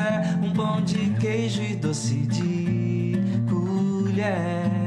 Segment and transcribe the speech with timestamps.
[0.00, 3.12] Pois é, um pão de queijo e doce de
[3.46, 4.79] colher.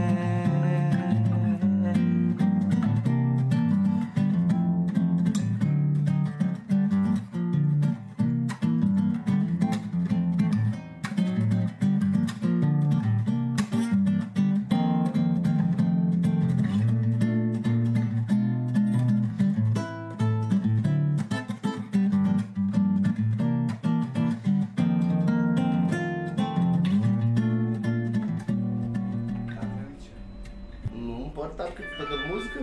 [31.55, 32.59] Pode estar tocando música?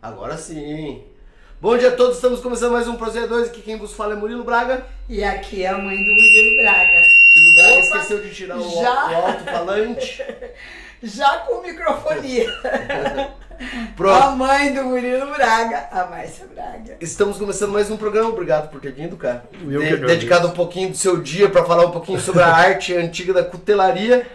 [0.00, 1.02] Agora sim.
[1.60, 3.48] Bom dia a todos, estamos começando mais um Prozeia 2.
[3.48, 4.84] Aqui quem vos fala é Murilo Braga.
[5.08, 7.02] E aqui é a mãe do Murilo Braga.
[7.36, 9.10] Murilo Braga Opa, esqueceu de tirar o, já?
[9.10, 10.24] o alto-falante.
[11.04, 12.46] Já com microfonia.
[13.62, 14.36] A Pronto.
[14.36, 16.96] mãe do Murilo Braga, a Márcia Braga.
[17.00, 18.30] Estamos começando mais um programa.
[18.30, 19.44] Obrigado por ter vindo, cara.
[19.68, 22.94] Eu De- dedicado um pouquinho do seu dia para falar um pouquinho sobre a arte
[22.94, 24.26] antiga da cutelaria.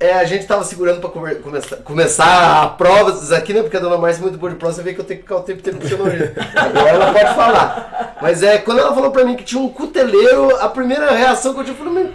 [0.00, 3.60] É, a gente tava segurando para começar, começar a provas aqui, né?
[3.60, 5.24] Porque a dona Márcia é muito boa de prova, você vê que eu tenho que
[5.24, 6.34] ficar o tempo inteiro puxando orelha.
[6.56, 8.16] Agora ela pode falar.
[8.22, 11.60] Mas é, quando ela falou pra mim que tinha um cuteleiro, a primeira reação que
[11.60, 12.12] eu tive, falei, mas,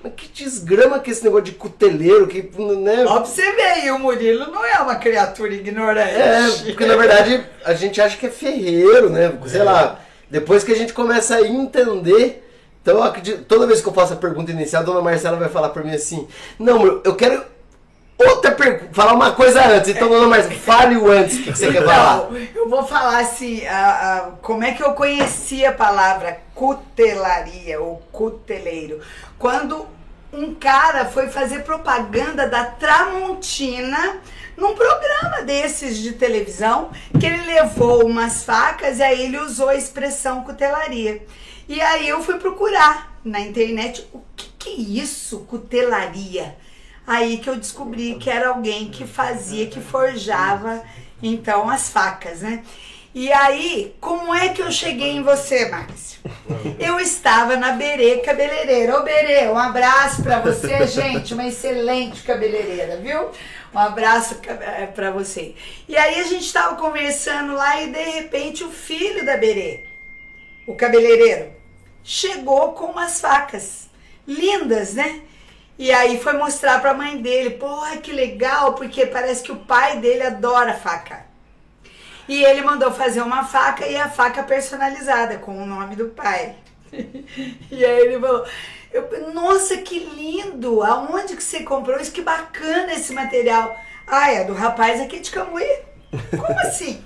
[0.00, 2.40] mas que desgrama que esse negócio de cuteleiro, que,
[2.76, 3.04] né?
[3.04, 6.14] Ó, pra você ver, e o Murilo não é uma criatura ignorante.
[6.14, 9.36] É, porque na verdade a gente acha que é ferreiro, né?
[9.46, 9.98] Sei lá.
[10.30, 12.44] Depois que a gente começa a entender.
[12.82, 15.68] Então acredito, toda vez que eu faço a pergunta inicial, a dona Marcela vai falar
[15.70, 16.26] pra mim assim:
[16.58, 17.42] Não, eu quero
[18.18, 19.90] outra pergunta, falar uma coisa antes.
[19.90, 22.16] Então, dona Marcela, fale o antes, que você quer falar?
[22.30, 27.80] Não, eu vou falar assim, a- a- como é que eu conheci a palavra cutelaria
[27.80, 29.00] ou cuteleiro.
[29.38, 29.86] Quando
[30.32, 34.16] um cara foi fazer propaganda da Tramontina
[34.56, 39.76] num programa desses de televisão, que ele levou umas facas e aí ele usou a
[39.76, 41.22] expressão cutelaria.
[41.68, 46.56] E aí eu fui procurar na internet o que, que é isso, cutelaria.
[47.06, 50.82] Aí que eu descobri que era alguém que fazia, que forjava
[51.22, 52.62] então as facas, né?
[53.14, 56.20] E aí, como é que eu cheguei em você, Márcio?
[56.78, 58.98] Eu estava na Berê Cabeleireira.
[58.98, 63.30] Ô Berê, um abraço para você, gente, uma excelente cabeleireira, viu?
[63.74, 64.36] Um abraço
[64.94, 65.54] para você.
[65.88, 69.80] E aí a gente estava conversando lá e de repente o filho da Berê,
[70.66, 71.57] o cabeleireiro,
[72.08, 73.86] chegou com umas facas
[74.26, 75.20] lindas, né?
[75.78, 79.56] E aí foi mostrar para a mãe dele, porra, que legal, porque parece que o
[79.56, 81.26] pai dele adora faca.
[82.26, 86.56] E ele mandou fazer uma faca e a faca personalizada com o nome do pai.
[87.70, 88.46] e aí ele falou:
[89.34, 90.82] Nossa, que lindo!
[90.82, 92.10] Aonde que você comprou isso?
[92.10, 93.78] Que bacana esse material.
[94.06, 95.78] Ah, é do rapaz aqui de Cambuí.
[96.30, 97.04] Como assim?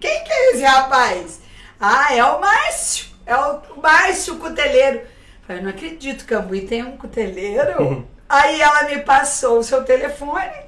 [0.00, 1.40] Quem que é esse rapaz?
[1.78, 3.13] Ah, é o Márcio.
[3.26, 4.98] É o Márcio Cuteleiro.
[4.98, 8.06] Eu falei, não acredito, Cambuí tem um cuteleiro.
[8.28, 10.64] Aí ela me passou o seu telefone.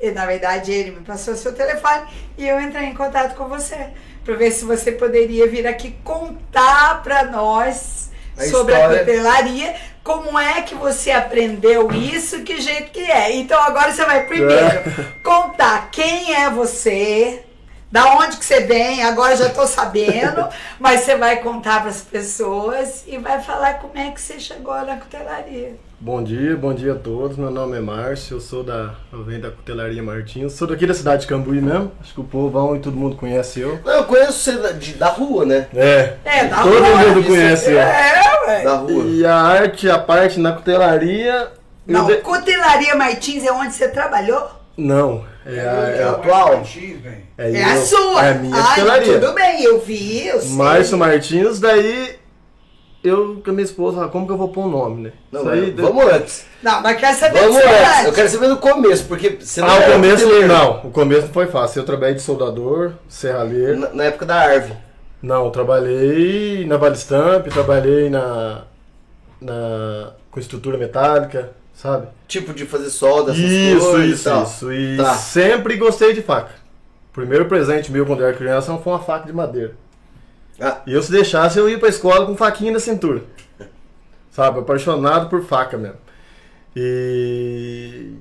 [0.00, 2.06] E, na verdade, ele me passou seu telefone
[2.36, 3.90] e eu entrei em contato com você
[4.24, 8.96] para ver se você poderia vir aqui contar para nós a sobre história.
[8.96, 13.36] a cutelaria, como é que você aprendeu isso, que jeito que é.
[13.36, 14.84] Então agora você vai primeiro é.
[15.22, 17.44] contar quem é você,
[17.94, 20.48] da onde que você vem, agora já estou sabendo,
[20.80, 24.74] mas você vai contar para as pessoas e vai falar como é que você chegou
[24.84, 25.76] na cutelaria.
[26.00, 27.36] Bom dia, bom dia a todos.
[27.36, 28.96] Meu nome é Márcio, eu sou da.
[29.12, 30.54] Eu venho da Cutelaria Martins.
[30.54, 31.92] Sou daqui da cidade de Cambuí mesmo.
[32.00, 33.78] Acho que o povão e todo mundo conhece eu.
[33.84, 35.68] Não, eu conheço você da, de, da rua, né?
[35.72, 36.14] É.
[36.24, 36.98] É, da todo rua.
[36.98, 37.78] Todo mundo conhece eu.
[37.78, 38.64] É, ué.
[38.64, 39.04] Da rua.
[39.04, 41.52] E a arte, a parte na cutelaria.
[41.86, 42.16] Não, de...
[42.16, 44.50] Cutelaria Martins é onde você trabalhou?
[44.76, 45.32] Não.
[45.46, 46.62] É, é, a, é atual?
[47.36, 48.24] É, é a sua.
[48.24, 49.02] É a minha Ai.
[49.02, 50.52] Tudo bem, eu vi, eu sei.
[50.52, 52.16] Márcio Martins, daí
[53.02, 55.12] eu com a minha esposa, como que eu vou pôr o um nome, né?
[55.30, 56.46] Não, aí, vamos antes.
[56.62, 58.04] Não, mas quer saber Vamos antes.
[58.06, 60.80] Eu quero saber do começo, porque você não Ah, o começo não.
[60.84, 61.80] O começo não foi fácil.
[61.80, 63.78] Eu trabalhei de soldador, serralheiro.
[63.78, 64.72] Na, na época da Arve.
[65.22, 68.62] Não, trabalhei na Valistamp, trabalhei na,
[69.40, 72.08] na com estrutura metálica, sabe?
[72.26, 74.10] Tipo de fazer solda, essas isso, coisas.
[74.10, 74.72] Isso, isso, isso.
[74.72, 75.14] E tá.
[75.14, 76.52] sempre gostei de faca.
[77.10, 79.74] O primeiro presente meu quando eu era criança foi uma faca de madeira.
[80.60, 80.80] Ah.
[80.86, 83.22] E eu se deixasse, eu ia pra escola com faquinha na cintura.
[84.30, 84.60] Sabe?
[84.60, 85.98] Apaixonado por faca mesmo.
[86.76, 88.14] E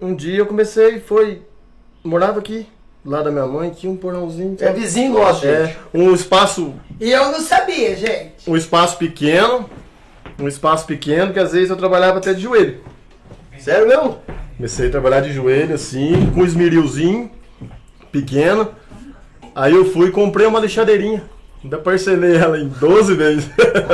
[0.00, 1.42] um dia eu comecei, foi.
[2.04, 2.66] Morava aqui,
[3.04, 4.56] lá da minha mãe, tinha um porãozinho.
[4.60, 5.78] É vizinho nosso, é, gente.
[5.92, 6.74] Um espaço.
[7.00, 8.48] E eu não sabia, gente.
[8.48, 9.68] Um espaço pequeno.
[10.38, 12.78] Um espaço pequeno que às vezes eu trabalhava até de joelho.
[13.58, 14.18] Sério mesmo?
[14.56, 17.30] Comecei a trabalhar de joelho assim, com um esmerilzinho
[18.12, 18.68] pequeno.
[19.54, 21.24] Aí eu fui e comprei uma lixadeirinha.
[21.62, 23.50] Ainda parcelei ela em 12 vezes.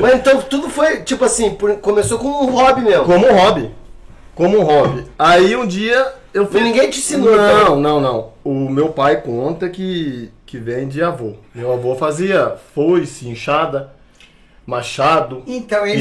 [0.00, 3.04] Mas então tudo foi, tipo assim, começou como um hobby mesmo.
[3.04, 3.70] Como um hobby.
[4.34, 5.04] Como um hobby.
[5.18, 6.60] Aí um dia eu fui.
[6.60, 7.82] E ninguém te ensinou, Não, também.
[7.82, 8.28] não, não.
[8.44, 11.34] O meu pai conta que, que vem de avô.
[11.52, 13.90] Meu avô fazia foice, enxada,
[14.70, 15.42] machado.
[15.46, 16.00] Então ele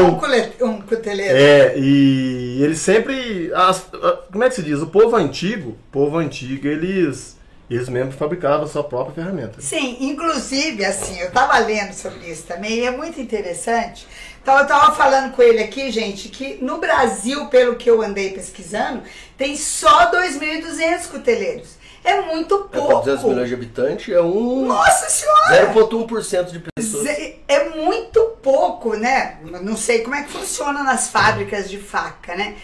[0.00, 1.36] um, um cuteleiro.
[1.36, 3.52] É, e ele sempre.
[3.54, 3.86] As,
[4.30, 4.82] como é que se diz?
[4.82, 7.38] O povo antigo, povo antigo, eles
[7.70, 9.60] eles mesmos fabricavam a sua própria ferramenta.
[9.60, 14.08] Sim, inclusive, assim, eu estava lendo sobre isso também, e é muito interessante.
[14.42, 18.30] Então, eu estava falando com ele aqui, gente, que no Brasil, pelo que eu andei
[18.30, 19.04] pesquisando,
[19.38, 21.78] tem só 2.200 cuteleiros.
[22.02, 22.92] É muito pouco.
[22.92, 24.66] É 200 milhões de habitantes, é um.
[24.66, 25.72] Nossa Senhora!
[25.72, 27.06] 0,1% de pessoas.
[27.46, 29.38] É muito pouco, né?
[29.62, 32.56] Não sei como é que funciona nas fábricas de faca, né?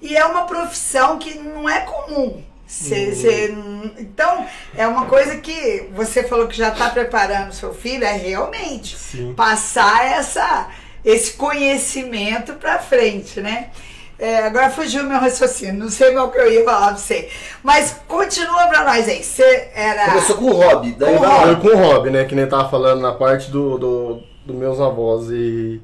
[0.00, 2.42] E é uma profissão que não é comum.
[2.66, 3.54] Cê, cê,
[3.98, 8.96] então, é uma coisa que você falou que já está preparando seu filho, é realmente
[8.96, 9.34] Sim.
[9.34, 10.70] passar essa,
[11.04, 13.70] esse conhecimento para frente, né?
[14.18, 17.28] É, agora fugiu meu raciocínio, não sei qual que eu ia falar pra você.
[17.62, 19.22] Mas continua pra nós aí.
[19.22, 20.06] Você era.
[20.06, 21.60] Começou com hobby, daí com vai hobby.
[21.60, 22.24] com hobby, né?
[22.24, 25.30] Que nem tava falando na parte do, do, do meus avós.
[25.30, 25.82] E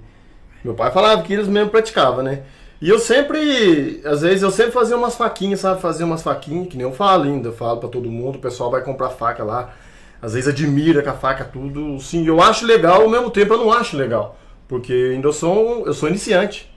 [0.65, 2.43] meu pai falava que eles mesmo praticavam, né?
[2.81, 5.83] E eu sempre, às vezes, eu sempre fazia umas faquinhas, sabe?
[5.83, 8.71] Fazia umas faquinhas, que nem eu falo ainda, eu falo para todo mundo, o pessoal
[8.71, 9.75] vai comprar faca lá.
[10.23, 11.99] Às vezes admira com a faca tudo.
[12.01, 14.37] Sim, eu acho legal, ao mesmo tempo eu não acho legal.
[14.69, 16.70] Porque ainda eu sou, eu sou iniciante.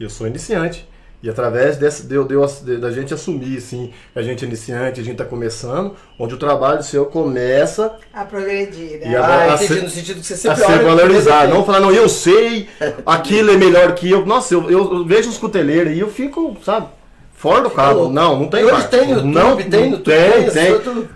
[0.00, 0.88] Eu sou iniciante.
[1.22, 4.98] E através dessa, de, de, de, da gente assumir, assim, que a gente é iniciante,
[4.98, 9.00] a gente está começando, onde o trabalho seu começa a progredir.
[9.00, 9.10] Né?
[9.10, 11.52] E a, ah, a, ser, no sentido que você sempre a ser valorizado.
[11.52, 12.70] Não falar, não, eu sei,
[13.04, 14.24] aquilo é melhor que eu.
[14.24, 16.86] Nossa, eu, eu, eu vejo os cuteleiros e eu fico, sabe,
[17.34, 18.08] fora do carro.
[18.08, 21.08] Não, não tem Hoje tem não, tem no Tem, tem.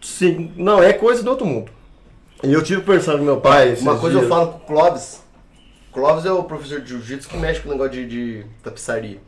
[0.00, 1.70] Sim, não, é coisa do outro mundo.
[2.42, 3.76] E eu tive conversando com meu pai.
[3.78, 4.30] Uma coisa eu dias.
[4.30, 5.20] falo com o Clóvis.
[5.92, 9.18] Clóvis é o professor de jiu-jitsu que mexe com o negócio de, de tapeçaria.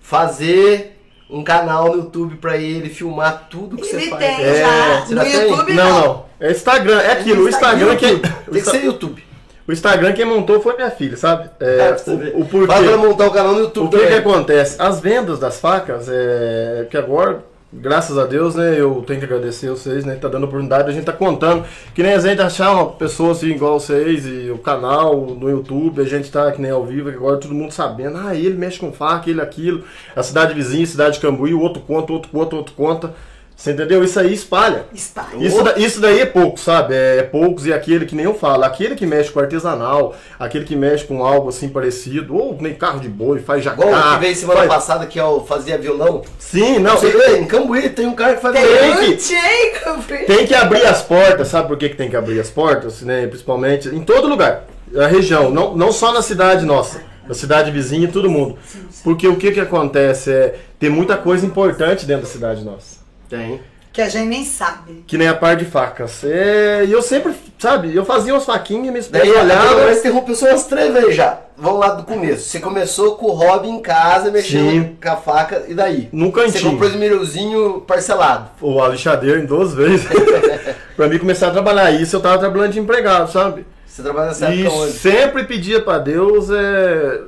[0.00, 0.98] Fazer
[1.30, 4.24] um canal no YouTube pra ele filmar tudo que Ele você faz.
[4.36, 5.00] tem É, já.
[5.06, 5.48] você No já tem?
[5.50, 6.00] YouTube Não, não.
[6.06, 6.24] não.
[6.40, 7.44] É Instagram, é aquilo.
[7.44, 8.32] O Instagram, que, YouTube.
[8.48, 9.24] o, Tem que ser YouTube.
[9.66, 11.48] o Instagram quem montou foi minha filha, sabe?
[11.60, 12.34] É, É, pra você ver.
[12.34, 12.66] o, o porquê.
[12.66, 14.18] Fala pra ela montar o canal no YouTube O que, que também.
[14.18, 14.76] acontece?
[14.78, 19.70] As vendas das facas, é, que agora, graças a Deus, né, eu tenho que agradecer
[19.70, 21.64] vocês, né, que tá dando oportunidade, a gente tá contando,
[21.94, 26.02] que nem a gente achar uma pessoa assim igual vocês, e o canal no YouTube,
[26.02, 28.92] a gente tá que nem ao vivo, agora todo mundo sabendo, ah, ele mexe com
[28.92, 32.30] faca, ele aquilo, a cidade vizinha, a cidade de Cambuí, o outro conta, o outro
[32.30, 33.14] conta, o outro conta,
[33.62, 34.02] você entendeu?
[34.02, 34.86] Isso aí espalha.
[34.92, 35.36] Espalha.
[35.38, 36.94] Isso, da- isso daí é pouco, sabe?
[36.94, 40.64] É, é poucos e aquele que nem eu falo, aquele que mexe com artesanal, aquele
[40.64, 43.86] que mexe com algo assim parecido, ou nem carro de boi, faz jacá.
[43.86, 46.22] Igual o que veio semana faz- passada que é o fazia violão.
[46.40, 48.96] Sim, não, Você tem, em Cambuí tem um cara que faz Tem violão.
[48.96, 50.26] que- Jacob.
[50.26, 53.02] tem que abrir as portas, sabe por que, que tem que abrir as portas?
[53.02, 53.26] Né?
[53.28, 54.64] Principalmente em todo lugar,
[54.98, 58.58] a região, não, não só na cidade nossa, na cidade vizinha, todo mundo.
[59.04, 63.01] Porque o que que acontece é, tem muita coisa importante dentro da cidade nossa.
[63.36, 63.60] Tem.
[63.92, 65.04] Que a gente nem sabe.
[65.06, 66.24] Que nem a par de facas.
[66.24, 69.70] É, e eu sempre, sabe, eu fazia umas faquinhas, esposa Daí olhava.
[69.70, 71.38] agora interrompeu só umas três vezes já.
[71.58, 72.48] Vamos lá do começo.
[72.48, 74.96] Você começou com o hobby em casa, mexendo Sim.
[75.00, 76.08] com a faca, e daí?
[76.10, 76.70] Você cantinho.
[76.70, 78.48] comprou esse mirozinho parcelado.
[78.62, 80.06] o Alexadeiro em duas vezes.
[80.96, 81.90] pra mim começar a trabalhar.
[81.90, 83.66] Isso eu tava trabalhando de empregado, sabe?
[83.86, 84.92] Você trabalha nessa E onde?
[84.92, 87.20] sempre pedia pra Deus é,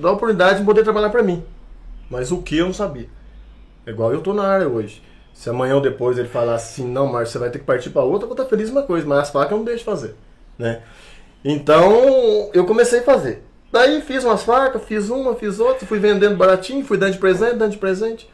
[0.00, 1.44] dar oportunidade de poder trabalhar pra mim.
[2.08, 3.08] Mas o que eu não sabia.
[3.86, 5.02] É igual eu tô na área hoje.
[5.36, 8.02] Se amanhã ou depois ele falar assim, não, Márcio, você vai ter que partir pra
[8.02, 10.14] outra, eu vou estar feliz uma coisa, mas as facas eu não deixo de fazer.
[10.58, 10.80] Né?
[11.44, 13.44] Então eu comecei a fazer.
[13.70, 17.56] Daí fiz umas facas, fiz uma, fiz outra, fui vendendo baratinho, fui dando de presente,
[17.56, 18.28] dando de presente.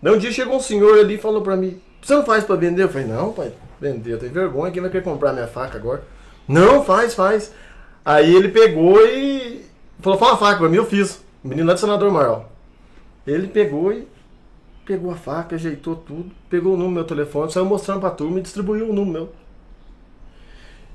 [0.00, 2.54] Daí um dia chegou um senhor ali e falou pra mim, você não faz pra
[2.54, 2.84] vender?
[2.84, 6.04] Eu falei, não, pai, vender, eu tenho vergonha, quem vai querer comprar minha faca agora?
[6.46, 7.52] Não, faz, faz.
[8.04, 9.66] Aí ele pegou e
[10.00, 11.20] falou, fala uma faca pra mim, eu fiz.
[11.42, 12.48] O menino lá de Senador Marral.
[13.26, 14.06] Ele pegou e
[14.84, 18.38] pegou a faca, ajeitou tudo, pegou o número do meu telefone, saiu mostrando pra turma
[18.38, 19.32] e distribuiu o número meu.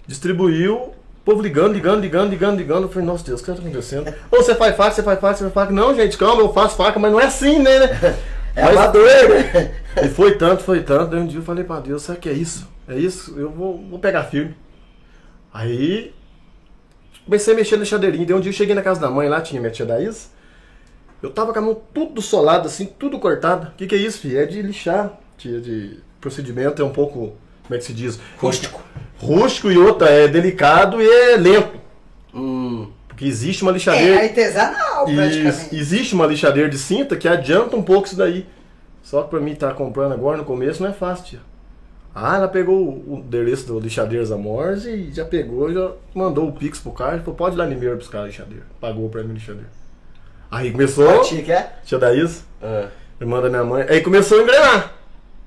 [0.08, 0.94] Distribuiu, o
[1.24, 2.84] povo ligando, ligando, ligando, ligando, ligando.
[2.84, 4.14] Eu falei, nossa Deus, o que tá acontecendo?
[4.32, 5.72] Ou você faz faca, você faz faca, você faz faca.
[5.74, 7.80] Não, gente, calma, eu faço faca, mas não é assim, né?
[7.80, 8.18] né?
[8.56, 9.76] É Mas- amador, né?
[10.04, 11.12] E foi tanto, foi tanto.
[11.12, 12.68] Daí um dia eu falei pra Deus, sabe o que é isso?
[12.88, 13.38] É isso?
[13.40, 14.56] Eu vou, vou pegar firme.
[15.54, 16.12] Aí
[17.26, 18.26] comecei a mexer na chadeirinha.
[18.26, 20.32] Daí um dia eu cheguei na casa da mãe, lá tinha minha tia Daís.
[21.22, 23.68] Eu tava com a mão tudo solado, assim, tudo cortado.
[23.68, 24.40] O que, que é isso, filho?
[24.40, 27.34] É de lixar, tia, de procedimento, é um pouco,
[27.64, 28.20] como é que se diz?
[28.38, 28.82] Rústico.
[29.18, 31.78] Rústico e outra, é delicado e é lento.
[32.34, 32.90] Hum.
[33.08, 34.22] Porque existe uma É lixadeira.
[34.24, 35.76] artesanal, praticamente.
[35.76, 38.46] existe uma lixadeira de cinta que adianta um pouco isso daí.
[39.04, 41.40] Só que pra mim estar comprando agora no começo não é fácil, tia.
[42.16, 46.80] Ah, ela pegou o endereço do Lixadeiros Amores e já pegou, já mandou o Pix
[46.80, 48.66] pro cara e falou, pode ir lá em Limeira buscar a lixadeira.
[48.82, 49.70] Pagou pra mim a lixadeira.
[50.52, 51.70] Aí começou, A tia que é?
[51.86, 52.86] tia Daís, Ah.
[53.22, 54.94] irmã da minha mãe, aí começou a engrenar.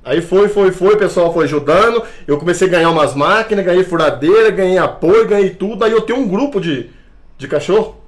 [0.05, 3.85] Aí foi, foi, foi, o pessoal foi ajudando, eu comecei a ganhar umas máquinas, ganhei
[3.85, 6.91] furadeira, ganhei apoio, ganhei tudo, aí eu tenho um grupo de,
[7.39, 8.01] de cachorro.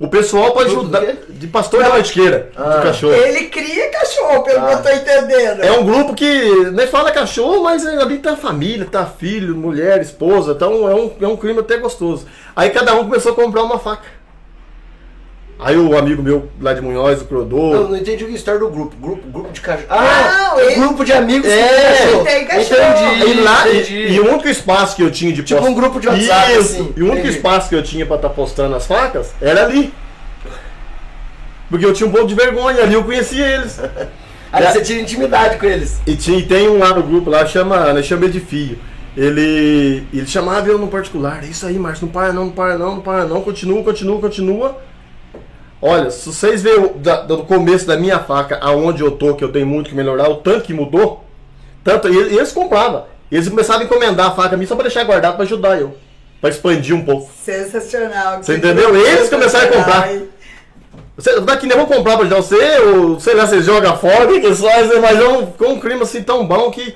[0.00, 1.02] O pessoal pode ajudar.
[1.28, 2.76] De pastor da mantiqueira, Ah.
[2.76, 3.14] de cachorro.
[3.14, 4.72] Ele cria cachorro, pelo que Ah.
[4.74, 5.60] eu tô entendendo.
[5.64, 10.52] É um grupo que nem fala cachorro, mas ali tá família, tá filho, mulher, esposa,
[10.52, 12.26] então é um, é um clima até gostoso.
[12.54, 14.02] Aí cada um começou a comprar uma faca.
[15.60, 17.72] Aí o amigo meu lá de Munhoz, o Crodô.
[17.74, 18.94] Eu não entendi a história do grupo.
[18.96, 19.86] Grupo, grupo de cachorro.
[19.90, 22.80] Ah, Não, é ele- grupo de amigos É, que tem cachorro.
[23.16, 23.96] Entendi, E, lá, e, entendi.
[24.12, 26.60] e o único espaço que eu tinha de Tipo post- um grupo de WhatsApp, Isso,
[26.60, 26.92] assim.
[26.96, 27.36] E o único Entendi.
[27.36, 29.92] espaço que eu tinha pra estar postando as facas era ali.
[31.68, 33.80] Porque eu tinha um pouco de vergonha, ali eu conhecia eles.
[34.52, 34.72] Aí É.
[34.72, 36.00] você tinha intimidade com eles.
[36.06, 38.78] E tinha, e tem um lá no grupo lá, chama, né, chama ele de Fio.
[39.16, 42.78] Ele, ele chamava eu no particular, é isso aí, Márcio, não para não, não para
[42.78, 44.78] não, não para não, continua, continua, continua.
[45.80, 49.52] Olha, se vocês verem da- do começo da minha faca, aonde eu tô, que eu
[49.52, 51.24] tenho muito que melhorar, o tanto que mudou,
[51.84, 53.04] tanto, e e eles compravam.
[53.30, 55.94] Eles começavam a encomendar a faca a mim só pra deixar guardado pra ajudar eu.
[56.40, 57.30] Pra expandir um pouco.
[57.44, 58.42] Sensacional.
[58.42, 58.94] Você entendeu?
[58.96, 60.08] Eles começaram a comprar.
[61.16, 64.34] Você, daqui nem vou comprar pra ajudar você, ou sei lá, você joga fora, que
[64.34, 66.94] eles fazem, mas é um, ficou um clima assim tão bom que.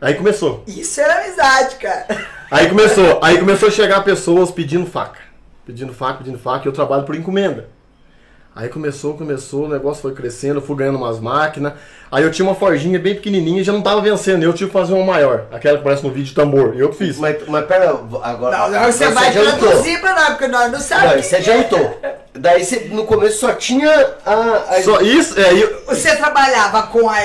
[0.00, 0.62] Aí começou.
[0.66, 2.06] Isso era amizade, cara.
[2.50, 5.18] Aí começou, aí começou a chegar pessoas pedindo faca.
[5.66, 7.68] Pedindo faca, pedindo faca, e eu trabalho por encomenda.
[8.58, 11.74] Aí começou, começou, o negócio foi crescendo, eu fui ganhando umas máquinas.
[12.10, 14.76] Aí eu tinha uma forjinha bem pequenininha e já não tava vencendo, eu tive que
[14.76, 17.18] fazer uma maior, aquela que parece no vídeo de tambor, eu que fiz.
[17.20, 18.58] Mas, mas pera, agora.
[18.58, 19.68] Não, não, você vai adiantou.
[19.68, 21.24] traduzir pra nós, porque nós não Não, sabemos.
[21.26, 22.00] você adiantou.
[22.34, 23.90] Daí você, no começo só tinha
[24.26, 24.32] a.
[24.74, 27.16] a- Só isso, é, eu, Você trabalhava com a.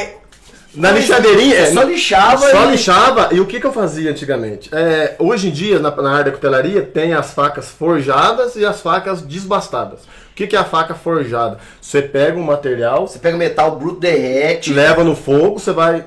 [0.75, 3.29] Na lixadeirinha, é, Só lixava Só e- lixava.
[3.31, 4.69] E o que, que eu fazia antigamente?
[4.73, 8.81] É, hoje em dia, na, na área da cutelaria, tem as facas forjadas e as
[8.81, 9.99] facas desbastadas.
[10.01, 11.59] O que, que é a faca forjada?
[11.79, 14.73] Você pega um material, Você pega o metal bruto, derrete.
[14.73, 16.05] leva no fogo, você vai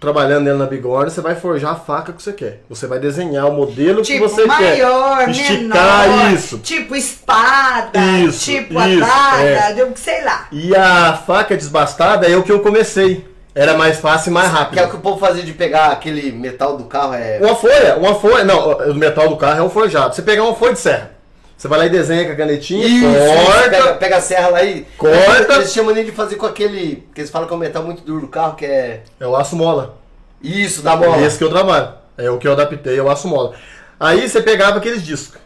[0.00, 2.62] trabalhando nele na bigorna, você vai forjar a faca que você quer.
[2.70, 5.28] Você vai desenhar o modelo Tipo, que você maior, quer.
[5.30, 6.58] Esticar menor, isso.
[6.58, 9.92] tipo espada, Isso, tipo isso, adaga, é.
[9.94, 10.48] sei lá.
[10.50, 13.28] E a faca desbastada é o que eu comecei.
[13.60, 14.72] Era mais fácil e mais rápido.
[14.72, 17.12] Que é o que o povo fazia de pegar aquele metal do carro.
[17.12, 17.38] É...
[17.42, 20.14] Uma folha, uma folha, não, o metal do carro é um forjado.
[20.14, 21.10] Você pegar uma folha de serra,
[21.58, 24.64] você vai lá e desenha com a canetinha, Isso, corta, Pega, pega a serra lá
[24.64, 24.86] e.
[24.96, 25.56] Corta.
[25.56, 27.06] Eles chamam nem de fazer com aquele.
[27.14, 29.02] Que eles falam que é um metal muito duro do carro, que é.
[29.20, 29.94] é o aço mola.
[30.42, 31.18] Isso, da mola.
[31.18, 31.92] É esse que eu trabalho.
[32.16, 33.52] É o que eu adaptei, é o aço mola.
[34.00, 35.38] Aí você pegava aqueles discos.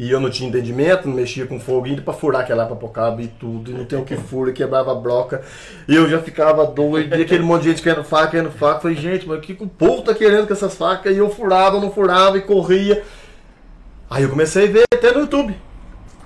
[0.00, 3.20] E eu não tinha entendimento, não mexia com fogo ainda pra furar aquela pra cabo
[3.20, 3.70] e tudo.
[3.70, 5.42] E não tem o que fura, quebrava a broca.
[5.86, 7.14] E eu já ficava doido.
[7.14, 8.80] E aquele monte de gente querendo faca, querendo faca.
[8.80, 11.14] Falei, gente, mas o que que o povo tá querendo com essas facas?
[11.14, 13.02] E eu furava, não furava e corria.
[14.08, 15.54] Aí eu comecei a ver até no YouTube.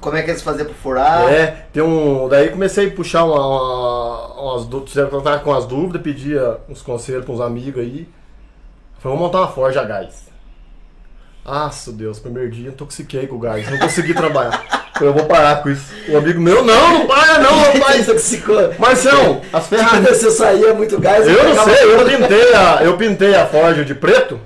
[0.00, 1.33] Como é que eles faziam pra furar?
[1.33, 2.28] É, tem um.
[2.28, 7.35] Daí comecei a puxar uma, uma, umas dúvidas, com as dúvidas, pedia uns conselhos pra
[7.35, 8.09] uns amigos aí.
[9.00, 10.33] Falei, vamos montar uma forja a gás.
[11.45, 14.91] Nossa, Deus, primeiro dia intoxiquei com o gás, não consegui trabalhar.
[15.01, 15.93] Eu vou parar com isso.
[16.09, 18.01] O amigo meu, não, não para não, rapaz.
[18.01, 18.75] Intoxicou.
[18.79, 20.19] Marcelo, as ferramentas.
[20.19, 23.95] você saía muito gás, Eu não sei, eu pintei a, eu pintei a forja de
[23.95, 24.41] preto.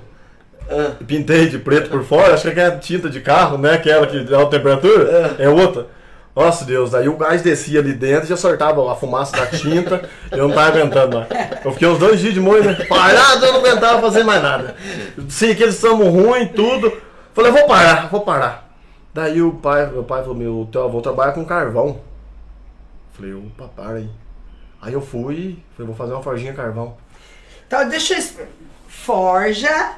[0.69, 0.91] Ah.
[1.07, 3.75] Pintei de preto por fora, acho que é tinta de carro, né?
[3.75, 5.35] Aquela que dá a temperatura.
[5.39, 5.87] É outra.
[6.35, 10.09] Nossa Deus, aí o gás descia ali dentro e já soltava a fumaça da tinta.
[10.31, 11.27] eu não tava aguentando mais.
[11.65, 12.73] Eu fiquei uns dois dias de molho, né?
[12.87, 14.75] Parado, eu não aguentava fazer mais nada.
[15.27, 16.91] Sim, que eles são ruins, tudo.
[17.33, 18.69] Falei, vou parar, vou parar.
[19.13, 21.99] Daí o pai, meu pai falou, meu teu avô trabalha com carvão.
[23.13, 24.09] Falei, opa, para aí.
[24.81, 26.95] Aí eu fui, falei, vou fazer uma forjinha carvão.
[27.67, 28.47] Então deixa eu.
[28.87, 29.95] Forja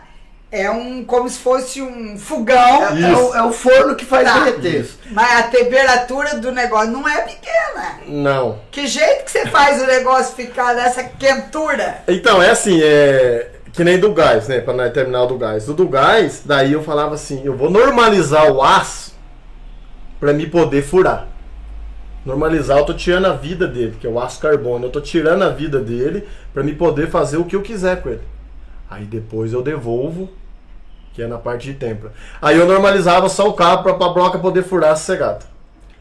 [0.51, 1.03] é um.
[1.05, 2.57] como se fosse um fogão.
[2.95, 4.39] É, é o, é o forno que faz Tá.
[4.43, 4.87] derreter.
[5.11, 7.99] Mas a temperatura do negócio não é pequena.
[8.07, 8.59] Não.
[8.69, 12.03] Que jeito que você faz o negócio ficar nessa quentura?
[12.07, 13.49] Então, é assim, é.
[13.73, 14.59] Que nem do gás, né?
[14.59, 15.69] Pra nós terminar o do gás.
[15.69, 19.15] O do gás, daí eu falava assim, eu vou normalizar o aço
[20.19, 21.27] pra me poder furar.
[22.25, 24.85] Normalizar, eu tô tirando a vida dele, que é o aço carbono.
[24.87, 28.09] Eu tô tirando a vida dele pra me poder fazer o que eu quiser com
[28.09, 28.21] ele.
[28.89, 30.29] Aí depois eu devolvo,
[31.13, 32.11] que é na parte de tempera.
[32.41, 35.45] Aí eu normalizava só o cabo pra, pra broca poder furar sossegado.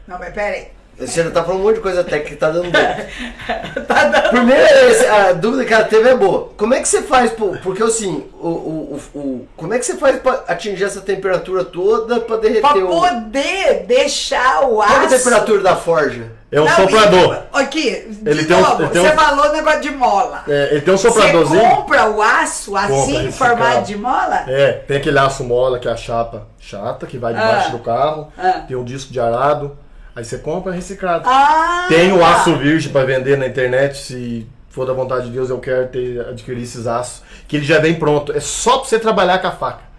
[0.07, 0.67] Não, mas peraí.
[0.99, 3.07] Você já tá falando um monte de coisa técnica que tá dando dúvida.
[3.87, 4.29] Tá dando.
[4.29, 6.49] Primeiro, esse- a dúvida que ela teve é boa.
[6.55, 9.85] Como é que você faz, pô, porque assim, o, o, o, o- como é que
[9.85, 12.87] você faz pra atingir essa temperatura toda pra derreter Pra o...
[12.87, 15.17] poder deixar o Qual é a aço.
[15.17, 16.31] temperatura da forja?
[16.51, 17.43] É um Não, soprador.
[17.53, 20.43] e- Aqui, de Ele tem um- tem você um- falou negócio de mola.
[20.47, 21.61] É, ele tem um Você sopradorzinho.
[21.61, 23.81] compra o aço assim, cabo.
[23.85, 24.43] de mola?
[24.47, 27.71] É, tem aquele aço mola que é a chapa chata, que vai debaixo Ah.
[27.71, 28.27] do carro.
[28.37, 28.63] Ah.
[28.67, 29.77] Tem um disco de arado.
[30.13, 31.23] Aí você compra reciclado.
[31.25, 31.85] Ah!
[31.87, 35.57] Tem o aço virgem para vender na internet, se for da vontade de Deus, eu
[35.59, 37.23] quero ter, adquirir esses aços.
[37.47, 38.33] Que ele já vem pronto.
[38.35, 39.90] É só pra você trabalhar com a faca.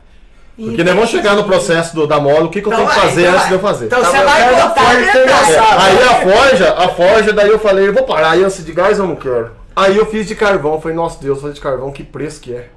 [0.57, 2.95] Porque nós vamos chegar no processo do- da mola, o que, que eu Então tenho
[2.95, 3.49] que fazer então antes vai.
[3.49, 3.87] de eu fazer.
[3.87, 5.19] Então Tá, você vai forja a verdade.
[5.19, 5.81] engraçado.
[5.81, 8.73] Aí a forja, a forja, daí eu falei, eu vou parar, aí eu se de
[8.73, 9.51] gás eu não quero.
[9.75, 12.69] Aí eu fiz de carvão, falei, nossa Deus, fazer de carvão, que preço que é.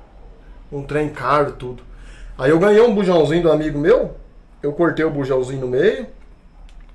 [0.72, 1.84] Um trem caro, tudo.
[2.38, 4.16] Aí eu ganhei um bujãozinho do amigo meu,
[4.64, 6.08] eu cortei o bujãozinho no meio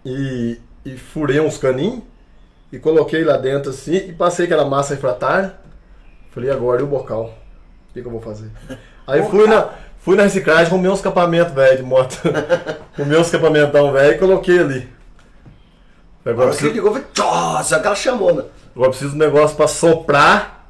[0.04, 2.02] e, e furei uns caninhos
[2.72, 5.54] e coloquei lá dentro assim e passei aquela massa refratária.
[6.30, 7.34] Falei, agora e o bocal?
[7.90, 8.50] O que, que eu vou fazer?
[9.06, 12.18] Aí fui na, fui na reciclagem, arrumei uns escapamentos velho de moto.
[12.98, 14.88] arrumei uns escapamentão velho e coloquei ali.
[16.24, 18.44] Agora preciso, ligou, foi só aquela chamona.
[18.74, 20.66] agora eu preciso de um negócio pra soprar,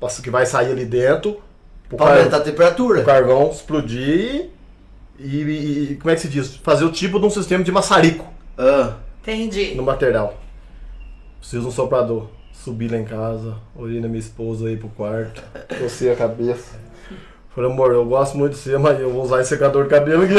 [0.00, 1.40] pra, que vai sair ali dentro,
[1.88, 3.02] Pra car- aumentar a temperatura.
[3.02, 4.48] pro carvão explodir
[5.18, 6.56] e, e- e- como é que se diz?
[6.56, 8.24] Fazer o tipo de um sistema de maçarico
[8.58, 9.74] Ah, Entendi.
[9.74, 10.34] no material.
[11.38, 12.26] Preciso de um soprador.
[12.52, 15.42] Subi lá em casa, olhei na minha esposa aí pro quarto,
[15.78, 16.74] cocei a cabeça.
[17.56, 20.24] Falei, amor, eu gosto muito de você, mas eu vou usar esse secador de cabelo
[20.24, 20.34] aqui.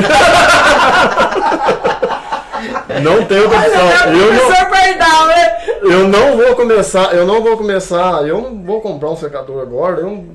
[3.02, 4.14] não tem outra opção.
[4.14, 5.58] Eu não, Pardal, né?
[5.82, 10.02] eu não vou começar, eu não vou começar, eu não vou comprar um secador agora,
[10.02, 10.28] eu não...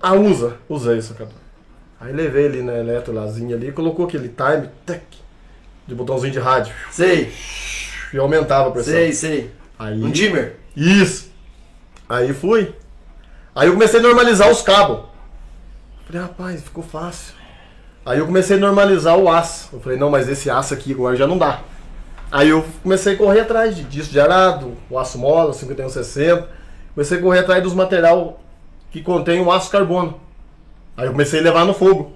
[0.00, 1.34] Ah, usa, usei o secador.
[2.00, 5.02] Aí levei ele na eletrolazinha ali, colocou aquele time, tec,
[5.86, 7.30] de botãozinho de rádio, sei,
[8.14, 8.94] e aumentava a pressão.
[8.94, 9.50] sei, sei.
[9.78, 10.56] Aí, Um dimmer.
[10.74, 11.30] Isso.
[12.08, 12.74] Aí fui.
[13.54, 15.11] Aí eu comecei a normalizar os cabos.
[16.12, 17.32] Falei, rapaz, ficou fácil.
[18.04, 19.70] Aí eu comecei a normalizar o aço.
[19.72, 21.62] Eu falei, não, mas esse aço aqui agora já não dá.
[22.30, 26.46] Aí eu comecei a correr atrás de disco de arado, o aço mola, 5160.
[26.94, 28.38] Comecei a correr atrás dos material
[28.90, 30.20] que contém o aço carbono.
[30.98, 32.12] Aí eu comecei a levar no fogo.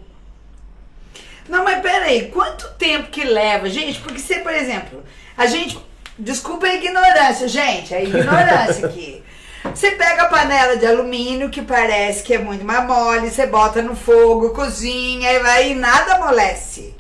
[1.49, 3.99] Não, mas peraí, quanto tempo que leva, gente?
[4.01, 5.03] Porque você, por exemplo,
[5.35, 5.79] a gente.
[6.19, 9.23] Desculpa a ignorância, gente, a ignorância aqui.
[9.75, 13.83] Você pega a panela de alumínio, que parece que é muito mais mole, você bota
[13.83, 16.95] no fogo, cozinha e vai e nada amolece.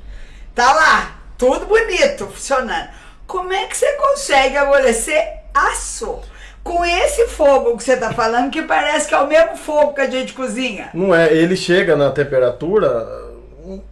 [0.55, 2.88] Tá lá, tudo bonito, funcionando.
[3.26, 6.20] Como é que você consegue amolecer aço?
[6.62, 10.00] Com esse fogo que você tá falando, que parece que é o mesmo fogo que
[10.00, 10.90] a gente cozinha.
[10.92, 12.88] Não é, ele chega na temperatura.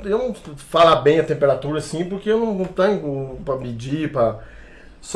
[0.04, 4.38] Eu não falar bem a temperatura assim, porque eu não tenho pra medir, pra.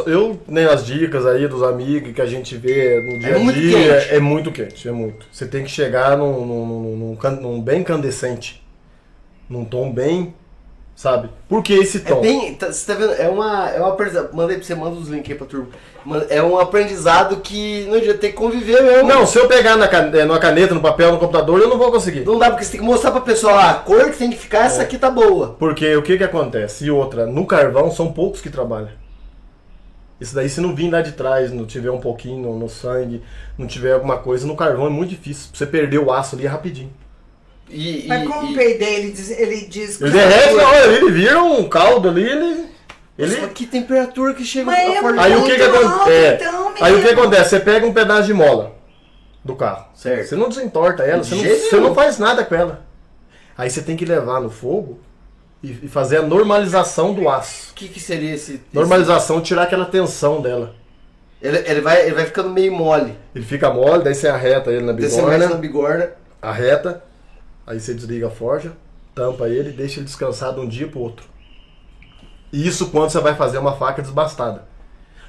[0.06, 3.58] Eu nem as dicas aí dos amigos que a gente vê no dia a muito
[3.58, 4.14] dia quente.
[4.14, 5.26] é muito quente, é muito.
[5.32, 8.62] Você tem que chegar num, num, num- num bem candescente,
[9.48, 10.34] num tom bem,
[10.94, 11.30] sabe?
[11.48, 12.20] Por que esse É tom?
[12.20, 12.54] bem.
[12.54, 13.14] tá- Você tá vendo?
[13.14, 13.70] É uma.
[13.70, 14.28] É uma aprendizado.
[14.34, 15.68] Mandei pra você, manda os links aí pra turma.
[16.28, 19.08] É um aprendizado que não adianta ter que conviver mesmo.
[19.08, 21.78] Não, se eu pegar na, can- eh, numa caneta, no papel, no computador, eu não
[21.78, 22.24] vou conseguir.
[22.26, 24.36] Não dá porque você tem que mostrar pra pessoa, ah, a cor que tem que
[24.38, 25.56] ficar, essa aqui tá boa.
[25.58, 26.84] Porque o que que acontece?
[26.84, 28.97] E outra, no carvão são poucos que trabalham.
[30.20, 33.22] Isso daí se não vir lá de trás, não tiver um pouquinho no, no sangue,
[33.56, 35.50] não tiver alguma coisa, no carvão é muito difícil.
[35.52, 36.92] Você perder o aço ali é rapidinho.
[37.70, 40.04] E, e- Mas como e- perder, ele diz, ele diz que.
[40.04, 42.66] Ele derrete, não, ele vira um caldo ali, ele.
[43.16, 43.36] ele...
[43.36, 46.44] Só que temperatura que chega Mas é forja- Aí o que que acontece?
[46.44, 47.50] então, aí o que acontece?
[47.50, 48.74] Você pega um pedaço de mola
[49.44, 49.86] do carro.
[49.94, 50.26] Certo.
[50.28, 52.84] Você não desentorta ela, você não, você não faz nada com ela.
[53.56, 54.98] Aí você tem que levar no fogo
[55.62, 57.72] e, fazer a normalização do aço.
[57.72, 58.62] O que, que seria esse.
[58.72, 60.74] Normalização, tirar aquela tensão dela.
[61.40, 63.14] Ele, ele, vai, ele vai ficando meio mole.
[63.34, 66.10] Ele fica mole, daí você arreta ele na Daí você bigorna, na bigorna.
[66.42, 67.02] arreta,
[67.66, 68.72] aí você desliga a forja,
[69.14, 71.26] tampa ele e deixa ele descansar de um dia pro outro.
[72.52, 74.64] E isso quando você vai fazer uma faca desbastada.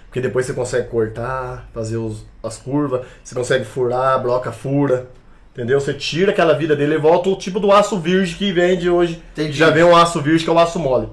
[0.06, 5.08] Porque depois você consegue cortar, fazer os- as curvas, você consegue furar, bloca, fura.
[5.54, 5.80] Entendeu?
[5.80, 9.22] Você tira aquela vida dele e volta o tipo do aço virgem que vende hoje.
[9.34, 9.58] Entendi.
[9.58, 11.10] Já vem um aço virgem que é o aço mole.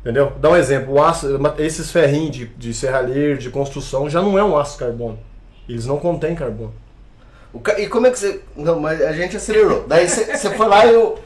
[0.00, 0.32] Entendeu?
[0.38, 0.94] Dá um exemplo.
[0.94, 1.26] O aço,
[1.58, 5.18] esses ferrinhos de, de serralheiro, de construção, já não é um aço carbono.
[5.66, 6.74] Eles não contêm carbono.
[7.52, 8.40] O ca- E como é que você.
[8.54, 9.86] Não, mas a gente acelerou.
[9.88, 11.18] Daí você, você foi lá e eu.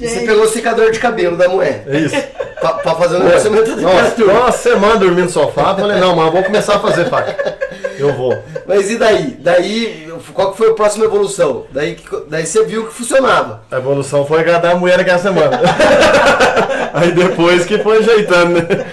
[0.00, 1.84] E Você pegou o secador de cabelo da mulher.
[1.86, 2.16] É isso.
[2.60, 4.32] Pra, pra fazer o negociamento da Nossa, temperatura.
[4.40, 7.56] uma semana dormindo no sofá, falei, não, mas eu vou começar a fazer faca.
[7.98, 8.36] Eu vou.
[8.66, 9.36] Mas e daí?
[9.40, 11.64] Daí, qual que foi a próxima evolução?
[11.72, 11.96] Daí,
[12.28, 13.62] daí você viu que funcionava.
[13.70, 15.60] A evolução foi agradar a mulher naquela semana.
[16.94, 18.86] aí depois que foi ajeitando, né?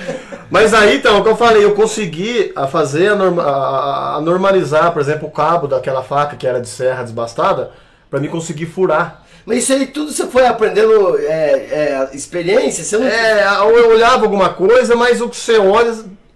[0.49, 4.21] Mas aí, então, o que eu falei, eu consegui a fazer, a, norma- a- a
[4.21, 7.69] normalizar, por exemplo, o cabo daquela faca que era de serra desbastada,
[8.09, 9.23] pra mim conseguir furar.
[9.49, 12.83] Mas isso aí tudo você foi aprendendo é, é, experiência?
[12.83, 13.07] Você não.
[13.07, 15.91] É, eu olhava alguma coisa, mas o que você olha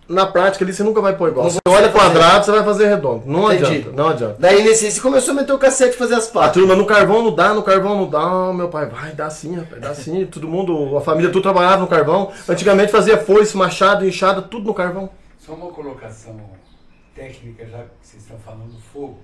[0.09, 1.45] na prática ali, você nunca vai pôr igual.
[1.45, 3.23] Não Você olha quadrado, você vai fazer redondo.
[3.25, 3.65] Não Entendi.
[3.65, 4.35] adianta, não adianta.
[4.39, 6.53] Daí nesse aí você começou a meter o cacete e fazer as A facas.
[6.53, 8.19] turma, no carvão não dá, no carvão não dá.
[8.19, 10.25] Ah, meu pai, vai, dá sim, rapaz, dá sim.
[10.33, 12.31] Todo mundo, a família tudo trabalhava no carvão.
[12.49, 15.09] Antigamente fazia foice, machado, enxada, tudo no carvão.
[15.37, 16.35] Só uma colocação
[17.15, 19.19] técnica, já que vocês estão falando do fogo.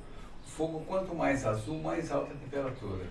[0.60, 3.06] O fogo, quanto mais azul, mais alta a temperatura.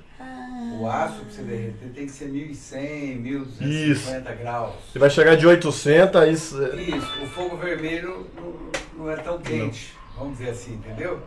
[0.79, 4.75] O aço, para você derreter, tem que ser 1100, 1250 graus.
[4.93, 6.63] Você vai chegar de 800, isso...
[6.75, 11.23] Isso, o fogo vermelho não, não é tão quente, vamos dizer assim, entendeu?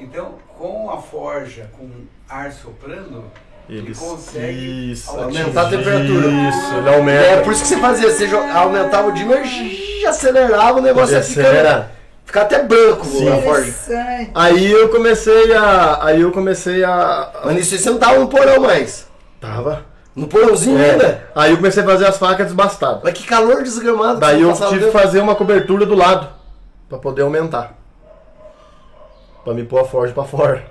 [0.00, 1.90] Então, com a forja, com
[2.26, 3.24] ar soprando,
[3.68, 6.26] ele Eles, consegue isso, aumentar a temperatura.
[6.26, 7.42] Isso, ele É aumenta.
[7.42, 11.22] por isso que você fazia, você aumentava o dimmer e acelerava o negócio Ele ia
[11.22, 11.95] ficando.
[12.26, 13.28] Ficar até branco Sim.
[13.28, 13.36] a.
[13.36, 14.30] Interessante.
[14.34, 16.04] Aí eu comecei a...
[16.04, 17.30] Aí eu comecei a...
[17.44, 19.06] Mas nisso você não tava no porão mais.
[19.40, 19.84] Tava.
[20.14, 20.90] No porãozinho É.
[20.90, 21.28] ainda.
[21.34, 23.00] Aí eu comecei a fazer as facas desbastadas.
[23.02, 24.18] Mas que calor desgramado.
[24.20, 26.28] Daí eu tive que fazer uma cobertura do lado
[26.88, 27.74] pra poder aumentar.
[29.44, 30.64] Pra me pôr a forja pra fora.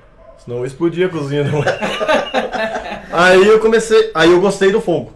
[0.43, 1.43] Senão eu explodia a cozinha.
[1.43, 1.63] Não.
[3.13, 4.11] aí eu comecei.
[4.13, 5.13] Aí eu gostei do fogo.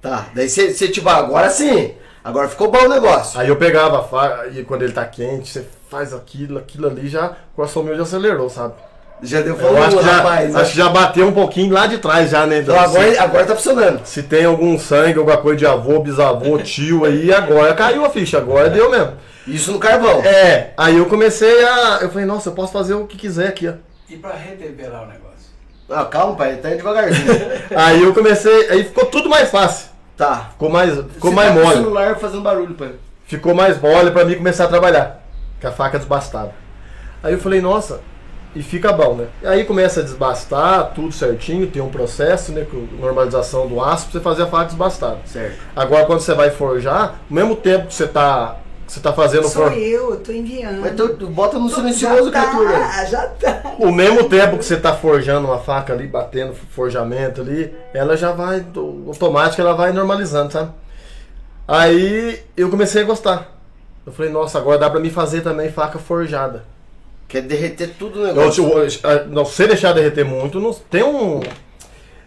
[0.00, 1.94] Tá, daí você, tipo, agora sim.
[2.22, 3.40] Agora ficou bom o negócio.
[3.40, 7.08] Aí eu pegava a faca e quando ele tá quente, você faz aquilo, aquilo ali
[7.08, 7.28] já.
[7.52, 8.74] O coração meu já acelerou, sabe?
[9.22, 10.54] Já deu Eu falando, acho que, já, rapaz.
[10.54, 10.60] né?
[10.60, 12.58] acho que já bateu um pouquinho lá de trás já, né?
[12.60, 14.00] Então se, agora, agora tá funcionando.
[14.04, 18.38] se tem algum sangue, alguma coisa de avô, bisavô, tio aí, agora caiu a ficha,
[18.38, 19.12] agora deu mesmo.
[19.46, 20.22] Isso no carvão.
[20.24, 21.98] É, aí eu comecei a.
[22.00, 23.72] Eu falei, nossa, eu posso fazer o que quiser aqui, ó.
[24.08, 25.20] e para retemperar o negócio.
[25.90, 27.26] Ah, calma, pai, tá indo devagarzinho.
[27.76, 29.89] Aí eu comecei, aí ficou tudo mais fácil.
[30.20, 30.50] Tá.
[30.52, 31.76] Ficou mais, ficou Você mais tá com o mole.
[31.76, 32.92] celular fazendo barulho, pai.
[33.24, 35.22] Ficou mais mole pra mim começar a trabalhar.
[35.60, 36.52] Com a faca desbastada.
[37.22, 38.00] Aí eu falei, nossa,
[38.54, 39.26] e fica bom, né?
[39.42, 42.66] E aí começa a desbastar, tudo certinho, tem um processo, né?
[42.70, 45.18] Com normalização do aço pra você fazer a faca desbastada.
[45.24, 45.58] Certo.
[45.74, 48.56] Agora quando você vai forjar, ao mesmo tempo que você tá.
[48.90, 50.80] Que você tá fazendo Sou eu, tô enviando.
[50.80, 52.72] Mas tu, tu bota no silencioso, já criatura.
[52.72, 53.62] tá, já tá.
[53.78, 58.32] o mesmo tempo que você tá forjando uma faca ali, batendo forjamento ali, ela já
[58.32, 58.66] vai,
[59.06, 60.72] automático ela vai normalizando, sabe?
[61.68, 63.56] Aí eu comecei a gostar.
[64.04, 66.64] Eu falei, nossa, agora dá pra mim fazer também faca forjada.
[67.28, 68.68] Quer derreter tudo o negócio.
[69.28, 71.40] não sei deixar derreter muito, não, tem um.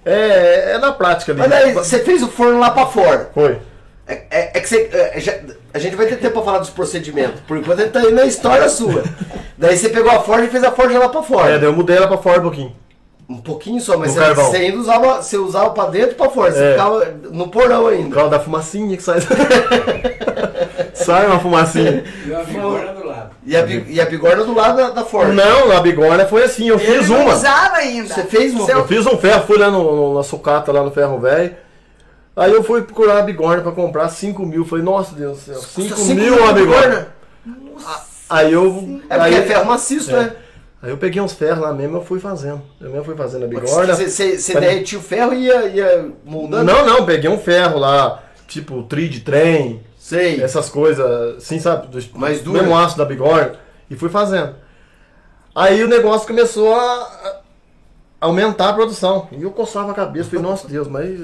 [0.06, 1.42] É, é na prática ali.
[1.42, 3.32] Mas daí, você fez o forno lá pra fora.
[3.34, 3.60] Foi.
[4.08, 4.90] É, é- é que você.
[4.92, 5.38] é, já-
[5.74, 7.40] a gente vai ter tempo pra falar dos procedimentos.
[7.48, 9.04] Por enquanto ele tá indo na história sua.
[9.58, 11.58] Daí você pegou a forja e fez a forja lá pra É, fora.
[11.60, 12.76] daí eu mudei ela pra fora um pouquinho.
[13.30, 15.22] Um pouquinho só, mas você, você ainda usava.
[15.22, 16.52] Você usava pra dentro e pra fora.
[16.52, 16.72] Você É.
[16.72, 18.14] ficava no porão Por ainda.
[18.14, 19.20] causa da fumacinha que sai.
[20.94, 22.04] sai uma fumacinha.
[22.26, 23.30] E uma bigorna do lado.
[23.46, 25.32] E a, bi- e a bigorna do lado da, da forja.
[25.34, 27.34] Não, a bigorna foi assim, eu Ele fiz não uma.
[27.34, 28.14] usava ainda.
[28.14, 28.66] Você fez uma?
[28.66, 31.56] Seu- Eu fiz um ferro, fui lá no, no- na sucata, lá no ferro velho.
[32.36, 34.66] Aí eu fui procurar a bigorna pra comprar 5 mil.
[34.66, 37.08] Falei, nossa Deus do céu, 5 Custa cinco mil uma bigorna.
[38.30, 39.02] Aí eu.
[39.10, 40.20] É porque aí, é ferro maciço, é.
[40.20, 40.36] né?
[40.82, 42.62] Aí eu peguei uns ferros lá mesmo, eu fui fazendo.
[42.82, 43.96] Eu mesmo fui fazendo a bigorna.
[43.96, 46.66] Você, Mas- derretia o ferro e ia, ia moldando?
[46.66, 50.42] Não, não, peguei um ferro lá, tipo tri de trem, Sei.
[50.42, 51.88] essas coisas, assim, sabe?
[51.88, 52.62] Do Mais dura.
[52.62, 53.54] mesmo aço da bigorna.
[53.90, 54.56] E fui fazendo.
[55.56, 57.43] Aí o negócio começou a a
[58.24, 59.28] aumentar a produção.
[59.32, 61.20] E eu coçava a cabeça, falei, nossa Deus, mas.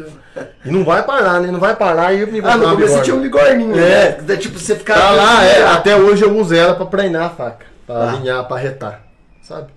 [0.66, 1.52] E não vai parar, né?
[1.52, 2.14] Não vai parar.
[2.14, 4.12] E eu me Ah, no começo você tinha um bigorninho, É.
[4.12, 4.12] né?
[4.22, 5.00] Daí, tipo, você ficava...
[5.02, 8.10] Tá lá, é, até hoje eu uso ela pra prender a faca, pra Ah.
[8.14, 9.04] alinhar, pra retar,
[9.42, 9.68] sabe?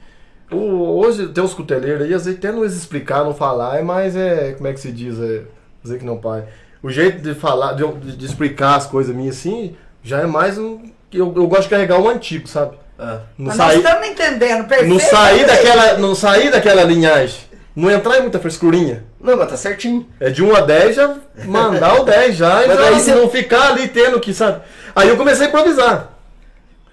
[0.51, 3.83] O- hoje tem uns cuteleiros aí, às vezes até não eles explicar, não falar, é
[3.83, 5.43] mais é, como é que se diz, é,
[5.83, 6.45] dizer que não pai.
[6.83, 7.85] O jeito de falar, de,
[8.17, 10.81] de explicar as coisas minhas assim, já é mais um,
[11.13, 12.77] eu, eu gosto de carregar o antigo, sabe?
[12.99, 13.21] Ah.
[13.39, 14.93] Não Mas nós sair, estamos entendendo, perfeito.
[14.93, 17.41] não sair daquela, não sair daquela linhagem,
[17.75, 19.05] não entrar em muita frescurinha.
[19.21, 20.07] Não, mas tá certinho.
[20.21, 21.15] É de 1 a 10 já
[21.47, 24.61] mandar o 10 já e Mas daí você- não ficar ali tendo que, sabe?
[24.95, 26.11] Aí eu comecei a improvisar.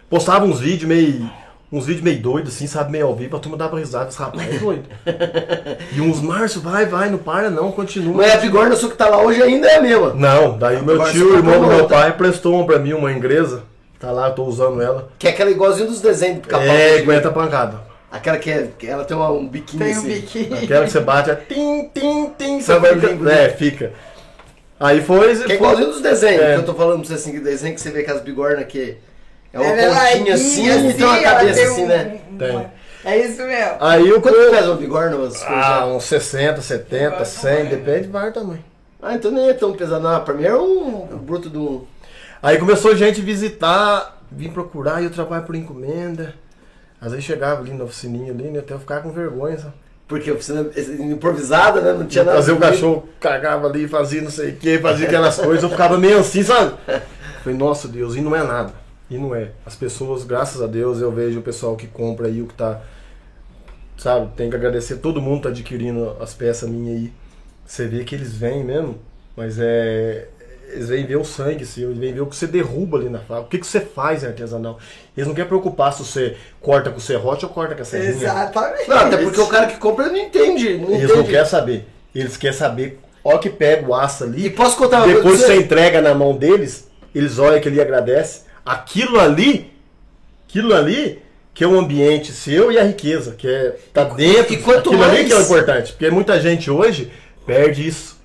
[0.10, 1.30] Postava uns vídeos meio.
[1.72, 2.92] Uns vídeos meio doidos, assim, sabe?
[2.92, 4.86] Meio ao vivo, a turma dava risada, esse rapaz é doido.
[5.96, 8.16] e uns, Márcio, vai, vai, não para não, continua.
[8.16, 10.14] Mas a bigorna sua que tá lá hoje ainda é a mesma.
[10.16, 13.64] Não, daí meu Agora tio, irmão do meu pai, prestou uma pra mim, uma inglesa.
[14.00, 15.10] Tá lá, eu tô usando ela.
[15.20, 16.66] Que é aquela igualzinho dos desenhos do pica-pau.
[16.66, 17.82] É, aguenta a pancada.
[18.12, 20.08] Aquela que, é, que ela tem uma- um biquinho Tem um assim.
[20.08, 20.64] biquinho.
[20.64, 23.94] Aquela que você bate, é tim, tim, tim, você Sabe, fica, bem é, fica.
[24.80, 25.36] Aí foi.
[25.44, 26.42] Que é igualzinho dos desenhos.
[26.42, 26.54] É.
[26.54, 28.66] Que eu tô falando pra você assim, que desenho que você vê com as bigornas
[28.66, 28.98] que
[29.54, 31.88] é uma Ela é pontinha assim, larguinha, e tem uma ela cabeça tem assim, um-
[31.88, 32.20] né?
[32.32, 32.68] um- Tem.
[33.06, 33.76] É isso mesmo.
[33.80, 35.16] Aí eu Quanto que pesa uma bigorna?
[35.18, 38.64] Umas Ah, uns 60, 70, 100, depende do vários tamanho.
[39.02, 40.02] Ah, então nem é tão pesado.
[40.04, 41.88] Não, pra mim é um bruto do.
[42.42, 46.34] Aí começou gente visitar, vir procurar, e eu trabalho por encomenda.
[47.02, 48.60] Às vezes chegava ali na oficininha ali, né?
[48.60, 49.74] Até eu ficava com vergonha, sabe?
[50.08, 50.66] Porque a oficina
[51.00, 51.94] improvisada, né?
[51.94, 52.38] Não tinha nada.
[52.38, 55.98] Fazer o cachorro cagava ali, fazia não sei o que, fazia aquelas coisas, eu ficava
[55.98, 56.74] meio assim, sabe?
[57.44, 58.74] Falei, nossa Deus, e não é nada.
[59.10, 59.52] E não é.
[59.66, 62.82] As pessoas, graças a Deus, eu vejo o pessoal que compra aí, o que tá.
[63.98, 67.14] Sabe, tem que agradecer, todo mundo tá adquirindo as peças minhas aí.
[67.66, 68.98] Você vê que eles vêm mesmo,
[69.38, 70.28] mas é.
[70.72, 73.20] Eles vêm ver o sangue seu, eles vêm ver o que você derruba ali na
[73.20, 74.78] fábrica, o que, que você faz em artesanal.
[75.18, 78.12] Eles não querem preocupar se você corta com o serrote ou corta com a serrinha.
[78.12, 78.88] Exatamente.
[78.90, 80.78] Não, até porque o cara que compra não entende.
[80.78, 81.14] Não Eles entende.
[81.18, 81.86] não querem saber.
[82.14, 85.38] Eles querem saber, ó que pega o aço ali, E posso contar uma coisa depois
[85.40, 88.42] pra você entrega na mão deles, eles olham que ele agradece.
[88.66, 89.72] Aquilo ali,
[90.48, 91.20] aquilo ali,
[91.54, 94.54] que é o ambiente seu e a riqueza, que é tá dentro.
[94.54, 97.12] e quanto aquilo ali mais- que é o importante, porque muita gente hoje
[97.46, 98.18] perde isso.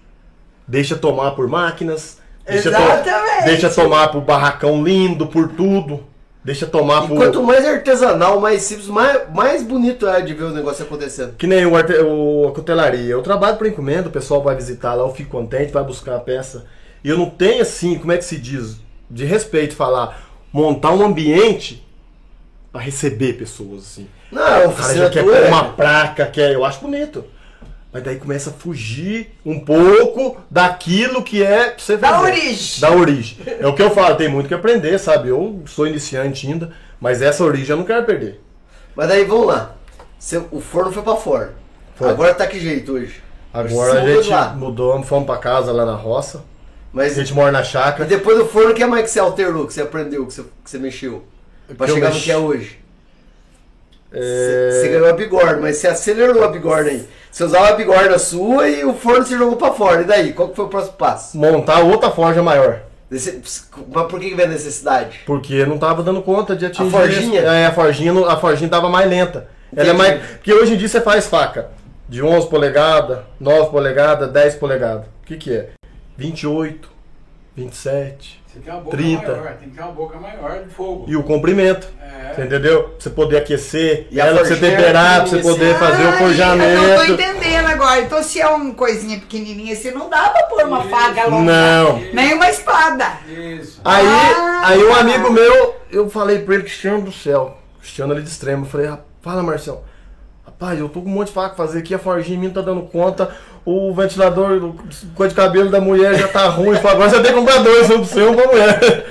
[0.66, 3.44] Deixa tomar por máquinas, deixa, to- Exatamente.
[3.44, 6.00] deixa tomar por barracão lindo, por tudo.
[6.44, 10.44] Deixa tomar E por quanto mais artesanal, mais simples, mais, mais bonito é de ver
[10.44, 11.34] o negócio acontecendo.
[11.38, 11.94] Que nem o, arte...
[11.94, 13.12] o a cutelaria.
[13.12, 16.20] Eu trabalho por encomenda, o pessoal vai visitar lá, eu fico contente, vai buscar a
[16.20, 16.66] peça.
[17.02, 18.76] E eu não tenho assim, como é que se diz?
[19.10, 20.20] De respeito falar,
[20.52, 21.82] montar um ambiente
[22.70, 24.06] para receber pessoas assim.
[24.30, 27.24] Não, O cara já quer pôr é- uma placa, quer, eu acho bonito.
[27.94, 32.24] Mas daí começa a fugir um pouco daquilo que é você Da fazer.
[32.24, 32.80] origem.
[32.80, 33.38] Da origem.
[33.60, 35.28] É o que eu falo, tem muito que aprender, sabe?
[35.28, 38.40] Eu sou iniciante ainda, mas essa origem eu não quero perder.
[38.96, 39.76] Mas daí vamos lá.
[40.18, 41.54] Seu- o forno foi pra fora.
[41.94, 42.10] Foi.
[42.10, 43.22] Agora tá que jeito hoje?
[43.52, 44.48] Agora Você a mudou gente lá.
[44.54, 46.38] mudou, fomos pra casa lá na roça.
[46.38, 46.42] A
[46.92, 48.04] Mas gente mora na e chácara.
[48.08, 50.68] depois do forno, o que mais que você alterou, que você aprendeu, que você, que
[50.70, 51.22] você mexeu?
[51.76, 52.24] Pra Que eu chegar no mexi.
[52.26, 52.78] que é hoje?
[54.12, 57.06] É, Você ganhou a bigorna, mas você acelerou a bigorna aí.
[57.34, 60.02] Você usava a bigorna sua e o forno você jogou pra fora.
[60.02, 60.32] E daí?
[60.32, 61.36] Qual que foi o próximo passo?
[61.36, 62.82] Montar outra forja maior.
[63.10, 63.42] Desse-
[63.92, 65.18] Mas por que veio a necessidade?
[65.26, 66.88] Porque não tava dando conta de atingir.
[66.92, 67.40] forjinha?
[67.40, 69.48] É, a forjinha, a forjinha tava mais lenta.
[69.76, 70.24] Ela é mais.
[70.34, 71.70] Porque hoje em dia você faz faca
[72.08, 75.06] de 11 polegadas, 9 polegadas, 10 polegadas.
[75.24, 75.70] O que que é?
[76.16, 76.88] 28,
[77.56, 78.43] 27.
[78.54, 79.32] Você tem uma boca 30.
[79.32, 81.04] maior, tem que ter uma boca maior de fogo.
[81.08, 81.88] E o comprimento.
[82.00, 82.32] É.
[82.34, 82.84] Você entendeu?
[82.84, 86.06] Pra você poder aquecer, E ela pra você temperar, pra você poder fazer o Ai,
[86.06, 87.12] Eu não tô forjamento.
[87.12, 88.00] entendendo agora.
[88.00, 90.88] Então, se é uma coisinha pequenininha assim, não dá pra pôr uma Isso.
[90.88, 91.52] faca longa.
[91.52, 91.98] Não.
[92.12, 93.06] Nem uma espada.
[93.28, 93.80] Isso.
[93.84, 94.62] Aí, Ah.
[94.68, 98.64] aí um amigo meu, eu falei pra ele, Cristiano do céu, Cristiano ali de extremo,
[98.64, 99.82] eu falei, "Ah, fala Marcelo,
[100.46, 102.54] rapaz, eu tô com um monte de faca pra fazer aqui, a forjinha minha não
[102.54, 103.30] tá dando conta,
[103.64, 104.74] o ventilador,
[105.14, 107.94] cor de cabelo da mulher já tá ruim, agora você tem que comprar dois, um
[107.94, 109.06] e um pra mulher.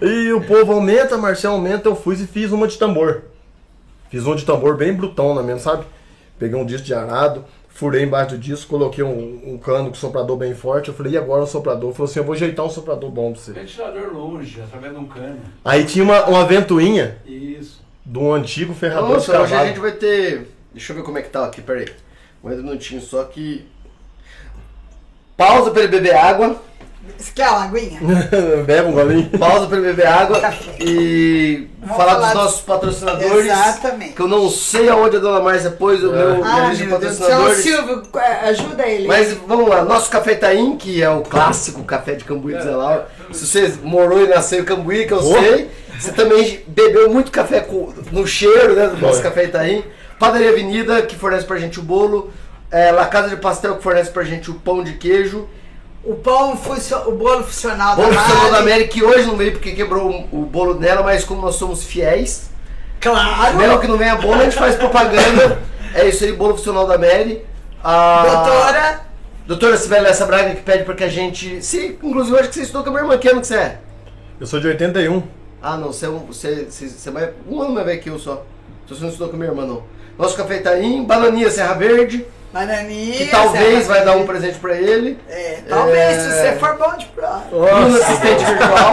[0.00, 3.22] E o povo aumenta, Marcelo aumenta, eu fui e fiz uma de tambor.
[4.08, 5.84] Fiz uma de tambor bem brutona mesmo, sabe?
[6.38, 10.38] Peguei um disco de arado, furei embaixo do disco, coloquei um, um cano com soprador
[10.38, 10.88] bem forte.
[10.88, 11.92] Eu falei, e agora um soprador?
[11.92, 13.52] Falou assim, eu vou ajeitar um soprador bom pra você.
[13.52, 15.38] Ventilador longe, através de um cano.
[15.62, 17.82] Aí tinha uma, uma ventoinha Isso.
[18.04, 19.68] de um antigo ferrador de Nossa, hoje a cavalo.
[19.68, 20.48] gente vai ter.
[20.72, 21.88] Deixa eu ver como é que tá aqui, peraí.
[22.42, 23.66] Mais um minutinho só que.
[25.40, 26.56] Pausa pra ele beber água.
[27.16, 27.98] Você quer uma aguinha?
[28.66, 29.30] Bebe um golinho.
[29.38, 30.40] Pausa pra ele beber água.
[30.78, 33.46] E Vamos falar, falar dos nossos patrocinadores.
[33.46, 34.12] Exatamente.
[34.14, 37.10] Que eu não sei aonde a dona Márcia pôs o meu Ah, de meu céu.
[37.10, 37.58] patrocinadores.
[37.58, 39.06] Silvio, é, ajuda ele.
[39.08, 43.06] Mas vamos lá, nosso Café Itaim, que é o clássico café de Cambuí de Zelau.
[43.32, 45.32] Se você morou e nasceu em Cambuí, que eu Oh.
[45.40, 49.22] sei, você também bebeu muito café com- no cheiro né, do nosso.
[49.22, 49.84] Café Itaim.
[50.18, 52.30] Padaria Avenida, que fornece pra gente o bolo.
[52.70, 55.48] É, La Casa de Pastel, que fornece pra gente o pão de queijo.
[56.04, 58.62] O pão, o bolo funcional Bolo da Funcional da Mari.
[58.62, 62.48] América, que hoje não veio porque quebrou o, bolo dela, mas como nós somos fiéis,
[63.00, 63.56] Claro.
[63.56, 65.58] mesmo que não venha bolo, a gente faz propaganda.
[65.94, 67.44] É isso aí, Bolo Funcional da Mary.
[67.82, 69.00] A- Doutora,
[69.46, 71.62] Doutora Sibeli Lessa Braga que pede pra que a gente.
[71.62, 73.56] Sim, inclusive eu acho que você estudou com a minha irmã, que ano que você
[73.56, 73.78] é?
[74.38, 75.22] Eu sou de 81.
[75.62, 76.18] Ah não, você é um.
[76.26, 77.30] Você, você, você vai.
[77.48, 78.44] Um ano mais velho que eu só.
[78.84, 79.82] Então você não estudou com a minha irmã, não.
[80.18, 83.16] Nosso café Itaim, Bananinha Serra Verde, bananinha.
[83.18, 85.18] que talvez vai dar um presente pra ele.
[85.28, 86.20] É, talvez, É.
[86.20, 87.44] se você for bom de prova.
[87.50, 88.92] Bruno Assistente Virtual,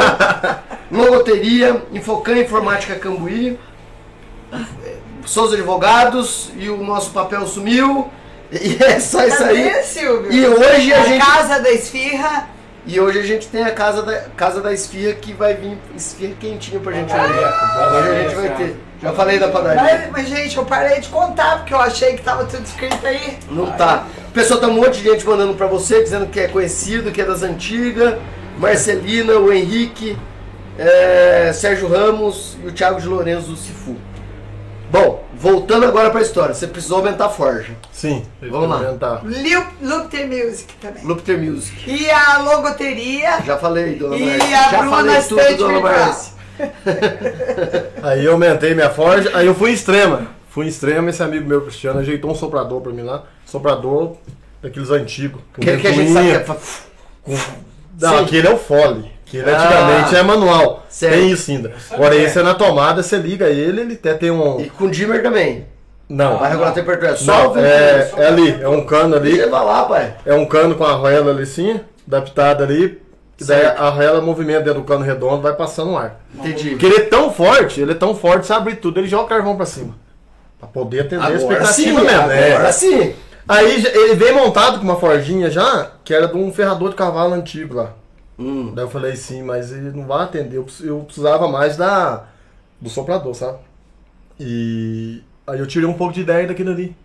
[0.92, 3.60] Logoteria, Infocan Informática Cambuí,
[5.26, 8.10] Souza Advogados e o nosso papel sumiu.
[8.52, 9.70] E é só isso aí.
[9.70, 10.32] Cadê, Silvio?
[10.32, 11.26] E hoje a a gente.
[11.26, 12.48] casa da esfirra.
[12.88, 16.34] E hoje a gente tem a casa da, casa da esfirra que vai vir esfirra
[16.40, 17.34] quentinha pra gente hoje.
[17.44, 18.76] Ah, Hoje a gente vai ter.
[19.04, 19.84] Já falei da padaria.
[19.84, 23.38] Mas, mas, gente, eu parei de contar porque eu achei que tava tudo escrito aí.
[23.52, 24.06] Não tá.
[24.34, 27.26] Pessoal, tá um monte de gente mandando pra você, dizendo que é conhecido, que é
[27.26, 28.16] das antigas.
[28.58, 30.18] Marcelina, o Henrique,
[30.80, 33.96] é, Sérgio Ramos e o Thiago de Lourenço do Cifu.
[34.90, 36.54] Bom, voltando agora pra história.
[36.54, 37.74] Você precisou aumentar a forja.
[37.92, 38.24] Sim.
[38.42, 39.22] Vamos lá.
[39.24, 41.04] Lu- Lupter Music também.
[41.04, 41.90] Lupter Music.
[41.90, 43.42] E a logoteria.
[43.46, 44.58] Já falei, dona E Márcia.
[44.58, 45.80] a Já Bruna falei tudo, State dona.
[45.82, 46.34] Márcia.
[48.04, 50.28] Aí eu aumentei minha forja, aí eu fui em extrema.
[50.50, 53.24] Fui em extrema, esse amigo meu, Cristiano, ajeitou um soprador pra mim lá.
[53.46, 54.16] Soprador
[54.62, 55.40] daqueles antigos.
[55.54, 56.40] com Aquele que a gente sabe que é.
[56.44, 56.58] fa-
[57.24, 57.38] com-
[58.02, 58.24] Não, Sim.
[58.24, 59.12] aquele é o fole.
[59.28, 59.58] Aquele Ah.
[59.58, 60.86] antigamente é manual.
[60.90, 61.14] Certo.
[61.14, 61.74] Tem isso ainda.
[61.92, 64.60] Agora esse é na tomada, você liga ele, ele até tem um.
[64.60, 65.66] E com dimmer também.
[66.10, 67.12] Não, Vai regular a temperatura.
[67.12, 69.34] É só o não, é, é ali, é um cano ali.
[69.38, 70.16] Leva lá, pai.
[70.26, 73.02] É um cano com a arruela ali sim, adaptada ali.
[73.40, 73.80] E daí Certo.
[73.82, 76.22] a arruela movimenta dentro do cano redondo, vai passando o ar.
[76.34, 76.70] Entendi.
[76.72, 79.28] Porque ele é tão forte, ele é tão forte, se abrir tudo, ele joga o
[79.28, 79.94] carvão pra cima.
[80.60, 82.32] Pra poder atender a Agora sim, expectativa mesmo.
[82.32, 82.54] é.
[82.56, 83.14] agora sim.
[83.48, 87.34] Aí ele veio montado com uma forjinha já, que era de um ferrador de cavalo
[87.34, 87.92] antigo lá.
[88.40, 88.74] Hum.
[88.76, 90.58] Daí eu falei, sim, mas ele não vai atender.
[90.58, 92.26] Eu, precis- eu precisava mais da
[92.80, 93.58] do soprador, sabe?
[94.40, 96.96] E aí eu tirei um pouco de ideia daquilo ali.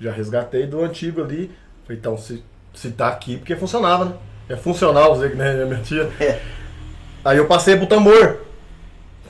[0.00, 1.50] Já resgatei do antigo ali.
[1.84, 2.42] Falei, então, se,
[2.74, 4.12] se tá aqui, porque funcionava, né?
[4.48, 6.08] É funcional, usei que nem a minha tia.
[6.18, 6.40] É.
[7.24, 8.38] Aí eu passei pro tambor.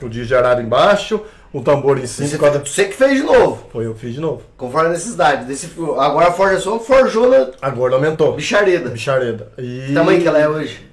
[0.01, 1.19] O disco de arado embaixo,
[1.51, 2.29] o tambor em cima.
[2.29, 3.67] Você, você que fez de novo.
[3.69, 4.43] Foi eu que fiz de novo.
[4.55, 5.45] Conforme a necessidade.
[5.45, 8.33] Desse, agora a forja sua forjou na Agora aumentou.
[8.33, 8.91] bichareda.
[8.91, 9.51] Bichareda.
[9.57, 9.87] E...
[9.87, 10.88] Que tamanho que ela é hoje?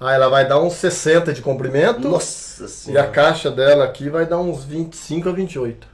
[0.00, 2.08] Ah, ela vai dar uns 60 de comprimento.
[2.08, 3.08] Nossa E a senhora.
[3.08, 5.86] caixa dela aqui vai dar uns 25 a 28.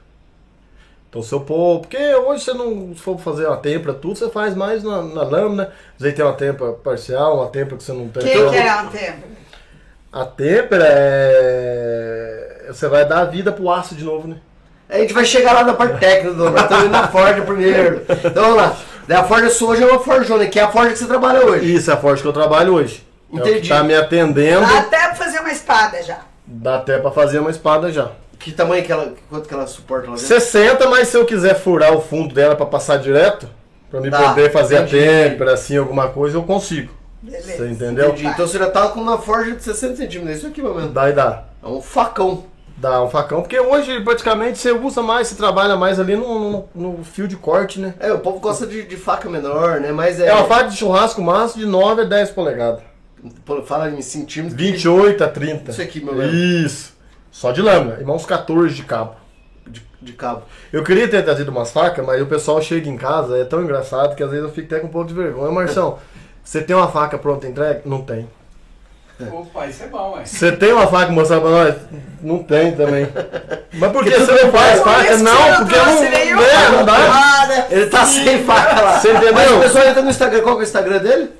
[1.09, 1.81] Então se eu pôr.
[1.81, 2.93] Porque hoje você não.
[2.93, 5.71] Se for fazer uma tempra, tudo, você faz mais na, na lâmina.
[5.95, 8.23] Às vezes tem uma tempra parcial, uma tempra que você não tem.
[8.23, 9.27] Quem Então, que é a tempo?
[10.11, 12.65] A tempra é.
[12.69, 14.37] Você vai dar vida pro aço de novo, né?
[14.89, 18.03] A gente vai chegar lá na parte técnica, do nós estamos indo na forja primeiro.
[18.23, 18.77] Então vamos lá.
[19.09, 21.73] A forja sua hoje é uma forjona, que é a forja que você trabalha hoje.
[21.73, 23.06] Isso é a forja que eu trabalho hoje.
[23.31, 23.69] É o que Entendi.
[23.69, 24.65] tá me atendendo.
[24.65, 26.19] Dá até pra fazer uma espada já.
[26.45, 28.11] Dá até pra fazer uma espada já.
[28.39, 29.13] Que tamanho que ela.
[29.29, 30.27] Quanto que ela suporta lá dentro?
[30.27, 33.49] 60, mas se eu quiser furar o fundo dela pra passar direto,
[33.89, 34.97] pra me Dá, poder fazer entendi.
[35.09, 36.93] a tempera, assim, alguma coisa, eu consigo.
[37.21, 37.57] Beleza.
[37.57, 38.09] Você entendeu?
[38.09, 38.27] Entendi.
[38.27, 40.35] Então você já tá com uma forja de 60 centímetros.
[40.35, 40.89] É isso aqui, meu mano.
[40.89, 41.45] Daí dá.
[41.61, 42.43] É um facão.
[42.77, 46.69] Dá um facão, porque hoje praticamente você usa mais, você trabalha mais ali no, no,
[46.75, 47.95] no fio de corte, né?
[47.99, 49.91] É, o povo gosta de, de faca menor, né?
[49.91, 50.27] Mas é.
[50.27, 52.81] É uma faca de churrasco máximo de 9 a 10 polegadas.
[53.65, 54.59] Fala em centímetros.
[54.59, 55.71] 28 a 30.
[55.71, 56.33] Isso aqui, meu velho.
[56.33, 56.93] Isso.
[57.31, 57.97] Só de lâmina.
[57.99, 59.15] E mais uns 14 de cabo.
[59.65, 60.43] De, de cabo.
[60.71, 64.15] Eu queria ter trazido umas facas, mas o pessoal chega em casa, é tão engraçado
[64.15, 65.51] que às vezes eu fico até com um pouco de vergonha.
[65.51, 65.99] Marção,
[66.43, 67.81] você tem uma faca pronta entregue?
[67.85, 68.27] Não tem.
[69.31, 70.29] Opa, isso é bom, mas.
[70.29, 71.75] Você tem uma faca mostrar pra nós?
[72.21, 73.07] Não tem também.
[73.73, 75.17] Mas por que Porque você não faz faca?
[75.17, 76.77] Não, porque eu não.
[76.77, 76.95] não dá.
[76.95, 77.67] Ah, né?
[77.71, 78.99] Ele tá sem faca lá.
[78.99, 79.33] Você entendeu?
[79.33, 80.41] Mas o pessoal entra no Instagram.
[80.41, 81.31] Qual que é o Instagram dele?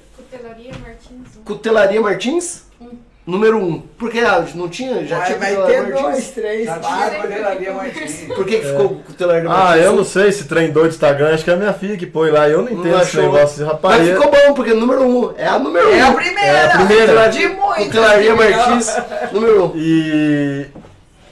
[1.47, 2.63] Cutelaria Martins.
[2.79, 2.83] um.
[2.85, 3.07] Martins?
[3.25, 3.63] Número 1.
[3.63, 3.79] Um.
[3.81, 5.05] Por que ah, não tinha?
[5.05, 6.11] Já Vai, tinha vai Cutelaria ter Martins?
[6.11, 7.21] dois, três, Já quatro.
[7.21, 8.21] cutelaria Martins.
[8.35, 9.69] Por que, que ficou Cutelaria Martins?
[9.69, 11.97] Ah, eu não sei se trem doido do Instagram, acho que é a minha filha
[11.97, 12.47] que põe lá.
[12.47, 13.97] Eu não entendo Não esse negócio de rapaz.
[13.99, 15.05] Mas ficou bom, porque número 1.
[15.05, 15.33] Um.
[15.37, 15.93] É a número 1.
[15.93, 16.07] É um.
[16.07, 16.47] a primeira.
[16.47, 17.27] É a primeira.
[17.27, 17.85] De muitas.
[17.85, 18.35] Cutelaria.
[18.35, 18.97] Martins,
[19.31, 19.65] número 1.
[19.65, 19.71] Um.
[19.75, 20.67] E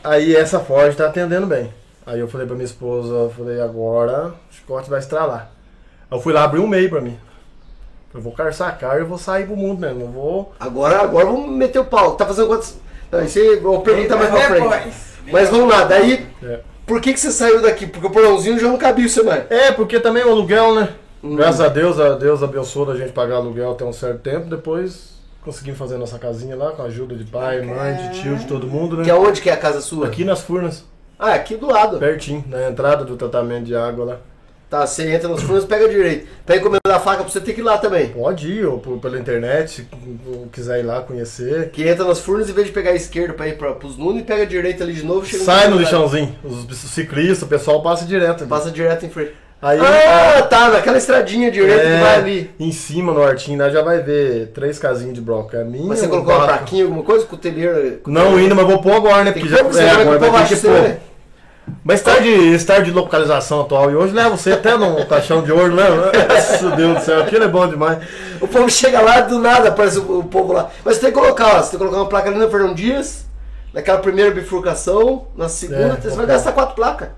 [0.03, 1.71] aí essa Ford tá atendendo bem.
[2.05, 5.49] Aí eu falei pra minha esposa, eu falei, agora o chicote vai estralar.
[6.11, 7.17] Eu fui lá abrir um meio pra mim.
[8.15, 10.01] Eu vou carçar a cara e eu vou sair pro mundo mesmo.
[10.01, 10.53] Eu vou.
[10.59, 12.15] Agora, agora vamos meter o pau.
[12.15, 12.75] Tá fazendo quantos...
[13.11, 14.93] Não, isso aí eu vou perguntar mais pra frente.
[15.31, 16.25] Mas vamos lá, daí...
[16.43, 16.59] É.
[16.85, 17.87] Por que, que você saiu daqui?
[17.87, 19.49] Porque o porãozinho já não cabia isso mais.
[19.49, 20.89] É, porque também o aluguel, né?
[21.23, 21.35] Hum.
[21.35, 24.47] Graças a Deus, a Deus abençoou da gente pagar aluguel até um certo tempo.
[24.47, 28.45] Depois conseguimos fazer nossa casinha lá com a ajuda de pai, mãe, de tio, de
[28.45, 29.19] todo mundo, Que é né?
[29.19, 30.05] onde que é a casa sua?
[30.07, 30.83] Aqui nas Furnas,
[31.17, 31.97] Ah, aqui do lado.
[31.97, 34.17] pertinho, na entrada do tratamento de água lá.
[34.75, 36.27] Tá, você entra nos furos, pega direito.
[36.45, 38.09] Pra encomendar a faca pra você ter que ir lá também.
[38.09, 39.87] Pode ir, ou por- pela internet, se
[40.51, 41.69] quiser ir lá conhecer.
[41.71, 44.23] Que entra nos furnas, em vez de pegar a esquerda pra ir pra, pros Nunes,
[44.25, 46.35] pega a direita ali de novo, chega Sai no lixãozinho.
[46.43, 48.41] Os, os ciclistas, o pessoal passa direto.
[48.41, 48.49] ali.
[48.49, 49.31] Passa direto em frente.
[49.61, 52.51] Aí Ah, tá, naquela estradinha direita que vai ali.
[52.59, 55.57] em cima no Artinho, lá já vai ver três casinhas de broca.
[55.59, 57.25] É minha, Mas você colocou uma plaquinha, alguma coisa?
[57.25, 57.99] Cuteleira?
[58.05, 59.31] Não ainda, mas vou pôr agora, né?
[59.31, 60.97] Tem Porque que já é, agora vai ter que pôr.
[61.83, 65.51] Mas estar de, estar de localização atual e hoje leva você até num caixão de
[65.51, 65.83] ouro, né?
[66.29, 67.99] Nossa Deus do céu, aquilo é bom demais.
[68.41, 70.69] O povo chega lá do nada, aparece o, o povo lá.
[70.83, 72.73] Mas você tem que colocar, ó, você tem que colocar uma placa ali no Fernão
[72.73, 73.25] Dias,
[73.73, 77.09] naquela primeira bifurcação, na segunda, É, você vai gastar quatro placas.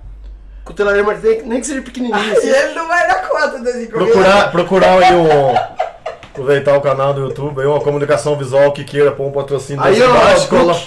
[0.64, 2.18] Cutelaria Martins, nem que seja pequenininho.
[2.18, 2.50] E assim.
[2.50, 4.14] ele não vai dar conta das encomendas.
[4.14, 5.56] Procurar, procurar aí um.
[6.32, 9.96] Aproveitar o canal do YouTube, aí uma comunicação visual que queira pôr um patrocínio Aí,
[9.96, 10.80] desse ó, cola-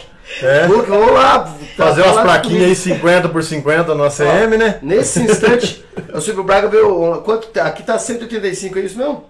[0.43, 0.67] É.
[0.67, 1.55] Vamos lá.
[1.77, 3.01] Fazer tá umas lá plaquinhas aí comigo.
[3.01, 4.79] 50 por 50 no ACM, né?
[4.83, 7.23] Nesse instante, o Silvio Braga veio.
[7.23, 7.65] Quanto, tá?
[7.65, 9.25] aqui tá 185, é isso mesmo?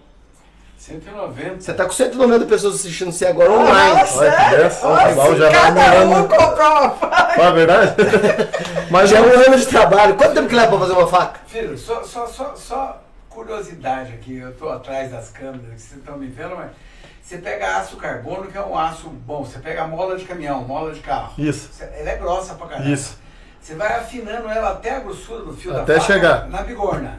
[0.79, 1.61] 190.
[1.61, 3.91] Você tá com 190 pessoas assistindo você agora Ah, online.
[3.93, 4.59] Olha que sério?
[4.59, 7.35] dessa, Nossa, já cada um comprou uma faca.
[7.35, 7.95] Fala a verdade?
[8.91, 10.15] Mas Já é um ano de trabalho.
[10.15, 11.41] Quanto tempo que leva pra fazer uma faca?
[11.47, 16.17] Filho, só, só, só, só curiosidade aqui, eu tô atrás das câmeras, que vocês estão
[16.17, 16.71] me vendo, mas
[17.31, 20.93] você pega aço carbono, que é um aço bom, você pega mola de caminhão, mola
[20.93, 21.33] de carro.
[21.39, 21.69] Isso.
[21.73, 22.91] Você- Ela é grossa pra caramba.
[22.91, 23.19] Isso.
[23.61, 26.49] Você vai afinando ela até a grossura do fio Até da faca chegar.
[26.49, 27.19] na bigorna.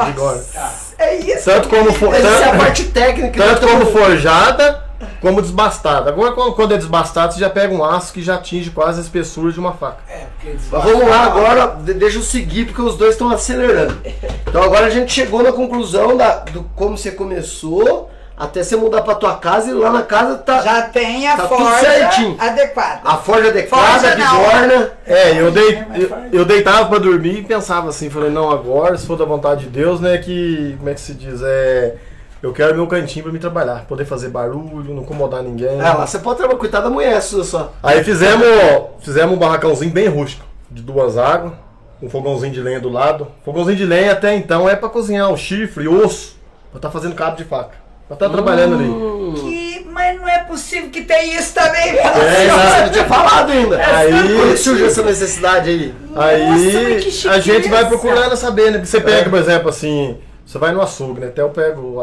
[0.00, 0.38] Agora.
[0.52, 0.72] Tá.
[0.98, 1.44] É isso.
[1.46, 3.42] Tanto como for, Essa é a tanto, parte técnica.
[3.42, 4.84] tanto como forjada,
[5.22, 6.10] como desbastada.
[6.10, 9.50] Agora, quando é desbastado, você já pega um aço que já atinge quase a espessura
[9.50, 9.98] de uma faca.
[10.08, 14.00] É, porque Mas vamos lá agora, de- deixa eu seguir porque os dois estão acelerando.
[14.46, 18.10] Então agora a gente chegou na conclusão da, do como você começou
[18.40, 21.46] até você mudar pra tua casa e lá na casa tá Já tem a Tá
[21.46, 22.36] tudo forja certinho.
[22.40, 23.00] adequada.
[23.04, 24.90] a forja adequada, Forja bigorna.
[25.06, 26.10] É, eu, dei, eu,
[26.40, 29.68] eu deitava pra dormir e pensava assim, falei, não, agora, se for da vontade de
[29.68, 31.96] Deus, né, que, como é que se diz, é...
[32.42, 35.78] Eu quero meu cantinho pra me trabalhar, poder fazer barulho, não incomodar ninguém.
[35.78, 37.74] Ah, lá você pode trabalhar, coitada da mulher sua só.
[37.82, 38.46] Aí fizemos,
[39.00, 41.52] fizemos um barracãozinho bem rústico, de duas águas,
[42.02, 43.26] um fogãozinho de lenha do lado.
[43.44, 46.34] Fogãozinho de lenha até então é pra cozinhar o chifre, osso,
[46.70, 47.74] pra estar fazendo cabo de faca.
[48.10, 49.40] Pra estar trabalhando ali.
[49.40, 52.02] Que, mas não é possível que tem isso também, É,
[52.50, 53.76] Você não tinha falado ainda.
[53.86, 55.94] Aí- Quando surgiu essa necessidade aí?
[56.16, 58.78] Aí mas que a gente vai procurando saber, né?
[58.78, 61.28] Porque você pega, por exemplo, assim, você vai no açougue, né?
[61.28, 62.00] Até eu pego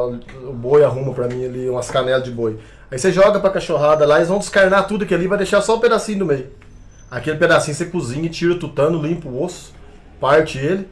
[0.48, 2.58] o boi, arrumo pra mim ali umas canelas de boi.
[2.90, 5.76] Aí você joga pra cachorrada lá, eles vão descarnar tudo aquilo ali, vai deixar só
[5.76, 6.48] um pedacinho do meio.
[7.12, 9.74] Aquele pedacinho você cozinha, tira o tutano, limpa o osso,
[10.22, 10.88] parte ele,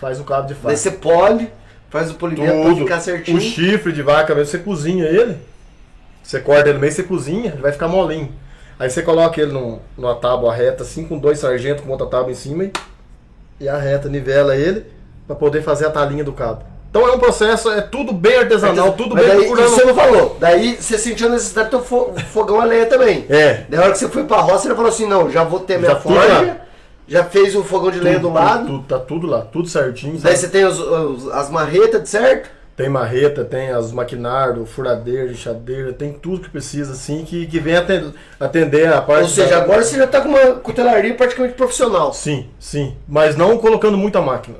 [0.00, 0.68] faz o cabo de faca.
[0.68, 1.50] Daí você pole,
[1.92, 2.76] faz o polimento pra Tudo.
[2.76, 3.36] ficar certinho.
[3.36, 5.36] O chifre de vaca mesmo, você cozinha ele.
[6.22, 8.32] Você corta ele no meio, você cozinha, ele vai ficar molinho.
[8.78, 12.32] Aí você coloca ele num, numa tábua reta, assim, com dois sargentos com outra tábua
[12.32, 12.72] em cima e,
[13.60, 14.86] e arreta, nivela ele
[15.26, 16.64] pra poder fazer a talinha do cabo.
[16.90, 19.70] Então é um processo, é tudo bem artesanal, tudo Mas bem daí, procurando.
[19.70, 20.36] você não falou.
[20.40, 23.26] Daí você sentiu a necessidade do fogão a lenha também.
[23.28, 23.64] É.
[23.68, 25.78] Daí a hora que você foi pra roça, ele falou assim, não, já vou ter
[25.78, 26.61] minha Já tudo forja.
[27.12, 28.66] Já fez o fogão de lenha do Tudo, lado.
[28.66, 30.12] tudo, tá tudo lá, tudo certinho.
[30.14, 30.36] Daí sabe?
[30.38, 32.50] você tem os- os- as marretas, certo?
[32.74, 37.76] Tem marreta, tem as maquinários, furadeira, lixadeira, tem tudo que precisa, assim, que, que vem
[37.76, 41.52] atender, atender a parte Ou seja, da- agora você já tá com uma cutelaria praticamente
[41.54, 42.14] profissional.
[42.14, 42.96] Sim, sim.
[43.06, 44.56] Mas não colocando muita máquina.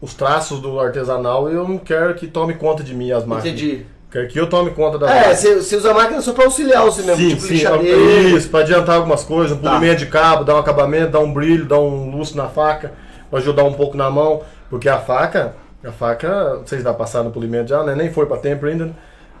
[0.00, 3.56] Os traços do artesanal eu não quero que tome conta de mim as máquinas.
[3.58, 3.86] Entendi.
[4.14, 6.84] Quer que eu tome conta da É, você, você usa a máquina só pra auxiliar
[6.84, 7.98] você mesmo, Sim, tipo sim, lixadeira.
[7.98, 9.70] isso, pra adiantar algumas coisas, um Tá.
[9.70, 12.92] polimento de cabo, dar um acabamento, dar um brilho, dar um lustro na faca,
[13.28, 15.54] pra ajudar um pouco na mão, porque a faca,
[15.84, 17.96] a faca, não sei se vai passar no polimento já, né?
[17.96, 18.92] Nem foi pra tempo ainda, né?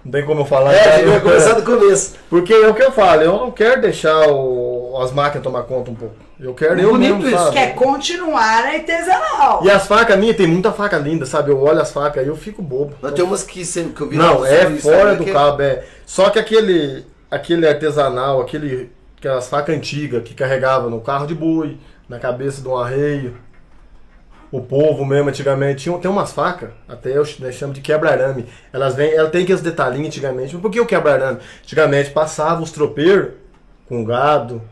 [0.04, 0.74] não tem como eu falar.
[0.74, 2.14] É, já, vai começar do começo.
[2.28, 5.90] Porque é o que eu falo, eu não quero deixar o- as máquinas tomar conta
[5.90, 6.14] um pouco.
[6.38, 7.38] Eu quero eu Bonito mesmo, isso.
[7.38, 7.52] sabe?
[7.56, 9.64] Quer continuar artesanal.
[9.64, 11.50] E as facas minhas, tem muita faca linda, sabe?
[11.50, 12.94] Eu olho as facas aí eu fico bobo.
[13.00, 15.84] Mas tem umas que, que eu vi Não, é fora do que- cabo, é.
[16.06, 21.78] Só que aquele, aquele artesanal, aquele, aquelas facas antigas que carregava no carro de boi,
[22.08, 23.36] na cabeça de um arreio.
[24.52, 28.46] O povo mesmo, antigamente, tinha, tem umas facas, até eu né, chamo de quebra-arame.
[28.72, 30.52] Elas vêm, ela tem aqueles detalhinhos antigamente.
[30.52, 31.40] Mas por que o quebra-arame?
[31.62, 33.32] Antigamente passava os tropeiros
[33.88, 34.62] com gado,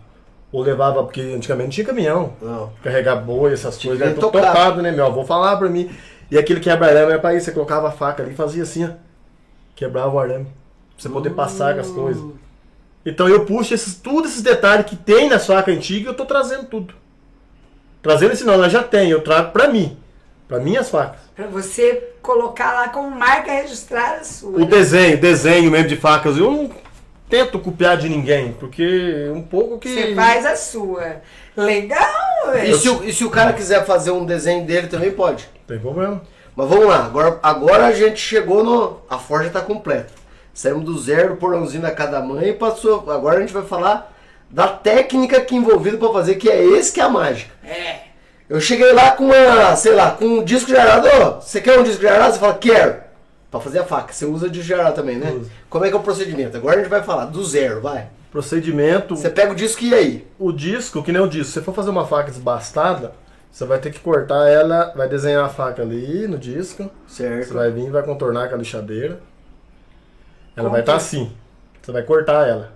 [0.52, 2.70] ou levava, porque antigamente não tinha caminhão Não.
[2.82, 4.06] carregar boi, essas Tinha coisas.
[4.06, 4.52] Era tudo tocar.
[4.52, 4.92] tocado, né?
[4.92, 5.90] Meu avô falava pra mim.
[6.30, 7.46] E aquele quebra-arame era pra isso.
[7.46, 8.90] Você colocava a faca ali e fazia assim, ó.
[9.74, 10.44] Quebrava o arame.
[10.44, 10.52] Pra
[10.98, 12.22] você poder passar com as coisas.
[13.04, 16.24] Então eu puxo esses, tudo esses detalhes que tem na faca antiga e eu tô
[16.24, 16.94] trazendo tudo.
[18.02, 19.96] Trazendo esse não, ela já tem, eu trago pra mim.
[20.46, 21.20] Pra minhas facas.
[21.34, 24.50] Pra você colocar lá como marca registrada sua.
[24.50, 24.66] O né?
[24.66, 26.70] desenho, desenho mesmo de facas, eu não
[27.32, 29.88] tento copiar de ninguém, porque um pouco que.
[29.88, 31.22] Você faz a sua.
[31.56, 32.06] Legal,
[32.48, 32.76] E velho.
[32.76, 35.48] se, o, e se o cara quiser fazer um desenho dele também pode.
[35.66, 36.20] Tem problema.
[36.54, 38.98] Mas vamos lá, agora, agora a gente chegou no.
[39.08, 40.12] A forja tá completa.
[40.52, 43.10] Saímos do zero, porãozinho a cada mãe e passou.
[43.10, 44.14] Agora a gente vai falar
[44.50, 47.50] da técnica que é envolvida pra fazer, que é esse que é a mágica.
[47.64, 48.00] É.
[48.46, 51.08] Eu cheguei lá com uma, sei lá, com um disco de arado.
[51.08, 52.34] Ô, você quer um disco de arado?
[52.34, 52.96] Você fala, quero.
[53.52, 54.12] Pra fazer a faca.
[54.12, 55.30] Você usa de arado também, né?
[55.30, 55.50] Uso.
[55.70, 56.56] Como é que é o procedimento?
[56.56, 58.08] Agora a gente vai falar do zero, vai.
[58.32, 59.14] Procedimento.
[59.14, 60.26] Você pega o disco e aí?
[60.38, 63.12] O disco, que nem o disco, se você for fazer uma faca desbastada,
[63.50, 67.52] você vai ter que cortar ela, vai desenhar a faca ali no disco, você Certo.
[67.52, 69.20] vai vir e vai contornar com a lixadeira.
[70.56, 71.32] Ela Como vai estar que- assim.
[71.82, 72.72] Você vai cortar ela.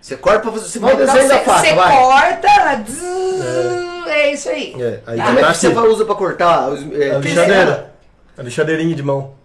[0.00, 0.64] Você corta pra fazer.
[0.68, 1.96] Você vai da você- faca, você vai.
[1.96, 4.32] corta, ela zzz, é.
[4.32, 4.74] isso aí.
[4.82, 5.78] É, aí Ah, é que você assim.
[5.78, 6.68] usa pra cortar?
[6.70, 7.92] Os- é, A lixadeira.
[8.36, 9.35] A lixadeirinha de mão.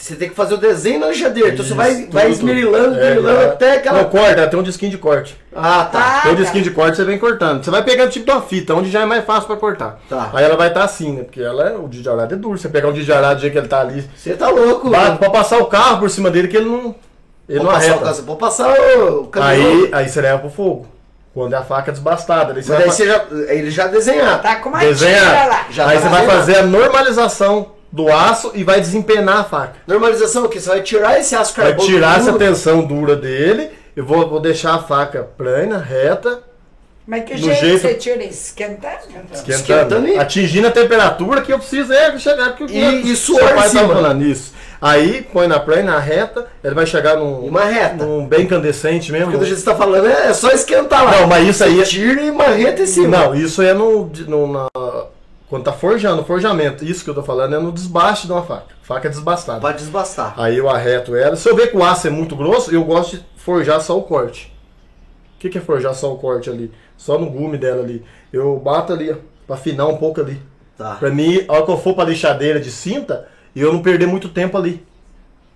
[0.00, 1.48] Você tem que fazer o desenho na lixadeira.
[1.50, 3.44] Então você vai, vai esmerilando, É, esmerilando é.
[3.46, 3.98] até aquela.
[4.02, 5.36] Não, corta, tem um disquinho de corte.
[5.54, 5.98] Ah, tá.
[6.18, 6.40] Ah, Tem um tá.
[6.42, 7.64] disquinho de corte, você vem cortando.
[7.64, 9.98] Você vai pegando tipo de uma fita, onde já é mais fácil pra cortar.
[10.08, 10.30] Tá.
[10.32, 11.24] Aí ela vai estar assim, né?
[11.24, 12.56] Porque ela é, o disco de arado é duro.
[12.56, 14.88] Você pegar um disco de arado do jeito que ele tá ali, Você tá louco.
[14.88, 16.94] bate pra passar o carro por cima dele que ele não.
[17.48, 18.04] Ele Pode não passar o arreta.
[18.04, 18.68] caso- Pode passar
[19.00, 19.70] o caminhão.
[19.72, 20.86] Aí, aí você leva pro fogo.
[21.34, 22.52] Quando é a faca desbastada.
[22.54, 23.52] Aí você Mas vai daí você já.
[23.52, 24.40] Ele já desenhar.
[24.40, 25.18] Tá com uma Desenha.
[25.18, 25.66] tira lá.
[25.70, 29.74] Já aí tá você vai fazer a normalização do aço e vai desempenar a faca.
[29.86, 30.60] Normalização o quê?
[30.60, 31.88] Você vai tirar esse aço Vai carbono.
[31.88, 33.70] tirar essa tensão dura dele.
[33.96, 36.40] Eu vou, vou deixar a faca plana, reta,
[37.04, 38.94] Mas que jeito, jeito- você tira esquentando?
[39.32, 42.54] esquentando, Esquentando e- atingindo a temperatura que eu preciso é chegar.
[42.54, 43.80] Que o- E- e seu suor em cima.
[43.82, 44.52] tava falando isso.
[44.80, 47.96] Aí põe na plana, na reta, ele vai chegar num, Uma reta.
[48.04, 49.26] num bem incandescente mesmo.
[49.32, 51.20] Porque do jeito que você tá falando é é só esquentar lá.
[51.22, 53.08] Não, mas isso aí Você é- tira e marreta em cima.
[53.18, 54.68] Não, isso é no, no- na,
[55.48, 56.84] quando tá forjando, forjamento.
[56.84, 58.74] Isso que eu tô falando é no desbaste de uma faca.
[58.82, 59.60] Faca desbastada.
[59.60, 60.34] Pra desbastar.
[60.36, 61.36] Aí eu arreto ela.
[61.36, 64.02] Se eu ver que o aço é muito grosso, eu gosto de forjar só o
[64.02, 64.52] corte.
[65.36, 66.72] O que, que é forjar só o corte ali?
[66.96, 68.04] Só no gume dela ali.
[68.32, 70.40] Eu bato ali, ó, pra afinar um pouco ali.
[70.76, 70.96] Tá.
[70.96, 74.06] Pra mim, a hora que eu for pra lixadeira de cinta, e eu não perder
[74.06, 74.86] muito tempo ali.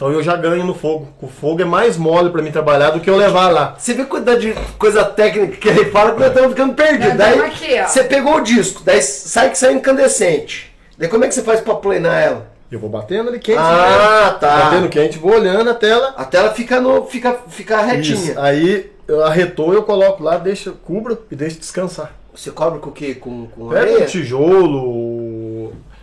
[0.02, 1.06] Então eu já ganho no fogo.
[1.22, 3.76] O fogo é mais mole pra mim trabalhar do que eu levar lá.
[3.78, 7.06] Você vê a quantidade de coisa técnica que ele fala que nós estamos ficando perdidos.
[7.10, 10.74] Nós Daí aqui, você pegou o disco, daí sai que sai incandescente.
[10.98, 12.50] Daí como é que você faz pra plenar ela?
[12.68, 13.60] Eu vou batendo ali quente.
[13.60, 14.38] Ah, né?
[14.40, 14.56] tá.
[14.64, 16.14] Batendo quente, vou olhando até ela.
[16.16, 18.32] Até ela fica, no, fica, fica retinha.
[18.32, 18.40] Isso.
[18.40, 22.12] Aí eu arretou, eu coloco lá, deixa, cubro e deixo descansar.
[22.34, 23.14] Você cobre com o quê?
[23.14, 24.02] Com, com Pega areia?
[24.02, 24.80] um tijolo.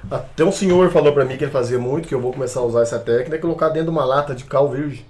[0.10, 2.64] Até um senhor falou pra mim que ele fazia muito, que eu vou começar a
[2.64, 5.06] usar essa técnica, é colocar dentro de uma lata de cal virgem.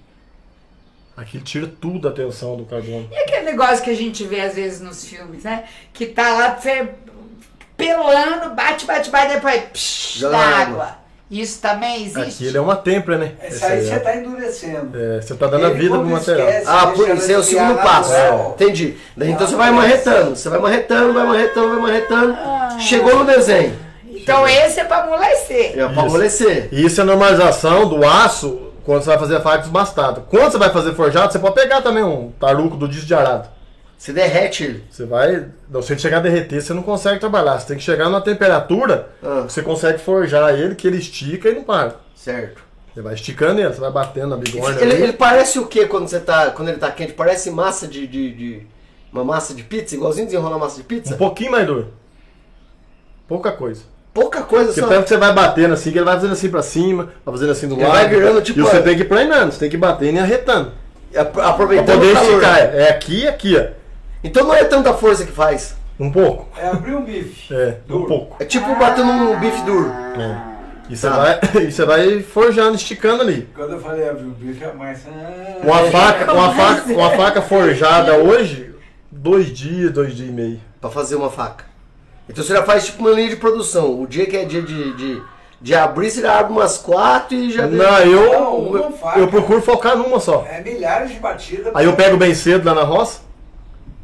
[1.15, 3.07] Aquilo tira tudo a tensão do carbono.
[3.11, 5.65] E aquele negócio que a gente vê às vezes nos filmes, né?
[5.93, 6.87] Que tá lá você
[7.75, 10.37] pelando, bate, bate, bate, depois psh, água.
[10.45, 10.99] água.
[11.29, 12.43] Isso também existe?
[12.45, 13.33] Aquilo é uma têmpera, né?
[13.39, 14.97] Essa aí aí você é- está endurecendo.
[14.99, 16.47] é, você tá dando a vida pro material.
[16.47, 18.09] esquece, Ah, por isso é o segundo passo.
[18.11, 18.51] sol.
[18.55, 18.97] Entendi.
[19.15, 20.35] Daí então você vai marretando.
[20.35, 22.37] Você vai marretando, vai marretando, vai marretando.
[22.81, 23.88] Chegou no desenho.
[24.31, 25.71] Então esse é pra amolecer.
[25.71, 25.99] É pra Isso.
[25.99, 26.69] amolecer.
[26.71, 30.21] E isso é normalização do aço quando você vai fazer a faca desbastada.
[30.29, 33.49] Quando você vai fazer forjado, você pode pegar também um taruco do disco de arado.
[33.97, 34.83] Você derrete ele.
[34.89, 35.45] Você vai.
[35.69, 37.59] Não, se ele chegar a derreter, você não consegue trabalhar.
[37.59, 39.43] Você tem que chegar numa temperatura Ah.
[39.45, 41.95] que você consegue forjar ele, que ele estica e não para.
[42.15, 42.63] Certo.
[42.93, 46.07] Você vai esticando ele, você vai batendo na bigorna Ele, ele parece o que quando
[46.07, 46.49] você tá.
[46.51, 47.11] Quando ele tá quente?
[47.13, 48.07] Parece massa de.
[48.07, 48.67] de, de-
[49.11, 51.15] uma massa de pizza, igualzinho desenrolar massa de pizza?
[51.15, 51.91] Um pouquinho mais duro.
[53.27, 53.81] Pouca coisa.
[54.19, 54.87] Pouca coisa Porque só.
[54.87, 57.51] tanto que você vai batendo assim, que ele vai fazendo assim pra cima, vai fazendo
[57.51, 57.93] assim do Ele lado.
[57.93, 60.17] vai virando, tipo, e você a- tem que ir planando, você tem que ir batendo
[60.17, 60.71] e arretando.
[61.15, 62.29] Apro- Pra Aproveitando poder o calor.
[62.33, 62.57] esticar.
[62.59, 63.65] É aqui e aqui, ó.
[64.23, 65.75] Então não é tanta força que faz.
[65.99, 66.47] Um pouco.
[66.57, 67.53] É abrir um bife.
[67.53, 68.05] É, um Duro.
[68.07, 68.35] pouco.
[68.41, 69.89] É tipo batendo um bife duro.
[70.17, 70.59] É.
[70.89, 71.15] E você Tá.
[71.17, 73.47] vai, e você vai forjando, esticando ali.
[73.55, 75.11] Quando eu falei abrir um bife, a Márcia.
[75.13, 76.93] ah, Uma faca, uma faca, assim?
[76.95, 78.73] uma faca forjada hoje,
[79.11, 80.59] dois dias, dois dias e meio.
[80.81, 81.68] Pra fazer uma faca.
[82.29, 83.99] Então você já faz tipo uma linha de produção.
[84.01, 85.21] O dia que é dia de, de,
[85.59, 87.65] de abrir, você já abre umas quatro e já.
[87.67, 89.19] Não, Não, eu, uma faca.
[89.19, 90.45] eu procuro focar numa só.
[90.49, 91.71] É milhares de batidas.
[91.75, 93.21] Aí eu pego bem cedo lá na roça,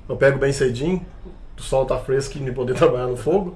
[0.09, 1.05] eu pego bem cedinho,
[1.57, 3.55] o sol tá fresco e nem poder trabalhar no fogo.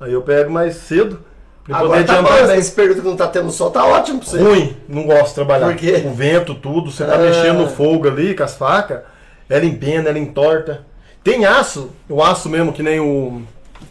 [0.00, 1.20] Aí eu pego mais cedo,
[1.64, 2.58] pra Agora poder tá bom, adiantar bem.
[2.58, 4.38] esse período que não tá tendo sol tá ótimo pra você.
[4.38, 5.66] Ruim, não gosto de trabalhar.
[5.66, 6.02] Por quê?
[6.06, 7.18] O vento, tudo, você tá Ah.
[7.18, 9.00] mexendo no fogo ali com as facas,
[9.48, 10.84] ela empena, ela entorta.
[11.22, 13.42] Tem aço, o aço mesmo, que nem o.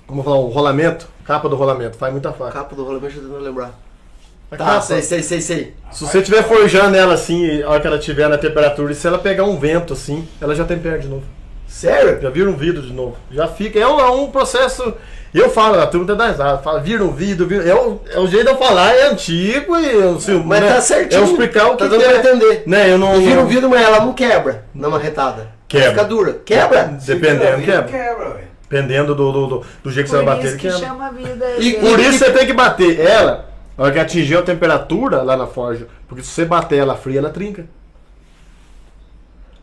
[0.07, 2.51] Como falar, o rolamento, capa do rolamento, faz muita faca.
[2.51, 3.73] Capa do rolamento, deixa eu tentando lembrar.
[4.51, 5.73] A Tá, capa, sei, sei, sei, sei.
[5.91, 9.07] Se você estiver forjando ela assim, a hora que ela estiver na temperatura, e se
[9.07, 11.23] ela pegar um vento assim, ela já tempera de novo.
[11.67, 12.21] Sério?
[12.21, 13.17] Já vira um vidro de novo.
[13.31, 13.79] Já fica.
[13.79, 14.93] É um, é um processo.
[15.33, 17.67] Eu falo, a turma tá das fala, vira um vidro, vira.
[17.67, 20.73] É o, é o jeito de eu falar, é antigo e eu, assim, Mas né,
[20.73, 21.19] tá certinho.
[21.19, 22.19] É eu explicar o tá que, dando que pra é.
[22.19, 22.63] entender.
[22.65, 23.19] Né, eu não.
[23.19, 25.49] Vira um vidro, mas ela não quebra na marretada.
[25.67, 25.89] Quebra.
[25.89, 26.33] Fica dura.
[26.45, 26.83] Quebra?
[27.05, 27.83] Dependendo, quebra.
[27.83, 28.44] quebra.
[28.69, 31.45] Dependendo do, do, do, do jeito que você Por vai bater, que chama a vida.
[31.57, 31.79] E- gente.
[31.81, 35.45] Por isso você tem que bater ela, na hora que atingir a temperatura lá na
[35.45, 35.87] forja.
[36.07, 37.65] Porque se você bater ela fria, ela trinca.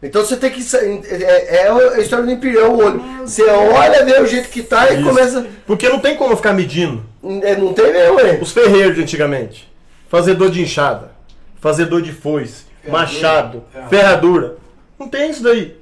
[0.02, 0.62] Então você tem que.
[0.62, 3.02] sa- É, é a história do empirão o olho.
[3.02, 3.56] Meu Você Deus.
[3.74, 5.04] olha, vê o jeito que tá e Isso.
[5.08, 5.46] começa.
[5.66, 7.04] Porque não tem como ficar medindo.
[7.42, 8.38] É, não tem mesmo, hein?
[8.40, 9.72] Os ferreiros de antigamente.
[10.08, 11.12] Fazedor de enxada.
[11.60, 12.64] Fazedor de foice.
[12.82, 13.00] Ferradura.
[13.06, 13.64] Machado.
[13.72, 13.88] Ferradura.
[13.90, 14.56] Ferradura.
[14.98, 15.76] Não tem isso daí.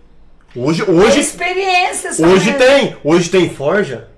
[0.54, 2.96] Hoje, É hoje, experiência hoje tem.
[3.04, 4.08] Hoje tem forja.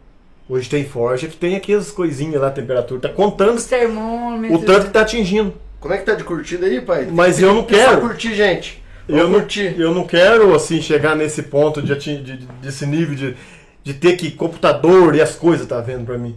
[0.49, 3.01] Hoje tem forja que tem aquelas coisinhas lá, temperatura.
[3.01, 4.61] Tá contando Os termômetros.
[4.63, 5.55] o tanto que tá atingindo.
[5.81, 7.09] Como é que tá de curtida aí, pai?
[7.11, 8.01] Mas eu não quero.
[8.01, 8.83] curtir, gente.
[9.09, 9.75] Eu Vamos não, curtir.
[9.81, 13.37] eu não quero, assim, chegar nesse ponto de, atin- de- de- desse nível de,
[13.83, 16.37] de ter que computador e as coisas tá vendo pra mim.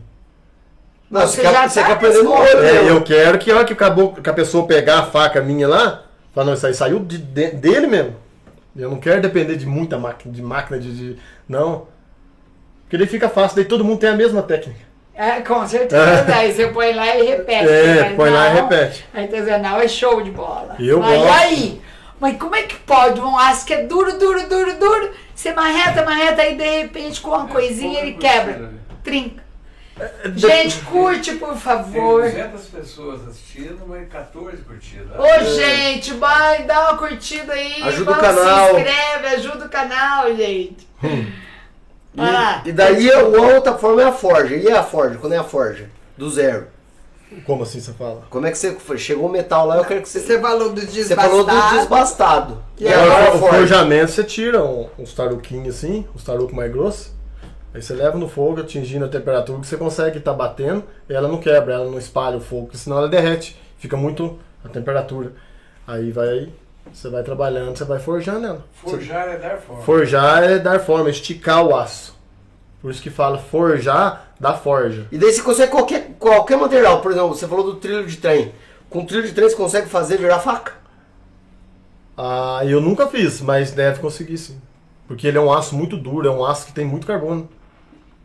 [1.09, 3.57] Não, Você você, quer, já você tá quer no olho, É, eu quero que a
[3.57, 6.73] hora que, acabou, que a pessoa pegar a faca minha lá, fala, não, isso aí
[6.73, 8.15] saiu de- de- dele mesmo.
[8.75, 11.87] Eu não quero depender de muita máquina, de máquina, de, de- Não.
[12.83, 14.79] Porque daí fica fácil, daí todo mundo tem a mesma técnica.
[15.15, 16.25] É, com certeza.
[16.35, 17.69] Aí você põe lá e repete.
[17.69, 19.05] É, Mas põe lá e não, repete.
[19.13, 20.75] A artesanal é show de bola.
[20.77, 21.33] Eu Mas gosto.
[21.33, 21.81] aí?
[22.19, 26.03] Mas como é que pode um aço que é duro, duro, duro, duro, você marreta,
[26.03, 28.73] marreta, aí de repente com uma coisinha ele quebra,
[29.03, 29.41] trinca.
[30.35, 32.23] Gente, curte, por Tem favor.
[32.23, 35.07] 200 pessoas assistindo, mas 14 curtidas.
[35.17, 37.81] Ô, gente, vai, dá uma curtida aí.
[37.81, 38.65] Ajuda o canal.
[38.75, 40.87] Se inscreve, ajuda o canal, gente.
[42.15, 42.61] Lá.
[42.65, 44.55] E, e daí a outra forma é a forja.
[44.55, 45.17] E a forja?
[45.17, 45.89] Quando é a forja?
[46.17, 46.67] Do zero.
[47.45, 48.23] Como assim você fala?
[48.29, 48.77] Como é que você.
[48.97, 50.19] Chegou o metal lá, eu quero que você.
[50.19, 52.63] Você falou do Você falou do desbastado.
[52.77, 53.57] E E agora o forja.
[53.57, 57.14] forjamento você tira um- uns taruquinhos assim, uns tarucos mais grossos.
[57.75, 61.27] Aí você leva no fogo, atingindo a temperatura que você consegue estar batendo, e ela
[61.27, 63.59] não quebra, ela não espalha o fogo, porque senão ela derrete.
[63.77, 65.33] Fica muito a temperatura.
[65.85, 66.53] Aí vai,
[66.93, 68.65] você vai trabalhando, você vai forjando ela.
[68.71, 69.81] Forjar é dar forma.
[69.83, 72.17] Forjar é dar forma, esticar o aço.
[72.81, 75.05] Por isso que fala forjar da forja.
[75.11, 77.01] E daí você consegue qualquer, qualquer material.
[77.01, 78.53] Por exemplo, você falou do trilho de trem.
[78.89, 80.71] Com trilho de trem você consegue fazer virar faca.
[82.17, 84.61] Ah, eu nunca fiz, mas deve conseguir sim.
[85.09, 87.49] Porque ele é um aço muito duro, é um aço que tem muito carbono.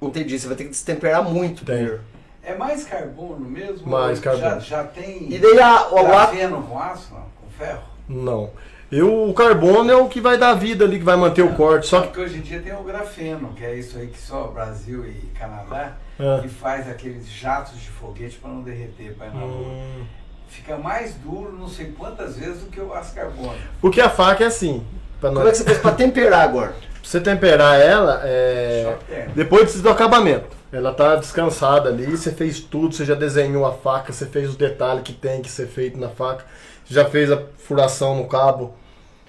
[0.01, 1.76] Entendi, você vai ter que destemperar muito Tem.
[1.76, 2.01] primeiro.
[2.42, 3.86] É mais carbono mesmo?
[3.86, 4.44] Mais carbono.
[4.44, 6.07] Já, já tem E daí a, o aço.
[6.07, 7.20] grafeno com aço, não?
[7.20, 7.82] Com ferro?
[8.09, 8.51] Não.
[8.90, 11.86] Eu, o carbono é o que vai dar vida ali, que vai manter o corte.
[11.86, 12.07] Só que.
[12.09, 15.14] Porque hoje em dia tem o grafeno, que é isso aí que só Brasil e
[15.38, 16.38] Canadá, Ah.
[16.42, 19.44] que faz aqueles jatos de foguete para não derreter para lua.
[19.46, 20.05] Hum,
[20.48, 23.55] Fica mais duro, não sei quantas vezes, do que o aço carbono.
[23.80, 24.84] Porque a faca é assim.
[25.20, 26.74] Pra Como é que você fez pra temperar agora?
[27.11, 28.97] Você temperar ela, é.
[29.35, 30.57] Depois do acabamento.
[30.71, 34.55] Ela tá descansada ali, você fez tudo, você já desenhou a faca, você fez os
[34.55, 36.45] detalhes que tem que ser feito na faca,
[36.85, 38.75] você já fez a furação no cabo,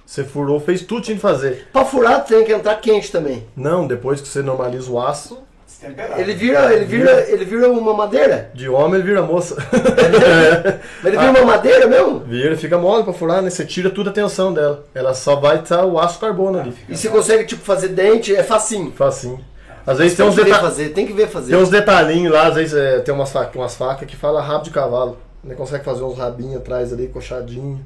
[0.06, 1.70] você furou, fez tudo que tinha que fazer.
[1.74, 3.48] Pra furar tem que entrar quente também.
[3.56, 5.40] Não, depois que você normaliza o aço,
[6.18, 8.52] Ele vira, ele vira, ele vira uma madeira?
[8.54, 9.56] de homem ele vira moça.
[11.02, 12.20] Mas ele vira uma madeira mesmo?
[12.20, 13.50] Vira, fica mole pra furar, né?
[13.50, 14.84] Você tira toda a tensão dela.
[14.94, 16.74] Ela só vai estar o aço carbono ali.
[16.88, 18.92] E você consegue tipo fazer dente, é facinho.
[18.96, 19.40] Facinho.
[19.86, 21.54] Às vezes tem Tem uns, que ver deta fazer, tem que ver fazer.
[21.54, 24.64] tem uns detalhinhos lá, às vezes é, tem umas, faca, umas facas que fala rabo
[24.64, 25.18] de cavalo.
[25.44, 25.56] Né?
[25.56, 27.84] Consegue fazer uns rabinhos atrás ali, coxadinho.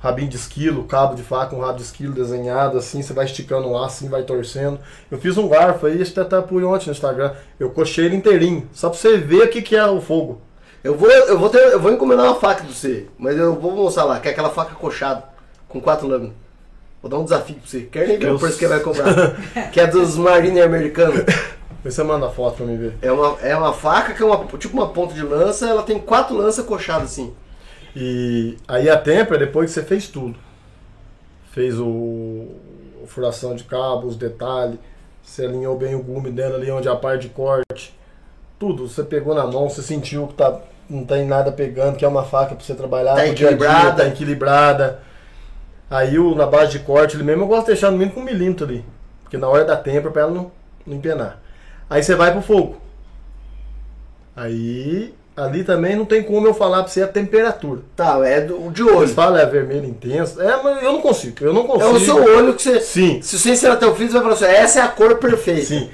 [0.00, 3.70] Rabinho de esquilo, cabo de faca, um rabo de esquilo desenhado assim, você vai esticando
[3.70, 4.80] lá, assim, vai torcendo.
[5.10, 7.34] Eu fiz um garfo aí, até por ontem no Instagram.
[7.58, 10.40] Eu cochei ele inteirinho, só pra você ver o que, que é o fogo.
[10.82, 13.72] Eu vou, eu, vou ter, eu vou encomendar uma faca do você, mas eu vou
[13.72, 15.24] mostrar lá, que é aquela faca coxada,
[15.68, 16.32] com quatro lâminas.
[17.02, 17.80] Vou dar um desafio pra você.
[17.82, 19.14] Quer nem ver o preço que vai comprar.
[19.72, 21.24] que é dos Marine americanos.
[21.82, 22.94] Vê se você manda a foto pra mim ver.
[23.00, 25.98] É uma, é uma faca que é uma, tipo uma ponta de lança, ela tem
[25.98, 27.32] quatro lanças coxadas assim.
[27.94, 30.38] E aí a tempra, depois que você fez tudo.
[31.52, 32.46] Fez o,
[33.02, 34.78] a furação de cabo, os detalhes,
[35.22, 37.98] você alinhou bem o gume dela ali onde é a parte de corte.
[38.58, 42.08] Tudo, você pegou na mão, você sentiu que tá, não tem nada pegando, que é
[42.08, 43.14] uma faca pra você trabalhar.
[43.14, 44.02] Tá no dia dia, equilibrada.
[44.02, 45.02] Tá equilibrada.
[45.90, 48.20] Aí o, na base de corte, ele mesmo eu gosto de deixar no mínimo com
[48.20, 48.84] um milímetro ali.
[49.22, 50.52] Porque na hora da tempra, pra ela não,
[50.86, 51.40] não empenar.
[51.88, 52.80] Aí você vai pro fogo.
[54.36, 55.14] Aí,
[55.44, 57.80] ali também não tem como eu falar pra você a temperatura.
[57.96, 59.08] Tá, é do, de Eles olho.
[59.08, 60.40] falam é vermelho intenso.
[60.40, 61.36] É, mas eu não consigo.
[61.40, 61.92] Eu não É consigo.
[61.94, 62.80] o seu olho que você.
[62.80, 65.62] Sim, Se você ensinar teu filho, você vai falar assim: essa é a cor perfeita.
[65.66, 65.90] sim.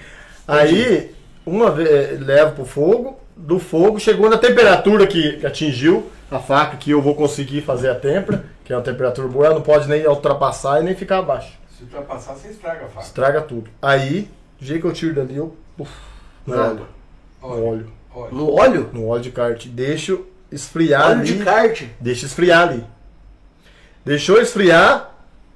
[0.47, 1.11] Aí,
[1.45, 3.21] uma vez, eh, levo pro fogo.
[3.39, 7.95] Do fogo, chegou na temperatura que, atingiu a faca, que eu vou conseguir fazer a
[7.95, 11.53] tempra, que é uma temperatura boa, ela não pode nem ultrapassar e nem ficar abaixo.
[11.77, 13.05] Se ultrapassar, você estraga a faca.
[13.07, 13.69] Estraga tudo.
[13.83, 15.55] Aí, do jeito que eu tiro dali, eu.
[15.79, 15.91] Uf,
[16.47, 16.79] Não.
[17.43, 17.89] óleo.
[18.17, 18.35] No óleo.
[18.35, 18.91] No óleo?
[18.93, 19.67] No óleo de kart.
[19.67, 21.33] Deixo esfriar Óleo ali.
[21.35, 21.83] de kart.
[22.01, 22.85] Deixa esfriar ali.
[24.05, 25.15] Deixou esfriar,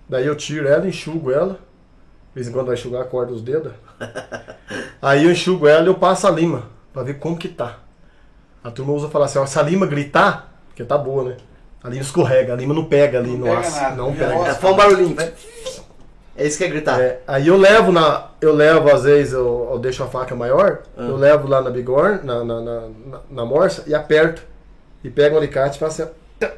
[0.09, 1.55] daí eu tiro ela, enxugo ela.
[1.55, 3.73] De vez em quando vai enxugar, corta os dedos.
[5.03, 7.79] Aí eu enxugo ela e eu passo a lima, pra ver como que tá.
[8.63, 11.37] A turma usa falar assim, ó, se a lima gritar, porque tá boa, né?
[11.83, 13.81] A lima escorrega, a lima não pega ali Não no aço.
[13.97, 14.29] não pega.
[14.29, 14.49] pega.
[14.49, 15.15] É só um barulhinho.
[15.17, 15.33] Vai.
[16.41, 16.99] É isso que é gritar.
[17.01, 18.29] É, aí eu levo na.
[18.41, 21.03] Eu levo, às vezes, eu, eu deixo a faca maior, Ah.
[21.03, 22.89] eu levo lá na bigorna, na, na, na,
[23.31, 24.43] na- morsa, e aperto.
[25.05, 26.51] E pego um alicate e faço assim, tá,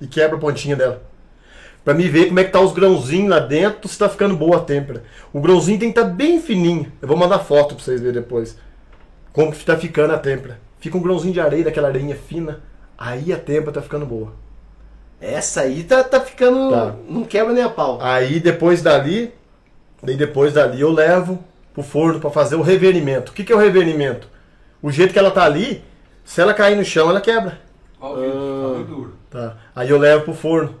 [0.00, 1.02] e quebra a pontinha dela.
[1.84, 4.58] Pra me ver como é que tá os grãozinhos lá dentro, se tá ficando boa
[4.58, 5.02] a têmpera.
[5.32, 6.92] O grãozinho tem que estar bem fininho.
[7.00, 8.56] Eu vou mandar foto pra vocês verem depois.
[9.32, 10.58] Como que tá ficando a têmpera.
[10.78, 12.60] Fica um grãozinho de areia, daquela areinha fina.
[12.98, 14.32] Aí a têmpera tá ficando boa.
[15.22, 16.70] Essa aí tá, tá ficando.
[16.70, 16.94] Tá.
[17.08, 17.98] Não quebra nem a pau.
[18.02, 19.32] Aí depois dali,
[20.02, 21.38] daí depois dali eu levo
[21.72, 23.30] pro forno para fazer o reverimento.
[23.30, 24.26] O que, que é o reverimento?
[24.82, 25.82] O jeito que ela tá ali,
[26.24, 27.60] se ela cair no chão, ela quebra.
[28.00, 28.08] Ah.
[28.86, 29.14] Duro?
[29.30, 29.56] Tá.
[29.76, 30.74] Aí eu levo pro forno.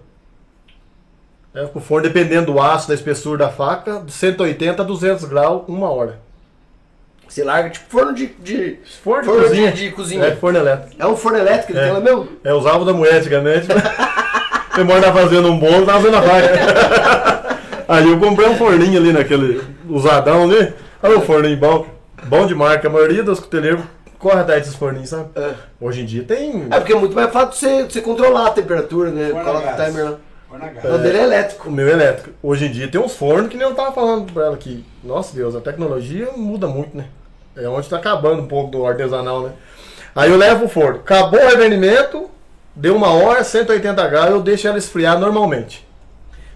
[1.54, 5.62] Levo pro forno, dependendo do aço, da espessura da faca, de 180 a 200 graus,
[5.68, 6.18] uma hora.
[7.28, 8.26] Você larga tipo forno de.
[8.26, 9.72] de Forno, Forno de cozinha.
[9.72, 10.24] de- de cozinha.
[10.24, 10.96] É, forno elétrico.
[10.98, 11.84] é um forno elétrico que ele É.
[11.84, 12.28] tem lá mesmo?
[12.44, 13.68] É, usava da mulher antigamente.
[14.72, 17.58] Você mora tá fazendo um bolo, tava fazendo a faca.
[17.86, 20.72] Aí eu comprei um forninho ali naquele usadão ali.
[21.02, 21.86] Olha o forninho bom.
[22.24, 22.88] Bom de marca.
[22.88, 23.82] A maioria dos coteleiros
[24.18, 25.28] corre atrás desses forninhos, sabe?
[25.36, 25.50] É.
[25.78, 26.68] Hoje em dia tem.
[26.70, 29.28] É porque é muito mais fácil você, você controlar a temperatura, né?
[29.28, 30.16] Forno Coloca o timer lá.
[30.84, 31.68] O dele é elétrico.
[31.68, 32.30] O meu elétrico.
[32.42, 34.84] Hoje em dia tem uns fornos que nem eu tava falando pra ela aqui.
[35.02, 37.06] Nossa Deus, a tecnologia muda muito, né?
[37.56, 39.52] É onde tá acabando um pouco do artesanal, né?
[40.14, 41.00] Aí eu levo o forno.
[41.00, 42.30] Acabou o revenimento,
[42.74, 45.86] deu uma hora, 180 graus, eu deixo ela esfriar normalmente.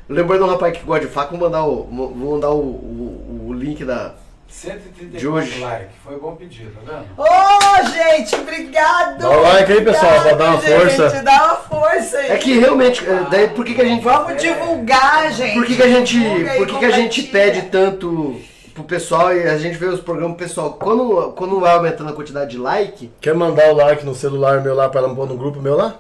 [0.09, 3.53] Lembrando um rapaz que gosta de faca, vou mandar o, vou mandar o, o, o
[3.53, 4.15] link da.
[4.49, 5.61] 134 De hoje.
[5.61, 5.91] like.
[6.05, 7.05] Foi bom pedido, tá vendo?
[7.19, 9.19] Ô, gente, obrigado!
[9.19, 11.11] Dá o like aí, pessoal, pra dar uma Obrigado, força.
[11.11, 12.31] Gente, dá uma força aí.
[12.31, 14.03] É que realmente, é, daí por que, que a gente.
[14.03, 15.55] Vamos divulgar, gente.
[15.55, 16.17] Por que, que a gente.
[16.17, 18.41] Aí, Por que, que a gente pede tanto
[18.73, 20.73] pro pessoal e a gente vê os programas pro pessoal?
[20.75, 24.75] Quando, quando vai aumentando a quantidade de like, Quer mandar o like no celular meu
[24.75, 25.97] lá pra ela pôr no grupo meu lá?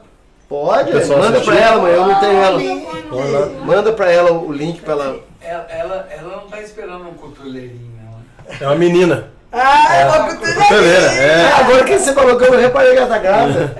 [0.48, 1.44] Pode, manda assistir.
[1.44, 2.60] pra ela, mas eu não tenho ela.
[3.64, 5.16] Manda pra ela o link pra ela.
[5.42, 8.18] Ela, ela, ela não tá esperando um cotoleirinho, não.
[8.50, 8.56] né?
[8.60, 9.30] É uma menina.
[9.52, 11.52] Ah, é uma Cotoveleira, É, é.
[11.60, 13.72] agora que você falou que eu reparei que ela tá grávida.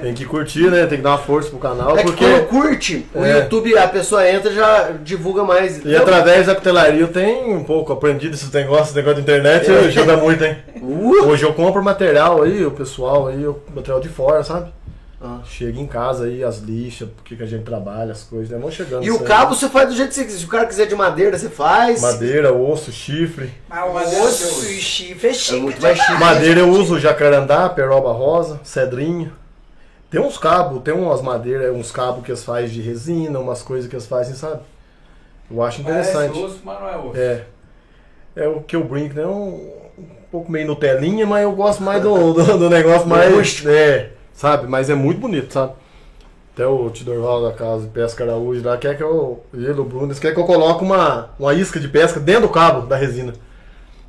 [0.00, 0.86] Tem que curtir, né?
[0.86, 2.24] Tem que dar uma força pro canal, É que porque.
[2.24, 3.38] quando curte, o É.
[3.40, 5.84] YouTube, a pessoa entra já divulga mais.
[5.84, 9.70] E através da cutelaria eu tenho um pouco aprendido esses negócios, esse negócio de internet,
[9.70, 10.56] ajuda muito, hein?
[10.82, 11.26] Uh!
[11.28, 14.72] Hoje eu compro material aí, o pessoal aí, o material de fora, sabe?
[15.26, 15.40] Ah.
[15.44, 18.58] Chega em casa aí, as lixas, porque que a gente trabalha, as coisas, né?
[18.58, 19.04] Vão chegando.
[19.04, 19.28] E o isso aí.
[19.28, 20.38] cabo você faz do jeito que você quiser.
[20.38, 22.00] Se o cara quiser de madeira, você faz.
[22.00, 23.50] Madeira, osso, chifre.
[23.68, 26.20] Mas o Mas é osso e chifre é chique muito mais chique.
[26.20, 29.32] Madeira eu uso jacarandá, peroba rosa, cedrinho.
[30.08, 33.88] Tem uns cabos, tem umas madeiras, uns cabos que eles fazem de resina, umas coisas
[33.88, 34.60] que eles fazem, sabe?
[35.50, 36.32] Eu acho interessante.
[36.32, 37.16] Parece osso, mas não é osso.
[37.18, 37.44] É.
[38.36, 39.26] É o que eu brinco, né?
[39.26, 43.64] Um, um pouco meio Nutelinha, mas eu gosto mais do, do, do negócio mais.
[43.66, 44.68] É, sabe?
[44.68, 45.72] Mas é muito bonito, sabe?
[46.54, 49.42] Até o Tidorval da casa de pesca Araújo lá quer que eu.
[49.52, 52.48] Ele, o Bruno, eles querem que eu coloque uma, uma isca de pesca dentro do
[52.48, 53.32] cabo da resina.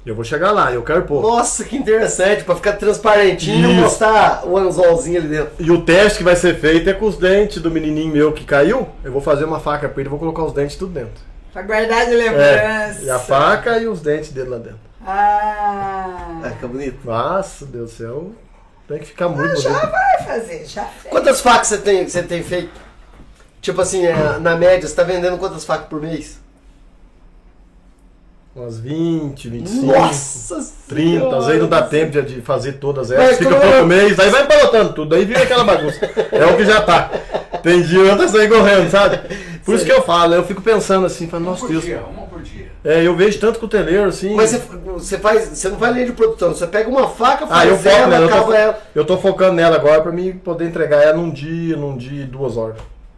[0.06, 1.22] Eu vou chegar lá, eu quero pôr.
[1.22, 3.82] Nossa, que interessante, pra ficar transparentinho e Isso.
[3.82, 5.52] mostrar o anzolzinho ali dentro.
[5.60, 8.46] E o teste que vai ser feito é com os dentes do menininho meu que
[8.46, 8.88] caiu.
[9.04, 11.22] Eu vou fazer uma faca pra ele e vou colocar os dentes tudo dentro.
[11.52, 13.02] Pra guardar de É, lembrança.
[13.04, 14.80] e a faca e os dentes dele lá dentro.
[15.06, 16.40] Ah.
[16.44, 17.00] Ah, fica bonito.
[17.04, 18.32] Nossa, Deus do céu.
[18.88, 21.12] Tem que ficar muito Ah, já vai fazer, já fez.
[21.12, 22.72] Quantas facas você tem, você tem feito?
[23.62, 26.40] Tipo assim, é, na média, você tá vendendo quantas facas por mês?
[28.56, 29.86] Umas 20, 25.
[29.86, 33.62] Nossa 30, às vezes não dá tempo de, de fazer todas elas, Mas fica como
[33.62, 36.04] pouco mês, aí vai empalotando tudo, aí vira aquela bagunça.
[36.32, 37.12] É o que já tá.
[37.62, 39.20] Tem dia eu tá saindo correndo, sabe?
[39.64, 41.84] Por isso que eu falo, eu fico pensando assim, falo, nossa Deus.
[41.84, 42.27] dia, uma.
[42.84, 44.34] É, eu vejo tanto cuteleiro assim.
[44.36, 47.48] Mas você, você faz, você não faz linha de produção, você pega uma faca, Ah,
[47.48, 48.82] faz eu foco ela, nela, eu tô, ela.
[48.96, 52.26] eu tô focando nela agora pra mim poder entregar ela num dia, num dia e
[52.26, 52.78] duas horas.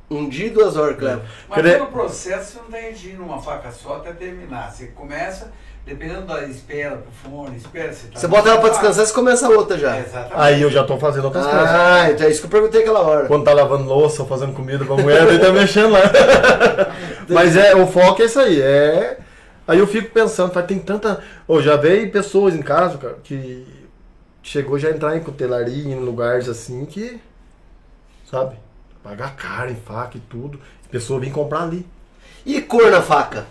[0.10, 1.20] Um dia e duas horas, Cleber.
[1.48, 4.72] Mas Quer pelo processo você não tem de ir numa faca só até terminar.
[4.72, 5.52] Você começa,
[5.86, 9.46] dependendo da espera pro fone, espera você tá Você bota ela pra descansar, você começa
[9.46, 9.98] a outra já.
[9.98, 10.34] É, exatamente.
[10.36, 11.70] Aí eu já tô fazendo outras coisas.
[11.70, 13.28] Ah, então é isso que eu perguntei aquela hora.
[13.28, 16.02] Quando tá lavando louça ou fazendo comida pra mulher, daí tá mexendo lá.
[17.30, 18.60] Mas é, o foco é isso aí.
[18.60, 19.18] É...
[19.70, 21.22] Aí eu fico pensando, fala, tem tanta.
[21.48, 23.68] Ô, já veio pessoas em casa, cara, que
[24.42, 27.20] chegou já a entrar em cutelaria, em lugares assim que.
[28.30, 28.56] Sabe?
[29.04, 30.60] Pagar caro em faca e tudo.
[30.88, 31.86] A pessoa vem comprar ali.
[32.44, 33.46] E cor na faca?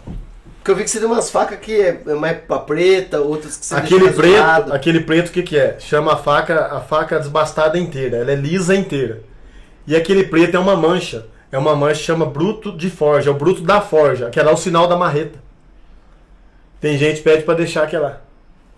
[0.58, 3.56] Porque eu vi que você tem umas facas que é é mais pra preta, outras
[3.56, 4.72] que você Aquele preto, azulado.
[4.72, 5.78] aquele preto o que, que é?
[5.78, 9.22] Chama a faca, a faca desbastada inteira, ela é lisa inteira.
[9.86, 11.26] E aquele preto é uma mancha.
[11.52, 14.42] É uma mancha que chama bruto de forja, é o bruto da forja, que é
[14.42, 15.38] lá o sinal da marreta.
[16.80, 18.22] Tem gente que pede pra deixar aquela.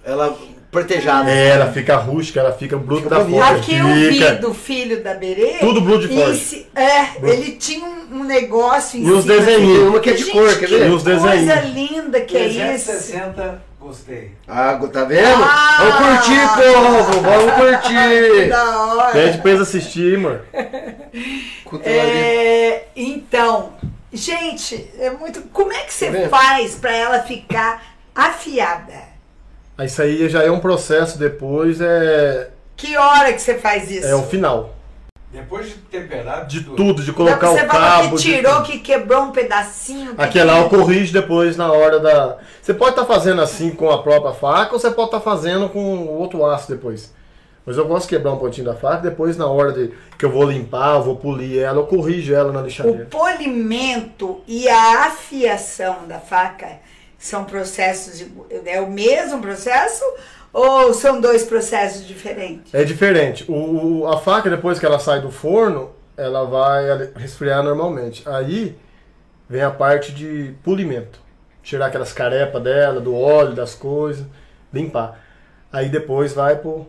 [0.05, 0.37] Ela
[0.71, 1.31] pretejada.
[1.31, 3.45] É, ela fica rústica, ela fica bruto Fica da bonita.
[3.45, 3.61] forja.
[3.61, 5.59] Aqui eu vi do filho da Berê.
[5.61, 9.37] Tudo blue de esse- É, ele tinha um, um negócio em E os cima.
[9.37, 9.79] desenhinhos.
[9.79, 10.87] Tem uma que é de Gente, cor, quer ver?
[10.87, 12.59] E os Coisa linda que é isso.
[12.87, 14.31] 360, gostei.
[14.49, 15.43] Ah, tá vendo?
[15.43, 15.77] Ah!
[15.81, 17.21] vamos curtir, povo!
[17.21, 18.49] Vamos curtir!
[18.49, 19.13] Da hora.
[19.13, 20.43] Pede pra eles assistir, amor.
[21.65, 22.13] Cutelaria.
[22.13, 23.73] É, então,
[24.13, 25.43] gente, é muito.
[25.53, 27.90] Como é que você Tá faz pra ela ficar
[28.27, 29.11] afiada?
[29.79, 34.07] Aí Isso aí já é um processo depois, é, Que hora que você faz isso?
[34.07, 34.75] é o final.
[35.33, 38.17] Depois de temperar De tudo, de colocar você o cabo.
[38.17, 38.65] que de tirou, tudo.
[38.67, 40.15] que quebrou um pedacinho.
[40.31, 42.39] que lá eu corrijo depois na hora da.
[42.61, 45.79] Você pode estar fazendo assim com a própria faca ou você pode estar fazendo com
[45.99, 47.15] o outro aço depois.
[47.65, 50.31] Mas eu gosto de quebrar um pontinho da faca, depois na hora de que eu
[50.33, 53.07] vou limpar, eu vou polir ela, eu corrijo ela na O lixadeira.
[53.09, 56.67] polimento e a afiação da faca
[57.21, 58.19] são processos.
[58.19, 58.33] de-
[58.67, 60.03] é o mesmo processo
[60.53, 62.75] ou são dois processos diferentes?
[62.75, 63.45] É diferente.
[63.49, 68.23] O, a faca, depois que ela sai do forno, ela vai resfriar normalmente.
[68.27, 68.75] Aí
[69.49, 71.21] vem a parte de polimento.
[71.63, 74.25] Tirar aquelas carepas dela, do óleo, das coisas,
[74.73, 75.21] limpar.
[75.71, 76.87] Aí depois vai pro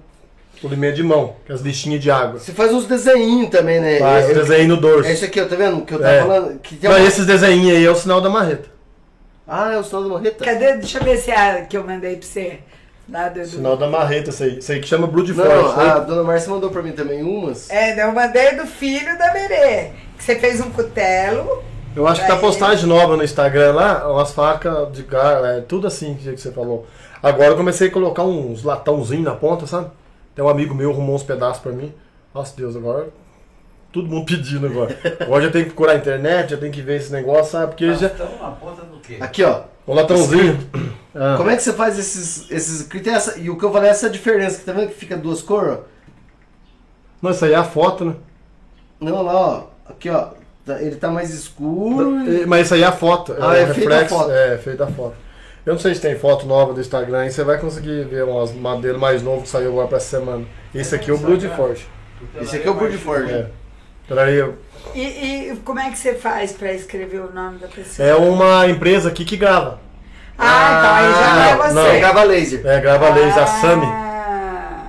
[0.62, 2.40] polimento de mão, que é as lixinhas de água.
[2.40, 4.00] Você faz uns desenhinhos também, né?
[4.00, 5.10] Faz é, desenho no dorso.
[5.10, 5.82] é isso aqui, ó, tá vendo?
[5.86, 6.22] Que eu tava É.
[6.22, 6.60] falando.
[6.60, 8.70] Que tem Não, uma- esses desenhinhos aí é o sinal da marreta.
[9.54, 10.46] Ah, é o sinal da marreta?
[10.46, 10.74] Cadê?
[10.78, 12.60] Deixa eu ver se é a que eu mandei pra você.
[13.10, 14.60] Lá do, do- Sinal da marreta, isso aí.
[14.60, 15.80] Isso aí que chama Blood Não, Force.
[15.80, 16.06] a né?
[16.06, 17.70] dona Márcia mandou pra mim também umas.
[17.70, 19.90] É, eu mandei do filho da Berê.
[20.18, 21.62] Que você fez um cutelo.
[21.94, 25.88] Eu acho que tá postagem nova no Instagram lá, umas facas de gar, é, tudo
[25.88, 26.86] assim, que você falou.
[27.22, 29.90] Agora eu comecei a colocar uns latãozinhos na ponta, sabe?
[30.34, 31.94] Tem um amigo meu arrumou uns pedaços pra mim.
[32.34, 33.10] Nossa Deus, agora.
[33.92, 34.98] Todo mundo pedindo agora.
[35.20, 37.68] Agora já tem que procurar a internet, já tem que ver esse negócio, sabe?
[37.68, 38.08] Porque já.
[38.08, 39.18] Estão na ponta do quê?
[39.20, 39.64] Aqui, ó.
[39.86, 40.58] O latãozinho.
[41.14, 41.34] Ah.
[41.36, 42.50] Como é que você faz esses.
[42.50, 45.18] esses essa, e o que eu falei é essa diferença, que tá vendo que fica
[45.18, 45.78] duas cores, ó?
[47.22, 48.16] Não, isso aí é a foto, né?
[49.00, 49.64] Não, lá, ó.
[49.90, 50.30] Aqui, ó.
[50.66, 52.22] Tá- Ele tá mais escuro.
[52.22, 53.36] e- É, Mas isso aí é a foto.
[53.40, 54.32] Ah, o é feita a foto.
[54.32, 55.16] É, feita a foto.
[55.66, 58.52] Eu não sei se tem foto nova do Instagram aí, você vai conseguir ver umas
[58.54, 60.46] modelos mais novos que saiu agora pra essa semana.
[60.74, 61.88] Esse aqui é o Blood Forte.
[62.40, 63.32] Esse aqui é o Blood Forge.
[63.34, 63.48] É.
[64.96, 65.02] E,
[65.52, 68.08] e como é que você faz pra escrever o nome da pessoa?
[68.08, 69.80] é uma empresa aqui que grava.
[70.38, 71.74] Ah, então aí já não, é não, você.
[71.74, 71.84] não.
[71.94, 72.66] Você grava laser.
[72.66, 73.48] É, grava laser, a Ah.
[73.48, 73.86] Sami,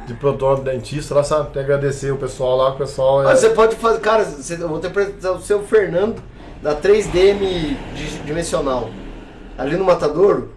[0.06, 1.44] de produtor dentista, lá sabe?
[1.52, 3.30] Tem que agradecer o pessoal lá, o pessoal é...
[3.32, 4.00] Ah, você pode fazer.
[4.00, 6.22] Cara, você, eu vou te apresentar o seu Fernando
[6.62, 8.90] da 3DM di- dimensional.
[9.58, 10.52] Ali no Matadouro.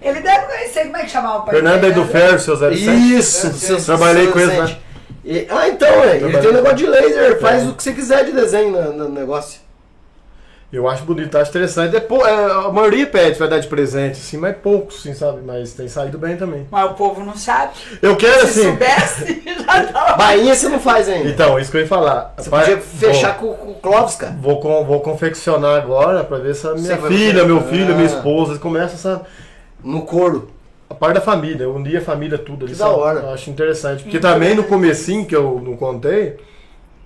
[0.00, 2.04] Ele deve conhecer como é que chamava o pai Fernando aí dele, do?
[2.06, 2.74] Ferro, seu 07.
[3.16, 3.52] Isso!
[3.52, 3.80] Seu-.
[3.84, 4.76] Trabalhei seu com ele, né?
[5.24, 6.16] E- ah, então, é.
[6.16, 7.66] Ele tem um negócio de laser, faz É.
[7.66, 9.60] o que você quiser de desenho no, no negócio.
[10.72, 11.94] Eu acho bonito, acho interessante.
[11.94, 15.42] É, pou- é, a maioria pede, vai dar de presente, assim, mas poucos, assim, sabe?
[15.44, 16.66] Mas tem saído bem também.
[16.70, 17.72] Mas o povo não sabe.
[18.00, 18.62] Eu quero, Se assim...
[18.70, 20.16] soubesse, já tava.
[20.16, 21.28] Bainha você não faz ainda.
[21.28, 22.32] Então, isso que eu ia falar.
[22.38, 24.34] Você Vai- podia fechar vou, com, com o Clóvis, cara.
[24.40, 28.08] Vou, con- vou confeccionar agora pra ver se a minha Você filha, meu filho, minha
[28.08, 28.16] Ah.
[28.16, 29.20] esposa começa essa...
[29.84, 30.48] No couro.
[30.92, 32.74] A parte da família, eu unia a família tudo ali.
[32.74, 33.20] Que da hora.
[33.20, 34.02] Eu acho interessante.
[34.02, 36.36] Porque também no comecinho, que eu não contei,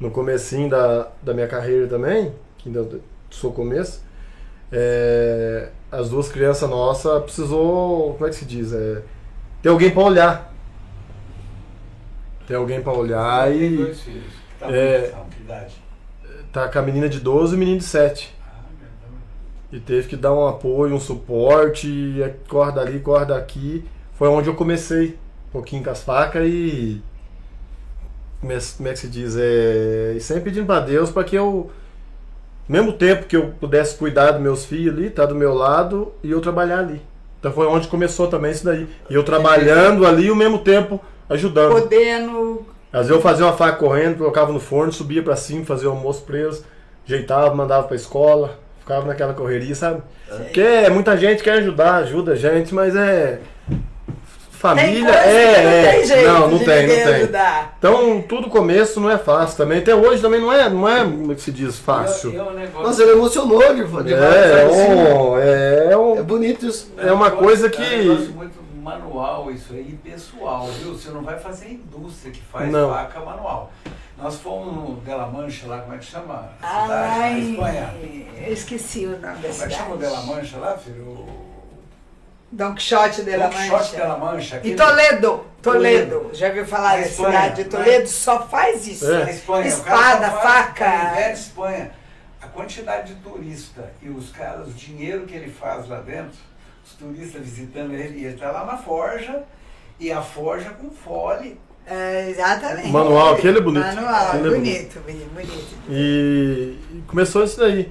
[0.01, 2.87] no comecinho da, da minha carreira também, que ainda
[3.31, 4.03] sou começo,
[4.73, 8.73] é, as duas crianças nossas precisou, como é que se diz?
[8.73, 9.03] É,
[9.63, 10.55] ter alguém pra olhar.
[12.47, 14.25] Ter alguém pra olhar Tem e dois filhos.
[14.25, 15.11] Que tamanho É.
[15.11, 15.27] são?
[15.27, 15.87] Que idade?
[16.53, 18.35] tá com a menina de 12 e o menino de 7.
[19.73, 23.85] E teve que dar um apoio, um suporte, é corda ali, corda aqui.
[24.15, 27.03] Foi onde eu comecei, um pouquinho com as facas e.
[28.41, 29.37] Como é, como é que se diz?
[29.37, 31.71] É, e sempre pedindo pra Deus para que eu.
[32.69, 36.31] Mesmo tempo que eu pudesse cuidar dos meus filhos ali, tá do meu lado, e
[36.31, 37.01] eu trabalhar ali.
[37.39, 38.89] Então foi onde começou também isso daí.
[39.09, 41.81] E eu trabalhando ali e ao mesmo tempo ajudando.
[41.81, 42.67] Podendo.
[42.93, 45.93] Às vezes eu fazia uma faca correndo, colocava no forno, subia pra cima, fazia o
[45.93, 46.65] almoço preso,
[47.05, 50.01] ajeitava, mandava pra escola, ficava naquela correria, sabe?
[50.29, 53.41] Porque é, muita gente quer ajudar, ajuda a gente, mas é.
[54.51, 55.55] Família tem coisa é.
[55.55, 55.93] que não é.
[55.93, 57.05] tem jeito não, não de tem, não tem.
[57.15, 57.77] ajudar.
[57.79, 59.79] Então, tudo começo não é fácil também.
[59.81, 62.31] Até hoje também não é, não é como é que se diz, fácil.
[62.33, 64.93] E é negócio- Nossa, ele emocionou de, de É, é, assim.
[64.93, 66.91] um, é, É um, bonito isso.
[66.97, 70.95] é uma um coisa negócio- que- É um negócio muito manual isso aí, pessoal, viu?
[70.95, 72.89] Você não vai fazer a indústria que faz Não.
[72.91, 73.71] faca manual.
[74.19, 76.51] Nós fomos no Della Mancha lá, como é que chama?
[76.63, 77.95] A cidade, Ai, Espanha.
[78.47, 79.75] eu esqueci o nome da Como é que cidade.
[79.75, 81.03] chama o Della Mancha lá, filho?
[81.05, 81.47] O
[82.51, 84.25] Don Quixote de la Don Quixote de La Mancha.
[84.35, 84.55] Mancha.
[84.57, 86.31] E aquele- Toledo, Toledo.
[86.33, 87.69] Já viu falar da cidade de né?
[87.71, 88.09] Toledo?
[88.09, 89.13] Só faz isso.
[89.13, 89.31] É.
[89.31, 89.67] Espanha.
[89.67, 91.11] Espada, faca.
[91.15, 91.91] velha Espanha.
[92.41, 96.39] A quantidade de turista e os caras, o dinheiro que ele faz lá dentro,
[96.87, 99.43] os turistas visitando ele, e ele está lá na forja,
[99.99, 101.61] e a forja com fole.
[101.89, 102.89] É, exatamente.
[102.89, 103.85] Manual, aquele é bonito.
[103.87, 105.77] Manual, Aquele é bonito, bonito, bonito.
[105.91, 106.75] E
[107.07, 107.91] começou isso daí.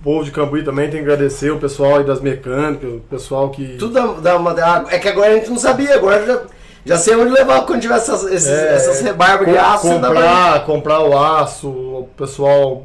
[0.00, 3.50] O povo de Cambuí também tem que agradecer o pessoal aí das mecânicas, o pessoal
[3.50, 3.76] que.
[3.78, 4.52] Tudo dá, uma.
[4.54, 6.40] dá- É que agora a gente não sabia, agora já,
[6.84, 9.88] já sei onde levar quando tiver essas, esses- É, essas rebarbas de com- aço.
[9.88, 12.84] ainda vai- comprar, comprar o aço, o pessoal.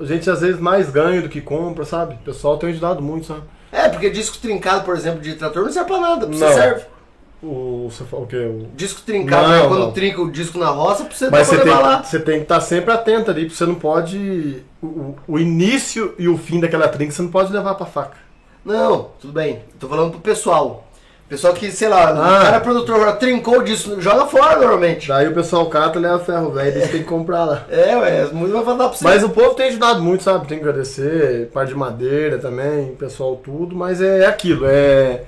[0.00, 2.14] A gente às vezes mais ganha do que compra, sabe?
[2.14, 3.42] O pessoal tem ajudado muito, sabe?
[3.72, 6.26] É, porque disco trincado, por exemplo, de trator não serve pra nada.
[6.26, 6.52] Você Não.
[6.52, 6.82] serve.
[7.44, 8.36] O, você o quê?
[8.36, 9.92] O- Disco trincado, Não, né, quando não.
[9.92, 12.02] trinca o disco na roça, você Mas você tem, lá.
[12.02, 14.62] você tem que estar sempre atento ali, porque você não pode.
[14.82, 18.16] O, o- o início e o fim daquela trinca você não pode levar pra faca.
[18.64, 19.60] Não, tudo bem.
[19.78, 20.86] Tô falando pro pessoal.
[21.28, 22.40] Pessoal que, sei lá, o Ah.
[22.42, 25.08] cara é produtor, trincou o disco, joga fora normalmente.
[25.08, 27.64] Daí o pessoal cata e leva ferro velho, eles têm que comprar lá.
[27.70, 29.04] É, ué, muito vai falar pra você.
[29.04, 30.46] Mas o povo tem ajudado muito, sabe?
[30.46, 35.22] Tem que agradecer, parte de madeira também, o pessoal tudo, mas é aquilo, é.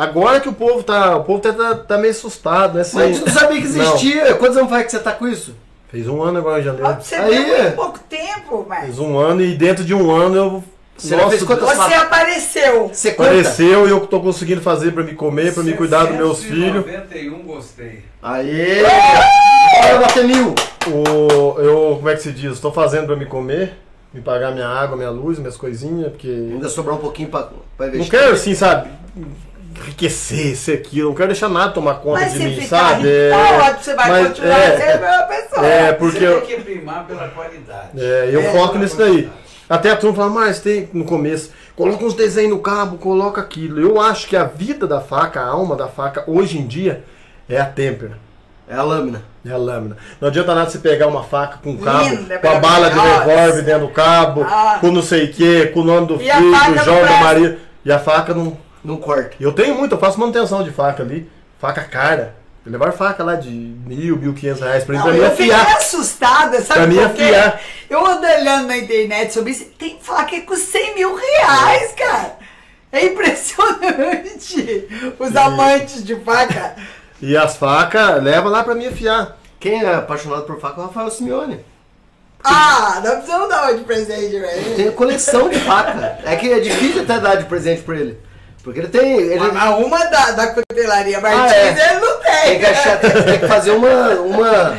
[0.00, 1.16] Agora que o povo tá.
[1.16, 2.84] O povo tá, tá, meio assustado, né?
[2.92, 3.82] Mas a gente não sabia que Não.
[3.94, 4.34] existia.
[4.34, 5.54] Quantos anos faz que você tá com isso?
[5.90, 6.86] Fez um ano agora em janeiro.
[6.86, 7.70] pra você Aí, ver é.
[7.72, 10.64] pouco tempo, mas Fez um ano e dentro de um ano eu.
[10.96, 12.88] Você fez quantas você apareceu.
[12.92, 13.30] Você conta?
[13.30, 16.84] Apareceu e eu tô conseguindo fazer pra me comer, pra me cuidar dos meus filhos.
[16.86, 18.04] 91 gostei.
[18.22, 18.82] Aê!
[19.82, 20.54] Bora bater mil!
[20.86, 22.52] O, eu, como é que se diz?
[22.52, 23.78] Estou fazendo pra me comer,
[24.12, 26.28] me pagar minha água, minha luz, minhas coisinhas, porque.
[26.28, 28.18] Ainda sobrar um pouquinho pra, pra Não investir.
[28.20, 28.90] quero assim, sabe?
[29.80, 33.08] Enriquecer, ser aquilo, não quero deixar nada tomar conta Mas de mim, sabe?
[33.32, 35.66] ótimo, você vai mas continuar é, sendo a mesma pessoa.
[35.66, 37.88] É, porque Você eu, tem que primar pela qualidade.
[37.98, 39.30] é, eu É, foco nisso daí.
[39.68, 43.80] Até a turma fala, mas tem no começo, coloca uns desenhos no cabo, coloca aquilo.
[43.80, 47.04] Eu acho que a vida da faca, a alma da faca, hoje em dia,
[47.48, 48.18] é a têmpera.
[48.68, 49.22] É a lâmina.
[49.44, 49.96] É a lâmina.
[50.20, 53.62] Não adianta nada você pegar uma faca com cabo, Linda, com a bala de revólver
[53.62, 54.78] dentro do cabo, Ah.
[54.80, 57.20] com não sei o que, com o nome do E filho, do João, da.
[57.20, 57.58] Maria.
[57.84, 58.56] E a faca não.
[58.84, 59.36] Não corta.
[59.40, 61.30] Eu tenho muito, eu faço manutenção de faca ali.
[61.58, 62.34] Faca cara.
[62.64, 65.50] Eu levar faca lá de mil, mil quinhentos reais pra, Não, pra mim eu fiquei
[65.50, 65.76] afiar.
[65.76, 67.60] assustada, sabe Pra mim afiar.
[67.88, 71.14] Eu ando olhando na internet sobre isso, tem que falar que é com 100 mil
[71.14, 72.38] reais, cara.
[72.92, 74.88] É impressionante.
[75.18, 76.76] Os amantes de faca.
[77.22, 79.36] E as facas, leva lá pra mim afiar.
[79.58, 81.62] Quem é apaixonado por faca é o Rafael Simeone.
[82.42, 84.74] Ah, não precisamos dar uma de presente, velho.
[84.74, 86.18] Tem coleção de faca.
[86.24, 88.18] É que é difícil até dar de presente pra ele.
[88.62, 89.16] Porque ele tem.
[89.16, 91.90] Ele Mas uma da, da cutelaria Martins Ah, é.
[91.92, 92.42] ele não tem.
[92.44, 94.76] tem, que achar, tem, tem que fazer uma, uma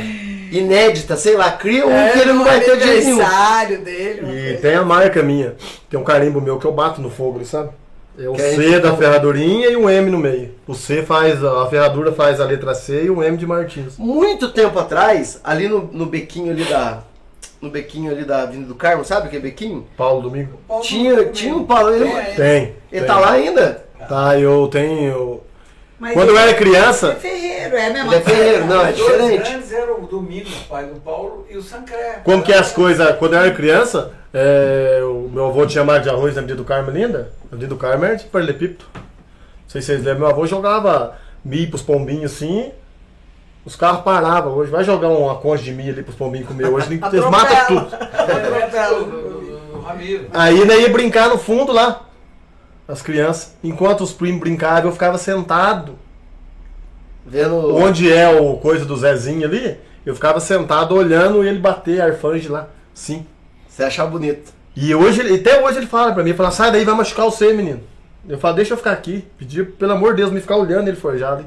[0.52, 3.20] inédita, sei lá, cria um que ele não vai ter de jeito nenhum.
[3.20, 4.20] É, aniversário dele.
[4.22, 5.54] uma E tem a marca minha.
[5.90, 7.70] Tem um carimbo meu que eu bato no fogo, sabe?
[8.18, 10.54] É o Que a C da ferradurinha e um M no meio.
[10.66, 13.96] O C faz, a ferradura faz a letra C e o M de Martins.
[13.96, 17.02] Muito tempo atrás, ali no, no bequinho ali da.
[17.62, 19.86] No bequinho ali da Avenida do Carmo, sabe o que é bequinho?
[19.96, 20.58] Paulo Domingo?
[20.66, 21.32] Paulo Tinha, Domingo.
[21.32, 21.94] tinha um Paulo.
[21.94, 22.34] Ele, Tem.
[22.34, 22.74] Tem.
[22.90, 23.84] ele tá lá ainda?
[24.08, 25.40] Tá, eu tenho.
[25.98, 28.90] Mas Quando eu era criança, É ferreiro, é a mesma Ele é ferreiro, não, é
[28.90, 29.48] Os dois diferente.
[29.50, 32.20] grandes eram o Domingos, pai do Paulo, e o Sancré.
[32.24, 33.16] como que é as coisas.
[33.18, 36.64] Quando eu era criança, é, o meu avô tinha marca de arroz na Avenida do
[36.64, 37.30] Carmo linda.
[37.44, 38.84] A Avenida do Carmo era de paralelepípedo.
[39.68, 42.72] sei se vocês lembram, meu avô jogava milho pros pombinhos assim.
[43.64, 44.70] Os carros paravam hoje.
[44.70, 47.96] Vai jogar uma concha de milho ali pros pombinhos comer hoje, eles matam tudo.
[48.92, 49.82] O, o.
[50.32, 52.06] Aí né, ia brincar no fundo lá,
[52.86, 53.54] as crianças.
[53.62, 55.98] Enquanto os primos brincavam, eu ficava sentado.
[57.26, 57.74] Vendo.
[57.74, 62.68] Onde é o coisa do Zezinho ali, eu ficava sentado olhando ele bater arfange lá.
[62.94, 63.26] Sim.
[63.68, 64.52] Você achar bonito.
[64.74, 67.80] E hoje, até hoje ele fala pra mim, fala, sai daí, vai machucar você, menino.
[68.28, 69.24] Eu falo, deixa eu ficar aqui.
[69.36, 71.44] Pedir, pelo amor de Deus, me ficar olhando ele forjado.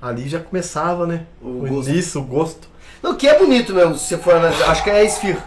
[0.00, 1.22] Ali já começava, né?
[1.42, 1.90] O O, gosto.
[1.90, 2.68] início, o gosto.
[3.02, 4.70] Não, que é bonito mesmo, se você for analisar.
[4.70, 5.42] Acho que é a esfirra.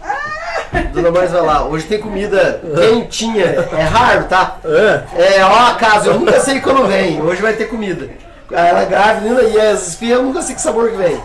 [0.92, 1.64] Dona Mais vai lá.
[1.64, 3.44] Hoje tem comida quentinha.
[3.44, 4.58] É raro, tá?
[4.64, 5.36] É.
[5.38, 7.20] É, ó, acaso, eu nunca sei quando vem.
[7.20, 8.08] Hoje vai ter comida.
[8.50, 11.20] Ela é grávida e as esfirras eu nunca sei que sabor que vem.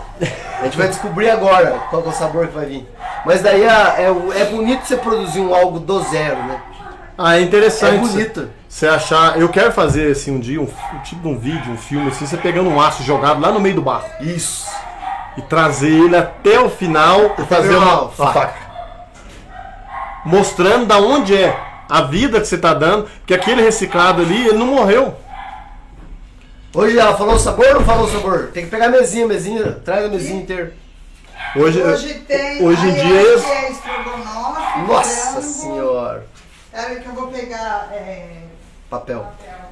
[0.60, 2.88] A gente vai descobrir agora qual é o sabor que vai vir.
[3.24, 6.60] Mas daí a- é, o- é bonito você produzir um algo do zero, né?
[7.16, 7.98] Ah, é É interessante.
[8.08, 8.48] bonito.
[8.68, 9.38] Você achar.
[9.38, 12.26] Eu quero fazer assim um dia, um, um tipo de um vídeo, um filme, assim,
[12.26, 14.06] você pegando um aço jogado lá no meio do barro.
[14.20, 14.66] Isso.
[15.36, 18.32] E trazer ele até o final e fazer uma, uma faca.
[18.32, 18.72] faca.
[20.24, 21.58] Mostrando da onde é
[21.88, 25.14] a vida que você tá dando, que aquele reciclado ali, ele não morreu.
[26.74, 28.50] Hoje ela falou o sabor ou não falou o sabor?
[28.54, 30.72] Tem que pegar a mesinha, mesinha, traz a mesinha inteira.
[31.54, 32.64] Hoje, Hoje tem.
[32.64, 34.80] hoje em dia é estrogonofe.
[34.86, 35.46] Nossa frango.
[35.46, 36.26] senhora.
[36.72, 37.88] Pera que eu vou pegar.
[37.92, 38.42] É,
[38.90, 39.26] Papel.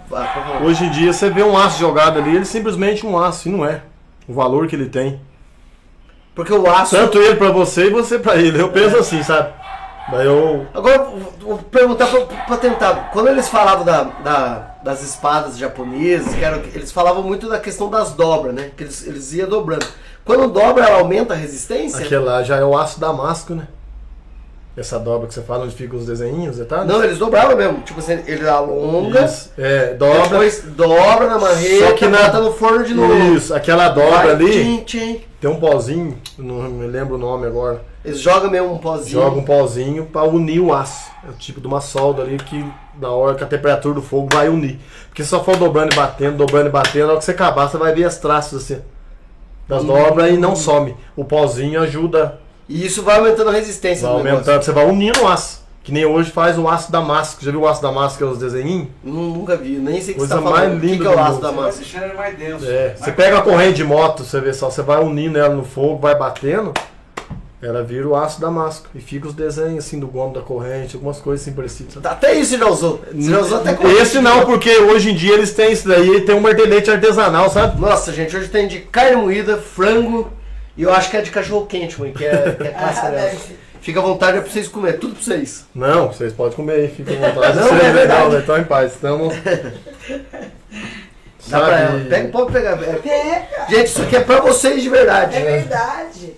[0.08, 0.28] papel.
[0.44, 0.62] Favor.
[0.62, 3.52] Hoje em dia você vê um aço jogado ali, ele é simplesmente um aço, e
[3.52, 3.82] não é.
[4.28, 5.20] O valor que ele tem.
[6.34, 6.94] Porque o aço.
[6.96, 8.60] Tanto ele pra você e você pra ele.
[8.60, 9.52] Eu penso assim, sabe?
[10.10, 10.66] Daí eu.
[10.74, 13.10] Agora, vou- vou perguntar pra, pra tentar.
[13.12, 17.90] Quando eles falavam da, da- das espadas japonesas, que eram, eles falavam muito da questão
[17.90, 18.70] das dobras, né?
[18.76, 19.86] Que eles, eles iam dobrando.
[20.24, 22.00] Quando dobra, ela aumenta a resistência?
[22.04, 23.66] Aquele lá já é o aço damasco, né?
[24.80, 26.86] Essa dobra que você fala onde ficam os desenhinhos, detalhes?
[26.86, 27.80] Não, eles dobravam mesmo.
[27.82, 30.22] Tipo assim, ele alonga, Isso, é, dobra.
[30.22, 33.14] depois dobra na marreta, Só que na- bota no forno de novo.
[33.36, 35.20] Isso, aquela dobra Vai, ali, tchim, tchim.
[35.38, 37.82] tem um pozinho, não me lembro o nome agora.
[38.02, 39.10] Eles jogam mesmo um pozinho.
[39.22, 41.10] Joga um pozinho pra unir o aço.
[41.26, 42.64] É o tipo de uma solda ali que
[42.98, 44.78] na hora que a temperatura do fogo vai unir.
[45.08, 47.68] Porque se só for dobrando e batendo, dobrando e batendo, na hora que você acabar,
[47.68, 48.80] você vai ver as traços assim.
[49.68, 49.88] Das Hum.
[49.88, 50.96] dobras e não some.
[51.14, 52.38] O pozinho ajuda,
[52.70, 54.38] E isso vai aumentando a resistência vai do negócio.
[54.50, 55.60] aumentando, você vai unindo o aço.
[55.82, 57.42] Que nem hoje faz o aço damasco.
[57.44, 58.88] Já viu o aço damasco que é os desenhinhos?
[59.02, 60.68] Nu- Nunca vi, nem sei o que Coisa você tá falando.
[60.70, 61.40] mais o que, é o do aço mundo.
[61.42, 61.78] da massa?
[61.78, 62.64] deixando ele mais denso.
[62.66, 65.54] É, mais você pega a corrente de moto, você vê só, você vai unindo ela
[65.54, 66.72] no fogo, vai batendo,
[67.62, 68.88] ela vira o aço damasco.
[68.94, 71.96] E fica os desenhos assim do gomo da corrente, algumas coisas assim parecidas.
[72.04, 73.00] Até isso você já usou.
[73.12, 76.34] Você já usou até Esse não, porque hoje em dia eles têm isso daí, tem
[76.34, 77.80] um martelete artesanal, sabe?
[77.80, 80.30] Nossa, gente, hoje tem de carne moída, frango
[80.80, 83.10] e eu acho que é de cachorro quente, mãe, que é, que é clássica Ah,
[83.10, 83.22] dela.
[83.30, 83.58] deve ser.
[83.82, 85.66] Fica à vontade, é pra vocês comer, tudo pra vocês.
[85.74, 87.58] Não, vocês podem comer aí, fica à vontade.
[87.58, 87.94] Não, é é legal,
[88.30, 88.30] verdade.
[88.34, 88.40] né?
[88.42, 88.92] Então em paz.
[88.94, 89.34] Estamos.
[91.48, 92.04] Dá pra ela.
[92.08, 92.78] Pega, pode pegar.
[92.82, 95.36] É, Gente, isso aqui é pra vocês de verdade.
[95.36, 96.34] É verdade.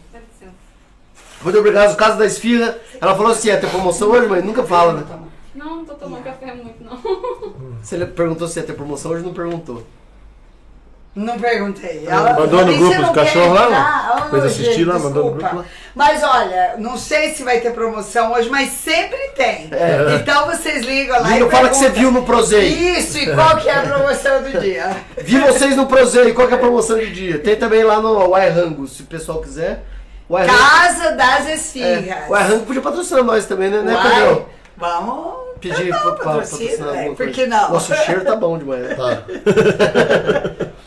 [1.43, 1.91] Muito obrigado.
[1.91, 5.05] No caso da esfirra, ela falou assim: ia ter promoção hoje, mas nunca fala, né?
[5.55, 6.97] Não, não tô tomando café muito, não.
[7.83, 9.85] Você perguntou se ia ter promoção hoje, não perguntou.
[11.15, 12.07] Não perguntei.
[12.09, 14.27] Mandou no grupo você do não quer cachorro lá, não?
[14.27, 15.65] Ô, Fez assistir gente, lá, mandou no grupo lá?
[15.95, 19.69] Mas olha, não sei se vai ter promoção hoje, mas sempre tem.
[19.73, 20.15] É.
[20.15, 22.67] Então vocês ligam lá Liga, e fala que você viu no Prozei.
[22.97, 24.97] Isso, e qual que é a promoção do dia?
[25.21, 27.39] Vi vocês no Prozei, qual que é a promoção de dia?
[27.39, 29.85] Tem também lá no Wairango, se o pessoal quiser.
[30.31, 32.27] Wairango- Casa das é, Esfirras.
[32.27, 34.49] o Wairango podia patrocinar nós também, né, né Uai, Pedro?
[34.79, 37.15] Vamos Pedir patrocínio, patrocinar né?
[37.15, 37.71] Por que não?
[37.71, 38.97] Nossa, o cheiro tá bom demais.
[38.97, 39.23] Tá.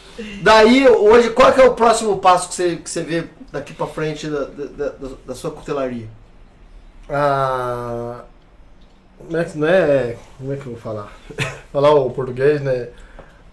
[0.45, 3.88] Daí, hoje, qual que é o próximo passo que você, que você vê daqui pra
[3.88, 6.05] frente da, da, da- da sua cutelaria?
[7.09, 8.19] Ah,
[9.17, 10.15] como é não é.
[10.38, 11.11] Como é que eu vou falar?
[11.73, 12.89] falar o português, né?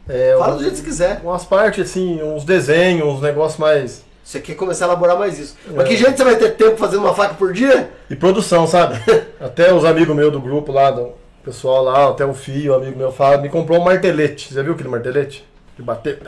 [0.07, 1.21] É, Fala um- do jeito que você quiser.
[1.25, 4.05] Umas partes assim, uns desenhos, uns negócios mais.
[4.23, 5.57] Você quer começar a elaborar mais isso.
[5.75, 5.89] Mas É.
[5.89, 7.91] que jeito você vai ter tempo fazendo uma faca por dia?
[8.11, 9.01] E produção, sabe?
[9.41, 11.13] até os amigos meus do grupo lá, do
[11.43, 14.53] pessoal lá, até o Fio, amigo meu, fala, me comprou um martelete.
[14.53, 15.51] Já viu aquele martelete?
[15.77, 16.21] De bater.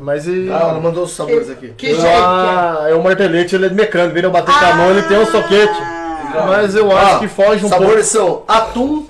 [0.00, 0.48] Mas e.
[0.50, 1.68] Ah, ela mandou os sabores aqui.
[1.76, 2.16] Que jeito que é?
[2.16, 4.14] ah, é um martelete, ele é de mecânico.
[4.14, 5.78] Vem eu bater com a mão, ele tem um soquete.
[6.46, 9.06] Mas eu acho Ó, que foge um Os sabores são atum,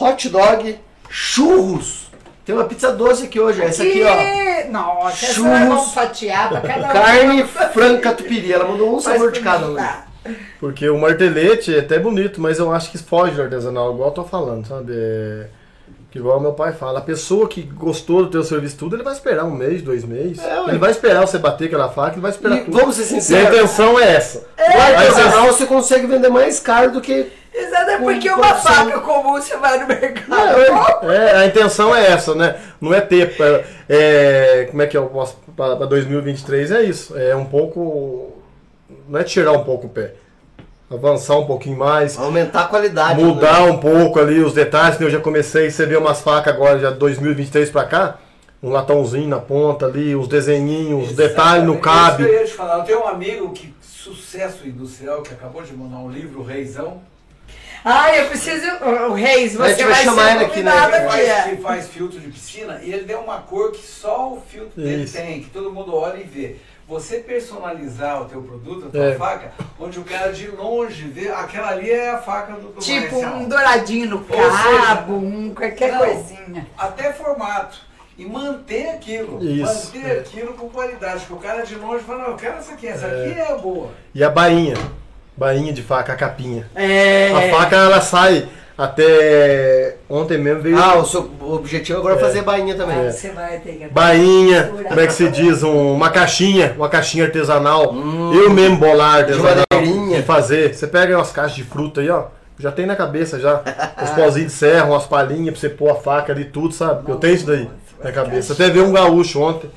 [0.00, 0.78] hot dog,
[1.08, 2.08] churros.
[2.44, 3.60] Tem uma pizza doce aqui hoje.
[3.60, 4.70] Essa aqui, ó.
[4.70, 5.92] Nossa, essa Churros.
[5.92, 6.92] fatiar pra cada um.
[6.92, 8.52] Carne franca catupiry.
[8.52, 9.74] Ela mandou um Faz sabor de cada um.
[9.74, 10.06] tá.
[10.24, 10.38] pouco.
[10.58, 14.14] Porque o martelete é até bonito, mas eu acho que foge do artesanal, igual eu
[14.14, 14.92] tô falando, sabe?
[14.94, 15.46] É...
[16.10, 19.12] Que igual meu pai fala, a pessoa que gostou do teu serviço tudo, ele vai
[19.12, 20.38] esperar um mês, dois meses.
[20.42, 22.78] É, ele vai esperar você bater aquela faca, ele vai esperar E tudo.
[22.78, 23.48] vamos ser E a sinceros.
[23.54, 24.38] intenção é essa.
[24.58, 28.72] O artesanal você consegue vender mais caro do que Exato, é porque uma produção.
[28.72, 31.10] faca comum você vai no mercado.
[31.12, 32.56] É, a intenção é essa, né?
[32.80, 33.34] Não é ter.
[33.38, 35.36] é, é, como é que eu posso.
[35.56, 37.18] Para 2023 é isso.
[37.18, 38.32] É um pouco.
[39.08, 40.14] Não é tirar um pouco o pé.
[40.90, 42.18] Avançar um pouquinho mais.
[42.18, 43.22] Aumentar a qualidade.
[43.22, 43.70] Mudar né?
[43.70, 44.98] um pouco ali os detalhes?
[44.98, 48.18] Eu já comecei, você vê umas facas agora, já 2023 pra cá,
[48.62, 52.22] um latãozinho na ponta ali, os desenhinhos, os detalhes no cabe.
[52.22, 52.78] Isso eu ia te falar.
[52.78, 57.02] Eu tenho um amigo que, sucesso industrial, que acabou de mandar um livro, o Reizão.
[57.84, 58.66] Ai, eu preciso.
[59.10, 60.72] O Reis, A gente você vai vai, chamar ele aqui, né?
[60.72, 61.42] convidado que, faz, é.
[61.42, 65.04] que faz filtro de piscina e ele deu uma cor que só o filtro dele
[65.04, 65.16] Isso.
[65.16, 66.56] tem, que todo mundo olha e vê.
[66.88, 69.14] Você personalizar o teu produto, a tua É.
[69.14, 73.08] faca, onde o cara de longe vê, aquela ali é a faca do, do Tipo
[73.10, 73.34] comercial.
[73.36, 74.24] um douradinho no Ou
[74.56, 75.98] seja, cabo, um qualquer não.
[75.98, 76.66] coisinha.
[76.78, 77.86] Até formato.
[78.16, 79.38] E manter aquilo.
[79.44, 80.20] Isso, manter é.
[80.20, 81.20] aquilo com qualidade.
[81.26, 83.90] Porque o cara de longe fala, não, eu quero essa aqui, essa aqui é boa.
[84.14, 84.74] E a bainha.
[85.36, 86.68] Bainha de faca, a capinha.
[86.74, 87.30] É.
[87.32, 88.48] A faca ela sai
[88.78, 89.96] até.
[90.08, 90.78] Ontem mesmo veio.
[90.78, 93.08] Ah, o seu objetivo agora é fazer bainha também.
[93.08, 93.88] Ah, Você vai ter que.
[93.88, 95.62] Bainha, como é que se diz?
[95.62, 97.92] Um- uma caixinha, uma caixinha artesanal.
[98.32, 99.64] Eu mesmo bolar artesanal.
[99.72, 100.18] madeirinha.
[100.18, 100.74] E fazer.
[100.74, 102.26] Você pega umas caixas de fruta aí, ó.
[102.58, 103.60] Já tem na cabeça já.
[104.02, 107.10] Os pauzinhos de serra, umas palhinhas pra você pôr a faca ali, tudo, sabe?
[107.10, 107.68] Eu tenho isso daí
[108.02, 108.52] na cabeça.
[108.52, 109.68] Até vi um gaúcho ontem.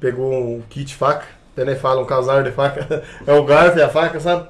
[0.00, 1.24] Pegou um kit faca.
[1.52, 3.02] Até nem fala um casal de faca.
[3.26, 4.46] É o garfo e a faca, sabe?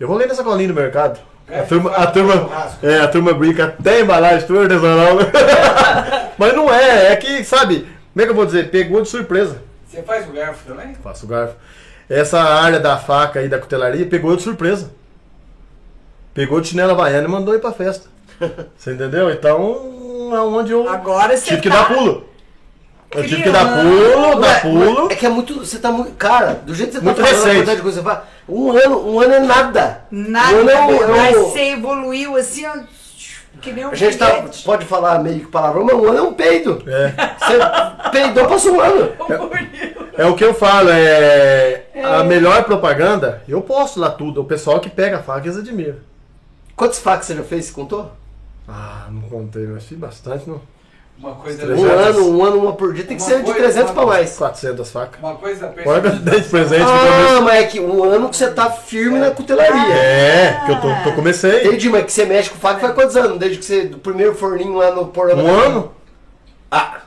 [0.00, 1.18] Eu rolei nessa colinha no mercado.
[1.48, 2.50] A e turma, a turma,
[2.82, 5.18] é, a turma brinca até embalagem, tudo artesanal.
[6.38, 8.70] Mas não é, é que, sabe, como é que eu vou dizer?
[8.70, 9.62] Pegou de surpresa.
[9.86, 10.94] Você faz o garfo também?
[10.94, 11.54] Faço o garfo.
[12.08, 14.90] Essa área da faca aí da cutelaria pegou eu de surpresa.
[16.32, 18.08] Pegou de chinela havaiana e mandou ir pra festa.
[18.76, 19.30] Você entendeu?
[19.30, 22.28] Então é onde eu Agora você tive que tá dar pulo.
[23.14, 25.08] Eu tive que dar pulo, dar pulo.
[25.10, 25.60] É que é muito.
[25.60, 26.12] Você tá muito.
[26.16, 27.56] Cara, do jeito que você Muito tá falando, a recente.
[27.56, 30.00] quantidade de coisa que você fala, um ano, um ano é nada.
[30.10, 32.72] Nada, Um ano é um- é um- mas você evoluiu assim, ó,
[33.60, 36.22] que nem um A gente tá, pode falar meio que palavrão, mas um ano é
[36.22, 36.82] um peido.
[36.86, 37.08] É.
[37.38, 39.12] Você peidou, passou um ano.
[40.16, 41.86] É o que eu falo, é.
[42.04, 44.42] A melhor propaganda, eu posto lá tudo.
[44.42, 45.96] O pessoal que pega a faca eles admiram.
[46.76, 47.64] Quantos facas você já fez?
[47.64, 48.12] Você contou?
[48.68, 50.60] Ah, não contei, mas fiz bastante, não.
[51.18, 51.64] Uma coisa.
[51.64, 51.98] Um legal.
[51.98, 53.04] ano, um ano, uma por dia.
[53.04, 54.36] Tem que Uma ser de coisa, 300 uma pra mais.
[54.36, 55.20] 400 facas.
[55.20, 58.28] Uma coisa Olha que eu dei de presente no Ah, mas é que um ano
[58.28, 59.94] que você tá firme na cutelaria.
[59.94, 61.66] É, que eu tô, tô comecei.
[61.66, 63.38] Entendi, mas que você mexe com faca faz quantos anos?
[63.38, 63.84] Desde que você.
[63.84, 65.36] Do primeiro forninho lá no porão.
[65.38, 65.92] Um ano?
[66.70, 66.98] Ah,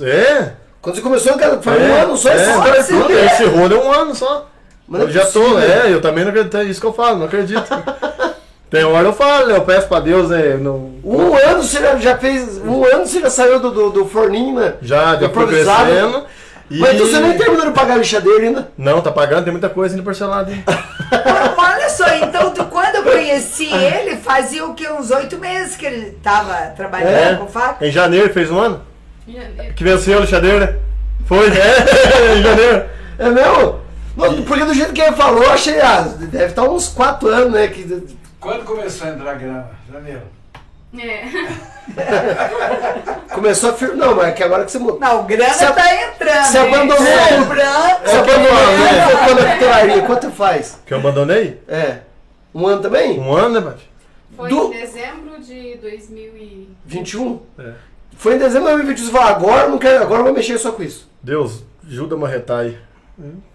[0.00, 0.52] É.
[0.80, 3.44] quando você começou, cara, foi um é, ano só é, esse Olha, esse você Esse
[3.46, 4.48] rolo é um ano só.
[4.86, 5.58] Mas não eu é já tô, possível.
[5.58, 7.62] é, eu também não acredito, é isso que eu falo, não acredito.
[8.70, 10.58] Tem hora eu falo, eu peço pra Deus, né?
[10.60, 12.58] Não, Um ano você já, já fez.
[12.58, 14.74] Um ano você já saiu do, do, do forninho, né?
[14.82, 16.26] já, já fui Improvisado.
[16.70, 16.78] E...
[16.80, 18.68] Mas então você nem terminou de pagar a lixadeira ainda.
[18.76, 20.52] Não, tá pagando, tem muita coisa ainda parcelada.
[20.52, 20.62] hein?
[21.56, 24.86] Olha só, então tu, quando eu conheci ele, fazia o que?
[24.86, 27.36] Uns oito meses que ele tava trabalhando É.
[27.36, 27.86] com faca?
[27.86, 28.82] Em janeiro fez um ano?
[29.26, 29.72] Janeiro.
[29.74, 30.78] Que venceu a lixadeira?
[31.26, 32.84] Foi, é, em janeiro.
[33.18, 33.80] É mesmo?
[34.46, 35.80] Porque do jeito que ele falou, achei.
[35.80, 37.68] Ah, deve estar uns 4 anos, né?
[37.68, 37.84] Que,
[38.40, 39.70] Quando começou a entrar grana?
[39.92, 40.22] Janeiro.
[40.98, 41.24] É.
[43.34, 43.96] começou a firme.
[43.96, 44.98] Não, mas é que agora que você mudou.
[45.00, 46.44] Não, grana Você- tá entrando.
[46.44, 48.00] você abandonou É, branco.
[48.04, 49.08] Você abandonou né?
[49.10, 50.02] Focou na cutelaria.
[50.02, 50.80] Quanto faz?
[50.86, 51.60] Que eu abandonei?
[51.68, 51.98] É.
[52.54, 53.18] Um ano também?
[53.20, 53.90] Um ano, né, Bate?
[54.36, 57.40] Foi Do- em dezembro de 2000 21?
[57.58, 57.72] É.
[58.16, 59.06] Foi em dezembro de 2021.
[59.06, 61.08] Você falou, agora eu não quero, agora eu vou mexer só com isso.
[61.22, 62.78] Deus, ajuda a marretar aí.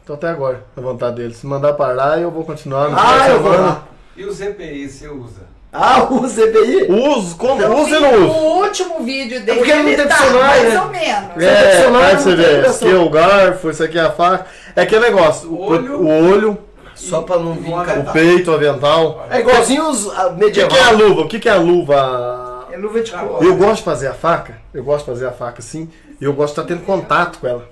[0.06, 1.34] Tô até agora, na vontade dele.
[1.34, 2.90] Se mandar parar, eu vou continuar.
[2.90, 3.84] no Ah, eu vou lá.
[4.16, 5.42] E o ZPI você usa?
[5.72, 6.88] Ah, o ZBI?
[6.90, 7.60] Uso, como?
[7.62, 8.38] Eu uso e não O uso.
[8.68, 10.82] último vídeo dele, porque ele não tem tá mais né?
[10.82, 11.44] ou menos.
[11.44, 14.46] É, adicionar, aí não você vê, esse é o garfo, esse aqui é a faca.
[14.76, 16.00] É aquele negócio, o, Olho.
[16.00, 16.58] o olho,
[16.94, 19.26] Só pra não vir, o peito, o avental.
[19.32, 21.22] É igualzinho os ah, O que, que é a luva?
[21.22, 22.68] O que, que é a luva?
[22.72, 23.28] É luva de couro.
[23.28, 23.44] bom.
[23.44, 25.90] Eu gosto de fazer a faca, eu gosto de fazer a faca assim,
[26.22, 27.68] e eu gosto de estar tendo contato com ela.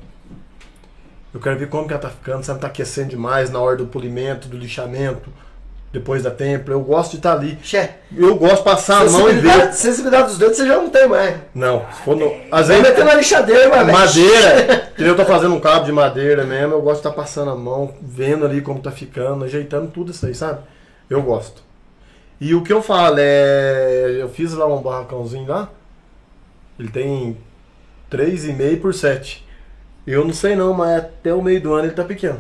[1.34, 3.78] Eu quero ver como que ela tá ficando, se ela tá aquecendo demais na hora
[3.78, 5.30] do polimento, do lixamento,
[5.92, 6.74] depois da templa.
[6.74, 7.58] Eu gosto de estar ali.
[7.64, 9.74] Xé, Eu gosto de passar a mão e ver.
[9.74, 11.36] sensibilidade, dos dedos você já não tem mais.
[11.54, 12.28] Não, se for no.
[12.52, 12.90] Às Vai vezes.
[12.90, 13.92] meter na lixadeira, velho.
[13.92, 17.56] Madeira, eu tô fazendo um cabo de madeira mesmo, eu gosto de estar passando a
[17.56, 20.60] mão, vendo ali como tá ficando, ajeitando tudo isso aí, sabe?
[21.10, 21.62] Eu gosto.
[22.40, 24.18] E o que eu falo é.
[24.20, 25.70] Eu fiz lá um barracãozinho lá,
[26.80, 27.38] ele tem
[28.12, 29.46] 3,5 por 7.
[30.08, 32.40] Eu não sei não, mas até o meio do ano ele tá pequeno.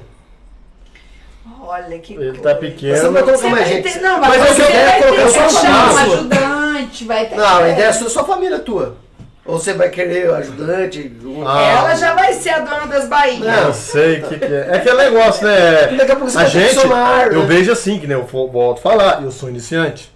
[1.63, 2.41] Olha que Ele coisa.
[2.41, 3.11] tá Você pequeno.
[3.11, 3.93] vai colocar Você mais vai gente.
[3.93, 7.35] ter, não, Mas mas, eu você vai ter colocar que só um ajudante, vai ter
[7.35, 8.95] Não, a que- ideia é sua, sua família tua.
[9.43, 11.11] Ou você vai querer ajudante.
[11.23, 11.61] um- Ah.
[11.61, 13.45] Ela já vai ser a dona das bainhas.
[13.47, 13.67] Não.
[13.67, 14.67] Eu sei o que, que é.
[14.71, 15.87] É aquele negócio, né?
[15.97, 17.45] Daqui a pouco você A vai gente, funcionário, eu né?
[17.47, 20.11] vejo assim, que nem eu volto a falar, eu sou iniciante.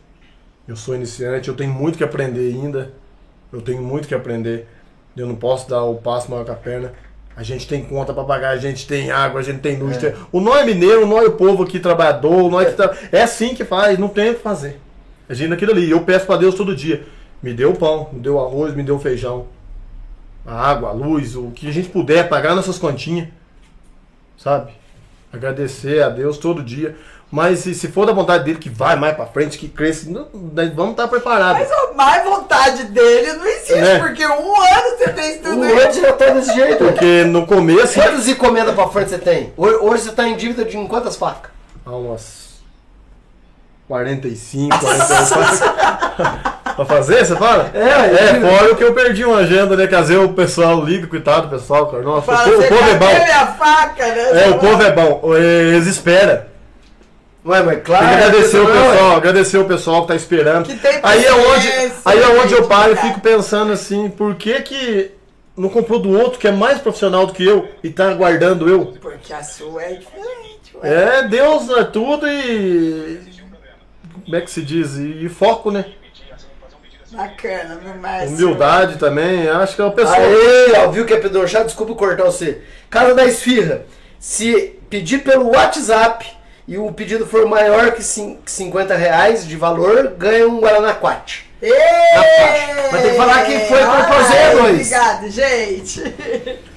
[0.68, 2.92] Eu sou iniciante, eu tenho muito que aprender ainda.
[3.52, 4.68] Eu tenho muito que aprender.
[5.18, 6.94] Eu não posso dar o passo maior que a perna.
[7.38, 9.98] A gente tem conta pra pagar, a gente tem água, a gente tem luz.
[9.98, 12.66] tem- O nó é mineiro, o nó é o povo aqui trabalhador, o nó é,
[12.66, 14.80] que tra- é assim que faz, não tem o que fazer.
[15.28, 15.90] A gente naquilo ali.
[15.92, 17.04] Eu peço pra Deus todo dia.
[17.44, 19.48] Me deu o pão, me deu o arroz, me deu o feijão.
[20.46, 23.28] A água, a luz, o que a gente puder, pagar nossas continhas.
[24.38, 24.72] Sabe?
[25.34, 26.96] Agradecer a Deus todo dia.
[27.32, 30.28] Mas se, se for da vontade dele que vai mais pra frente, que cresça, não-
[30.74, 31.60] vamos estar preparados.
[31.60, 34.00] Mas a mais vontade dele não existe, Né?
[34.00, 35.80] porque um ano você fez tudo Um isso.
[35.82, 36.78] ano já tá desse jeito.
[36.78, 37.96] Porque no começo.
[38.00, 39.52] Quantas encomendas pra frente você tem?
[39.58, 41.52] Hoje, hoje você tá em dívida de em quantas facas?
[41.86, 42.46] Há umas
[43.88, 45.74] 45, 48.
[46.76, 47.70] pra fazer, você fala?
[47.74, 47.80] É,
[48.38, 49.88] É, fora o que eu perdi uma agenda, né?
[49.88, 52.02] Que às vezes o pessoal liga, coitado do pessoal, cara.
[52.04, 53.24] Nossa, o Fala, povo, o povo é cadê bom.
[53.26, 54.46] minha faca, né?
[54.46, 55.36] É, o povo é bom.
[55.36, 56.55] Eles esperam.
[57.46, 58.08] Ué, mas claro.
[58.08, 60.66] Tem que agradecer o pessoal, agradecer o pessoal que tá esperando.
[60.66, 61.68] Que tem aí é onde,
[62.04, 65.12] aí é onde eu paro e fico pensando assim, por que que
[65.56, 68.88] não comprou do outro que é mais profissional do que eu e tá aguardando eu?
[69.00, 71.20] Porque a sua é diferente, ué.
[71.20, 73.20] É, Deus é tudo e.
[74.24, 74.96] Como é que se diz?
[74.96, 75.86] E, e foco, né?
[77.12, 78.30] Bacana, Márcio.
[78.30, 80.20] Humildade também, acho que é o pessoal.
[80.20, 81.66] Aí, ó, viu que é pedronchado?
[81.66, 82.62] Desculpa cortar você.
[82.90, 83.86] Casa da Esfirra.
[84.20, 86.35] Se pedir pelo WhatsApp
[86.68, 91.46] e o pedido for maior que cin- que 50 reais de valor, ganha um Guaranaquate.
[92.92, 94.76] Mas tem que falar que foi Prozeia Ai, dois.
[94.92, 96.04] Obrigado, gente.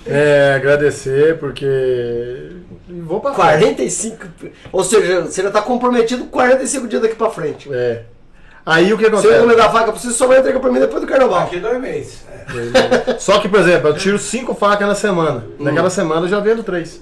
[0.07, 2.53] É, agradecer, porque.
[2.89, 3.47] Vou pra frente.
[3.51, 4.27] 45.
[4.73, 7.69] Ou seja, você já tá comprometido 45 dias daqui pra frente.
[7.73, 8.03] É.
[8.65, 9.37] Aí o que Se eu acontece?
[9.39, 11.41] encomendar a faca pra você, só vai entregar pra mim depois do carnaval.
[11.45, 12.23] Daqui dois meses.
[13.07, 13.19] É.
[13.19, 15.45] Só que, por exemplo, eu tiro cinco facas na semana.
[15.59, 15.65] Hum.
[15.65, 17.01] Naquela semana eu já vendo três.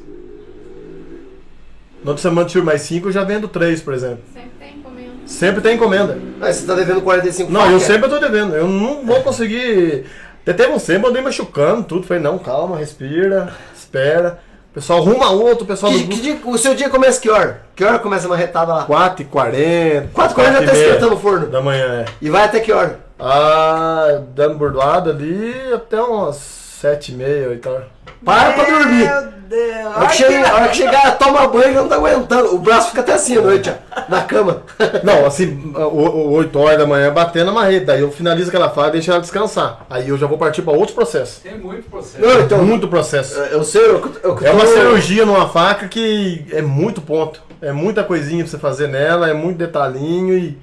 [2.07, 4.20] Na outra semana eu tiro mais cinco, eu já vendo três, por exemplo.
[4.33, 5.11] Sempre tem encomenda.
[5.27, 6.19] Sempre tem encomenda.
[6.39, 8.55] Mas você tá devendo 45 Não, eu sempre tô devendo.
[8.55, 10.05] Eu não vou conseguir.
[10.43, 12.07] Até teve um tempo, eu andei machucando tudo.
[12.07, 14.39] Falei, não, calma, respira, espera.
[14.70, 17.28] O pessoal arruma outro, o pessoal Que, do que dia- o seu dia começa que
[17.28, 17.62] hora?
[17.74, 18.87] Que hora começa a marretada lá?
[18.87, 20.07] 4h40.
[20.15, 21.49] 4h40 já tá esquentando o forno.
[21.49, 22.05] Da manhã, é.
[22.23, 23.01] E vai até que hora?
[23.19, 27.85] Ah, dando bordoada ali até umas 7h30, 8 horas.
[28.25, 29.05] Para pra dormir.
[29.09, 29.87] Meu Deus.
[29.87, 32.55] A hora que, chega, a hora que chegar, toma banho e não tá aguentando.
[32.55, 34.63] O braço fica até assim à noite, ó, na cama.
[35.05, 37.87] Não, assim, o- o- 8 horas da manhã batendo a marreta.
[37.87, 39.87] Daí eu finalizo aquela fase e deixo ela descansar.
[39.89, 41.41] Aí eu já vou partir pra outro processo.
[41.43, 42.21] Tem muito processo.
[42.27, 43.39] Não, então, Muito processo.
[43.39, 47.41] eu sei, eu, eu, eu É uma cirurgia numa faca que é muito ponto.
[47.63, 50.59] É muita coisinha pra você fazer nela, é muito detalhinho e.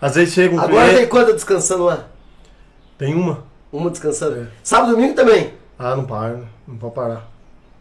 [0.00, 1.10] Às vezes chega um Agora tem cliente.
[1.10, 2.04] quanta descansando lá?
[2.96, 3.42] Tem uma.
[3.72, 4.36] Uma descansando.
[4.42, 4.44] É.
[4.62, 5.52] Sábado e domingo também.
[5.82, 6.44] Ah, não para, né?
[6.68, 7.26] não pode parar.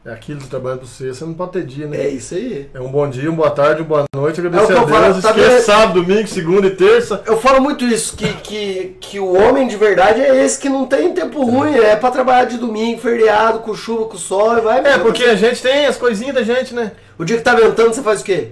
[0.06, 1.98] É aquilo que trabalhando pra você, você não pode ter dia, né?
[1.98, 2.70] É isso aí.
[2.74, 4.82] É um bom dia, uma boa tarde, uma boa noite, É o agradecer que a
[4.82, 5.22] eu falo, Deus.
[5.22, 5.62] tá Esquece vendo?
[5.66, 7.22] sábado, domingo, segunda e terça.
[7.26, 10.86] Eu falo muito isso, que, que, que o homem de verdade é esse que não
[10.86, 14.80] tem tempo ruim, é pra trabalhar de domingo, feriado, com chuva, com sol, e vai
[14.80, 15.04] É, mesmo.
[15.04, 16.94] porque a gente tem as coisinhas da gente, né?
[17.18, 18.52] O dia que tá ventando, você faz o quê?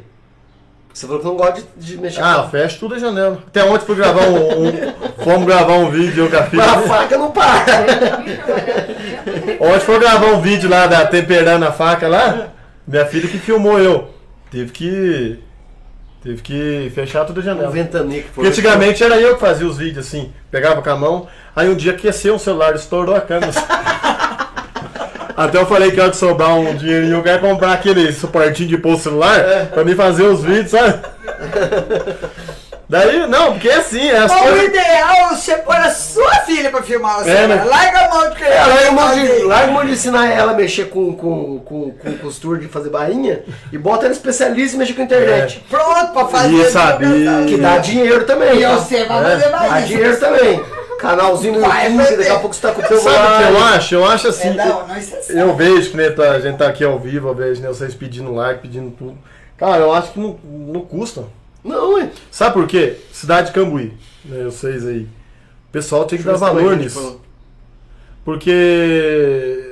[0.94, 3.44] Você falou que não gosta de, de mexer Ah, fecha tudo a janela.
[3.48, 4.94] Até ontem fui gravar um, um-
[5.24, 6.64] Fomos gravar um vídeo, eu com a filha.
[6.66, 8.24] Mas a faca não para.
[9.60, 12.48] Ontem foi gravar um vídeo lá da temperando a faca lá.
[12.88, 14.10] Minha filha que filmou eu.
[14.52, 15.40] Teve que.
[16.24, 17.72] Teve que fechar tudo a janela.
[17.72, 18.24] foi.
[18.34, 21.76] Porque antigamente era eu que fazia os vídeos assim, pegava com a mão, aí um
[21.76, 23.52] dia aqueceu um celular, estourou a câmera.
[25.38, 28.78] Até eu falei que hora que sobrar um dinheirinho, eu quero comprar aquele suportinho de
[28.78, 29.66] pôr celular É.
[29.66, 31.00] pra mim fazer os vídeos, sabe?
[32.90, 34.64] Daí, não, porque é assim, é as O coisas.
[34.64, 37.32] ideal é você pôr a sua filha pra filmar você.
[37.32, 37.64] É, né?
[37.66, 38.56] Larga a mão de criança.
[38.56, 41.60] É, larga a mão de, larga a mão de ensinar ela a mexer com, com,
[41.60, 43.44] com, com costura de fazer barrinha
[43.74, 45.66] e bota ela especialista em mexer com a internet.
[45.70, 46.54] Pronto pra fazer.
[46.56, 47.46] E sabia.
[47.46, 48.58] Que dá dinheiro também.
[48.58, 48.76] E tá?
[48.78, 50.64] você vai É, fazer mais Dá dinheiro também.
[50.98, 53.54] Canalzinho no Vai YouTube, daqui a pouco você tá com o teu Sabe o que
[53.54, 53.96] eu acho?
[53.96, 54.48] Eu acho assim.
[54.48, 57.28] É, não, não, é Eu vejo que né, tá- a gente tá aqui ao vivo,
[57.28, 59.16] eu vejo né, vocês pedindo like, pedindo tudo.
[59.58, 61.26] Cara, eu acho que não, não custa.
[61.64, 62.12] Não, é.
[62.32, 62.98] Sabe por quê?
[63.12, 63.94] Cidade de Cambuí,
[64.26, 65.04] né, vocês aí.
[65.04, 67.22] O pessoal tem que dar Deixa se valor nisso.
[68.24, 69.64] Porque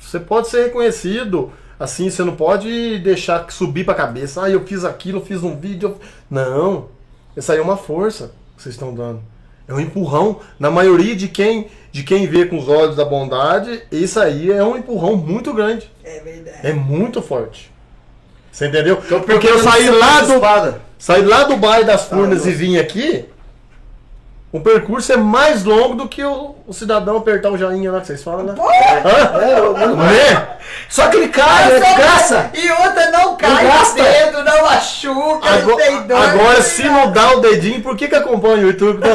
[0.00, 4.42] você pode ser reconhecido, assim, você não pode deixar subir pra cabeça.
[4.42, 5.90] Ah, eu fiz aquilo, eu fiz um vídeo.
[5.90, 6.00] eu-"
[6.30, 6.88] Não.
[7.36, 9.22] Isso aí é uma força que vocês estão dando.
[9.66, 10.40] É um empurrão.
[10.58, 14.62] Na maioria de quem, de quem vê com os olhos da bondade, isso aí é
[14.62, 15.90] um empurrão muito grande.
[16.04, 16.66] É verdade.
[16.66, 17.72] É muito forte.
[18.52, 18.96] Você entendeu?
[19.08, 20.80] Tô Porque eu saí lá do, espada.
[20.98, 22.50] saí lá do bairro das Furnas nossa.
[22.50, 23.24] e vim aqui.
[24.52, 28.06] O percurso é mais longo do que o, o cidadão apertar o joinha lá que
[28.08, 28.54] vocês falam, né?
[28.60, 30.46] É, eu- eu- Né?
[30.90, 31.94] Só que ele cai, né?
[31.96, 32.50] Graça.
[32.52, 36.16] E outra não cai no dedo, não machuca, não Agora, tem dor.
[36.28, 39.00] agora, se não dá o dedinho, por que que acompanha o YouTube?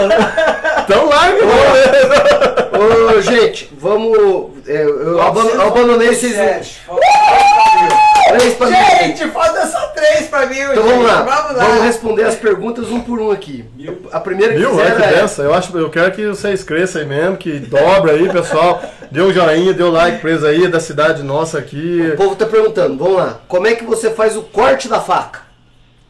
[0.87, 3.17] Então larga, mano.
[3.17, 4.17] Ô, gente, vamos.
[4.65, 6.33] é, eu eu abandonei vocês.
[6.33, 6.81] Sete.
[6.87, 8.07] Falta falta mil.
[8.29, 8.75] Três pra mim.
[8.99, 10.59] Gente, falta só três pra mim.
[10.59, 11.21] Então vamos lá.
[11.23, 11.63] Vamos lá.
[11.65, 13.65] Vamos responder as perguntas um por um aqui.
[14.11, 15.07] A primeira que Olha que é.
[15.07, 15.41] dessa.
[15.43, 18.81] Eu, acho, eu quero que vocês cresçam aí mesmo, que dobra aí, pessoal.
[19.09, 22.09] Dê um joinha, dê o like preso aí da cidade nossa aqui.
[22.13, 23.39] O povo tá perguntando, vamos lá.
[23.47, 25.41] Como é que você faz o corte da faca?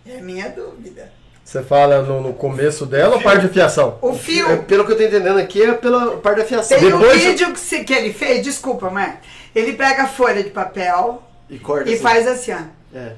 [0.10, 1.12] É minha dúvida.
[1.44, 4.00] Você fala no, no começo dela ou parte de fiação?
[4.02, 4.50] O fio.
[4.52, 6.78] É, pelo que eu tô entendendo aqui, é pela parte da fiação.
[6.80, 9.22] Tem um Depois- vídeo que, se- que ele fez, desculpa, Mar.
[9.56, 12.02] Ele pega a folha de papel E corta e assim.
[12.04, 12.60] faz assim, ó.
[12.94, 13.14] É.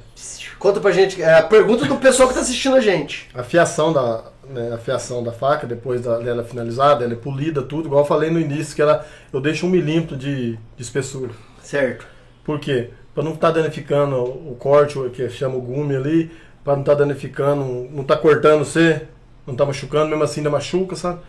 [0.57, 1.21] Conta pra gente.
[1.21, 3.29] É a pergunta do pessoal que tá assistindo a gente.
[3.33, 7.61] A fiação da, né, a fiação da faca, depois da- dela finalizada, ela é polida,
[7.61, 11.31] tudo, igual eu falei no início, que ela, eu deixo um milímetro de, de espessura.
[11.61, 12.05] Certo.
[12.43, 12.89] Por quê?
[13.13, 16.31] Para não estar danificando o corte, o que chama o gume ali,
[16.63, 19.03] para não estar danificando, não tá cortando você,
[19.45, 21.19] não tá machucando, mesmo assim ainda machuca, sabe?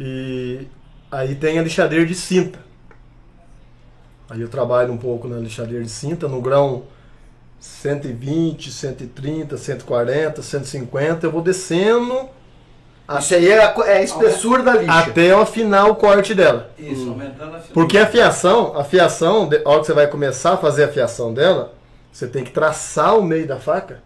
[0.00, 0.66] E
[1.10, 2.58] aí tem a lixadeira de cinta.
[4.32, 6.84] Aí eu trabalho um pouco na lixadeira de cinta, no grão
[7.60, 12.28] 120, 130, 140, 150, eu vou descendo
[13.18, 14.92] Isso aí é a, é a espessura da lixa.
[14.98, 16.70] até eu afinar o corte dela.
[16.78, 20.54] Isso, aumentando a Porque a fiação, a fiação, de- a hora que você vai começar
[20.54, 21.74] a fazer a fiação dela,
[22.10, 24.02] você tem que traçar o meio da faca,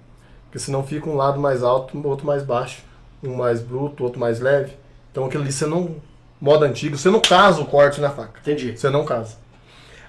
[0.47, 2.82] porque senão fica um lado mais alto, outro mais baixo,
[3.23, 4.73] um mais bruto, outro mais leve.
[5.12, 5.94] Então aquilo ali você não,
[6.40, 8.40] modo antigo, você não casa o corte na faca.
[8.40, 8.77] Entendi.
[8.77, 9.36] Você não casa.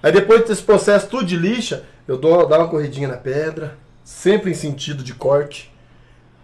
[0.02, 4.52] Aí depois desse processo tudo de lixa, eu dou, dou uma corridinha na pedra, sempre
[4.52, 5.72] em sentido de corte.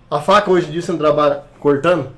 [0.10, 2.10] A faca hoje em dia você não trabalha cortando,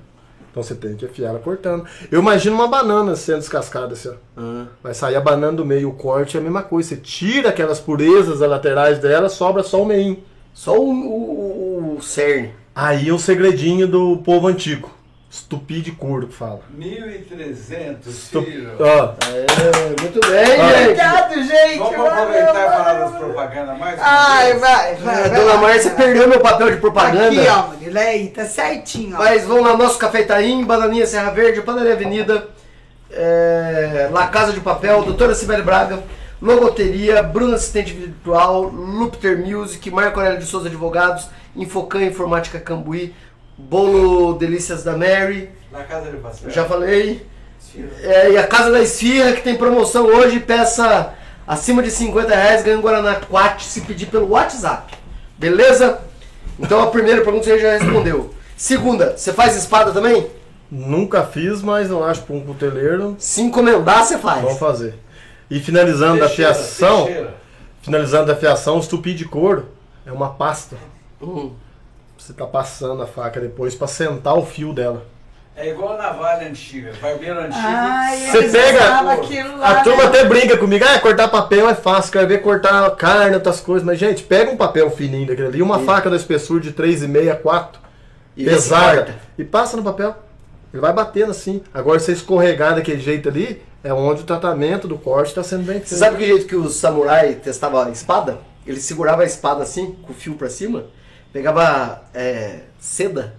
[0.51, 1.85] então você tem que afiar ela cortando.
[2.09, 4.13] Eu imagino uma banana sendo descascada assim, ó.
[4.37, 6.89] Ah, Vai sair a banana do meio, o corte é a mesma coisa.
[6.89, 10.23] Você tira aquelas purezas das laterais dela, sobra só o meio.
[10.53, 12.53] Só o, o, o cerne.
[12.73, 14.89] Aí é o segredinho do povo antigo.
[15.39, 16.61] Estupid de que fala.
[16.79, 18.71] 1.300, Estu- filho.
[18.79, 20.69] Ó, É, muito bem, Ah.
[20.69, 20.83] gente.
[20.83, 21.77] Obrigado, gente.
[21.77, 25.15] Vamos valeu, aproveitar e falar das propagandas mais uma Ai, vai, vai.
[25.25, 27.27] A vai dona Márcia perdeu meu papel de propaganda.
[27.41, 29.19] Aqui, ó, Marilei, tá certinho, ó.
[29.19, 32.47] Mas vamos lá, nosso Café Itaim, Bananinha Serra Verde, Padaria Avenida,
[33.11, 35.99] é, La Casa de Papel, Doutora Sibeli Braga,
[36.41, 43.13] Logoteria, Bruna Assistente Virtual, Lupter Music, Marco Aurélio de Souza Advogados, Infocan Informática Cambuí,
[43.57, 46.49] Bolo Delícias da Mary, Na casa de pastel.
[46.51, 47.25] já falei.
[48.03, 51.13] É, e a Casa da Esfirra, que tem promoção hoje, peça
[51.45, 54.93] acima de 50 reais, ganha um Guaraná Quat se pedir pelo WhatsApp.
[55.37, 55.99] Beleza?
[56.57, 58.33] Então a primeira pergunta você já respondeu.
[58.55, 60.27] Segunda, você faz espada também?
[60.71, 64.41] nunca fiz, mas eu acho que pra um cuteleiro Se encomendar, você faz.
[64.41, 64.95] vamos fazer.
[65.49, 67.07] E finalizando a fiação,
[67.81, 69.69] finalizando a fiação, o estupi de couro
[70.05, 70.75] é uma pasta.
[71.21, 71.51] Hum.
[72.25, 75.05] Você tá passando a faca depois pra sentar o fio dela.
[75.55, 77.53] É igual a navalha antiga, barbeiro antigo.
[77.63, 80.09] Ai, Você pega- lá, A turma né?
[80.09, 83.85] até brinca comigo, ah, cortar papel é fácil, quero ver cortar carne, outras coisas.
[83.85, 85.85] Mas, gente, pega um papel fininho daquele ali, uma Isso.
[85.85, 87.79] faca da espessura de 3,5 a 4,
[88.35, 90.15] E pesada, e passa no papel.
[90.73, 91.61] Ele vai batendo assim.
[91.71, 95.61] Agora, se você escorregar daquele jeito ali, é onde o tratamento do corte está sendo
[95.61, 95.89] bem feito.
[95.89, 98.39] Você sabe que jeito que o samurai testava a espada?
[98.65, 100.85] Ele segurava a espada assim, com o fio pra cima,
[101.35, 103.33] pegava é, seda,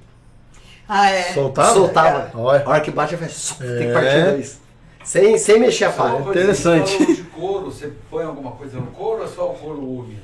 [0.86, 1.22] Ah, é.
[1.32, 1.72] Soltava?
[1.72, 2.30] soltava.
[2.34, 2.62] Olha.
[2.66, 3.92] A hora que bate, faz, sup, tem que É.
[3.94, 4.60] partir dois.
[5.02, 6.10] Sem, sem mexer a uma faca.
[6.24, 7.06] coisa, interessante.
[7.16, 10.20] de couro, você põe alguma coisa no couro ou é só o couro úmido?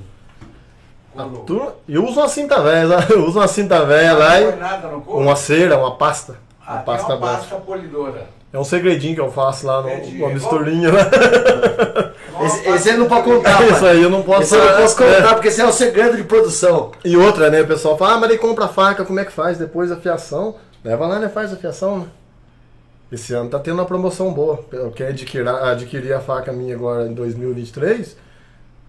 [1.14, 1.36] Couro.
[1.46, 4.88] turma- Eu uso uma cinta velha, lá, eu uso uma cinta velha lá e nada
[4.88, 5.20] no couro?
[5.24, 6.36] uma cera, uma pasta.
[6.66, 7.36] Ah, Uma pasta uma branca.
[7.38, 8.26] pasta polidora.
[8.52, 10.18] É um segredinho que eu faço lá, no, Entendi.
[10.22, 11.00] uma misturinha lá.
[12.46, 15.02] Esse, esse ele não pode contar, Isso aí eu não posso Esse eu não posso
[15.02, 15.16] é.
[15.16, 16.92] contar, porque esse é o segredo de produção.
[17.04, 17.62] E outra, né?
[17.62, 19.58] O pessoal fala, ah, mas ele compra a faca, como é que faz?
[19.58, 20.56] Depois a fiação.
[20.84, 21.28] Leva lá, né?
[21.28, 22.06] Faz a fiação, né?
[23.12, 24.64] Esse ano tá tendo uma promoção boa.
[24.72, 28.16] Eu quero adquirir, adquirir a faca minha agora em 2023.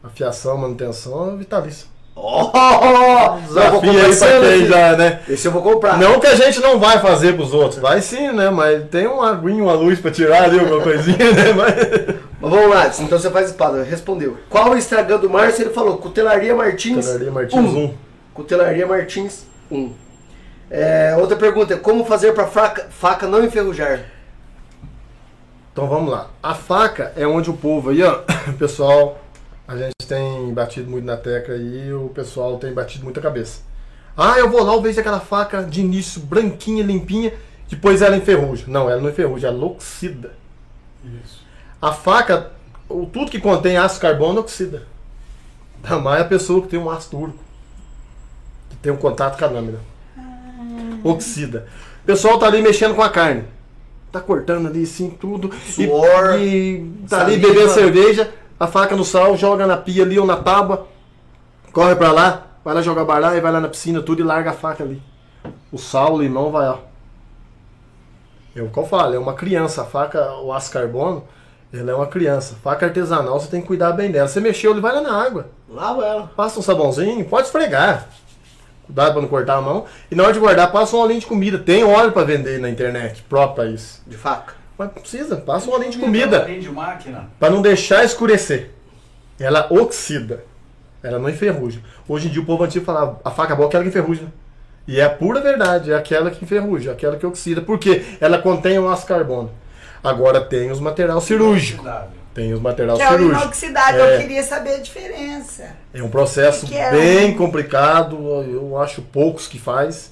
[0.01, 1.87] A fiação, manutenção, é vitalícia.
[2.15, 5.19] Oh, eu vou Desafio aí esse pra quem já, né?
[5.27, 5.97] Esse eu vou comprar.
[5.97, 8.51] Não que a gente não vai fazer pros outros, vai sim, né?
[8.51, 11.53] Mas tem uma aguinha, uma luz pra tirar ali, alguma coisinha, né?
[11.53, 12.15] Mas...
[12.43, 13.83] Mas vamos lá, então você faz espada.
[13.83, 14.37] Respondeu.
[14.49, 15.63] Qual o Instagram do Márcio?
[15.63, 17.05] Ele falou, Cutelaria Martins.
[17.05, 17.85] Cutelaria Martins um.
[17.85, 17.97] 1.
[18.33, 19.93] Cutelaria Martins 1.
[20.69, 24.07] É, outra pergunta, como fazer pra faca, faca não enferrujar?
[25.71, 26.31] Então vamos lá.
[26.43, 29.21] A faca é onde o povo aí, ó, o pessoal,
[29.65, 33.61] a gente tem batido muito na tecla e o pessoal tem batido muita cabeça.
[34.17, 37.31] Ah, eu vou lá, eu vejo aquela faca de início branquinha, limpinha,
[37.69, 38.65] depois ela enferruja.
[38.67, 40.33] Não, ela não enferruja, ela oxida.
[41.23, 41.42] Isso.
[41.83, 42.51] A faca,
[42.87, 44.83] o- tudo que contém ácido carbono oxida.
[45.83, 47.39] Ainda mais a pessoa que tem um ácido úrico.
[48.69, 49.79] Que tem um contato com a lâmina.
[51.03, 51.67] Oxida.
[52.01, 53.43] O pessoal tá ali mexendo com a carne.
[54.11, 55.49] Tá cortando ali assim tudo.
[55.53, 57.47] E- Suor, E, tá ali saliva.
[57.47, 60.87] bebendo cerveja, a faca no sal, joga na pia ali ou na tábua.
[61.73, 64.53] Corre pra lá, vai lá jogar baralho, vai lá na piscina, tudo e larga a
[64.53, 65.01] faca ali.
[65.71, 66.77] O sal, o limão vai ó.
[68.55, 69.81] É o que eu falo, é uma criança.
[69.81, 71.23] A faca, o aço carbono,
[71.79, 72.55] ela é uma criança.
[72.63, 74.27] Faca artesanal, você tem que cuidar bem dela.
[74.27, 75.47] Você mexeu, ele vai lá na água.
[75.67, 76.31] Lava ela.
[76.35, 78.07] Passa um sabãozinho, pode esfregar.
[78.85, 79.85] Cuidado pra não cortar a mão.
[80.11, 81.57] E na hora de guardar, passa um olhinho de comida.
[81.57, 84.01] Tem óleo pra vender na internet, próprio pra isso.
[84.05, 84.53] De faca.
[84.77, 86.43] Mas não precisa, passa um olhinho de comida.
[86.43, 87.29] Além de máquina.
[87.39, 88.71] Pra não deixar escurecer.
[89.39, 90.43] Ela oxida.
[91.01, 91.81] Ela não enferruja.
[92.07, 94.27] Hoje em dia o povo antigo falava, a faca boa é aquela que enferruja.
[94.87, 97.61] E é a pura verdade, é aquela que enferruja, aquela que oxida.
[97.61, 98.03] Por quê?
[98.19, 99.51] Ela contém o ácido carbono.
[100.03, 101.81] Agora tem os material cirúrgico.
[101.81, 102.09] Inoxidável.
[102.33, 103.41] Tem os material Que é o cirúrgico.
[103.43, 104.15] inoxidável, É.
[104.15, 105.75] eu queria saber a diferença.
[105.93, 110.11] É um processo Que é bem um- complicado, eu acho poucos que faz.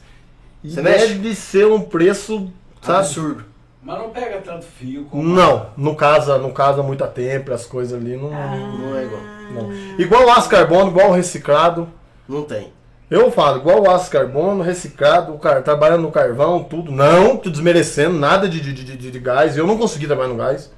[0.64, 1.08] E Você mexe?
[1.16, 2.52] deve ser um preço,
[2.82, 3.00] sabe?
[3.00, 3.46] Absurdo.
[3.84, 5.24] Mas não pega tanto fio como.
[5.24, 9.22] Não, no casa, no casa muito a tempo, as coisas ali não, Não é igual.
[9.56, 9.74] não.
[9.98, 11.90] Igual o aço carbono, igual o reciclado.
[12.30, 12.72] Não tem.
[13.12, 15.62] Eu falo, igual o aço carbono, reciclado, o car...
[15.62, 16.94] trabalhando no carvão, tudo.
[16.94, 19.58] Não te desmerecendo, nada de, de, de, de- de gás.
[19.58, 20.72] Eu não consegui trabalhar no gás.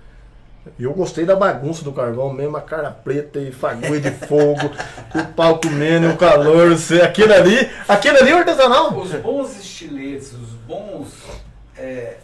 [0.80, 4.72] Eu gostei da bagunça do carvão mesmo, a cara preta e fagulha de fogo,
[5.14, 8.98] o pau comendo, o calor, você- aquilo ali, aquilo ali é o artesanal.
[8.98, 11.10] Os bons estiletes, os bons.
[11.78, 12.16] é,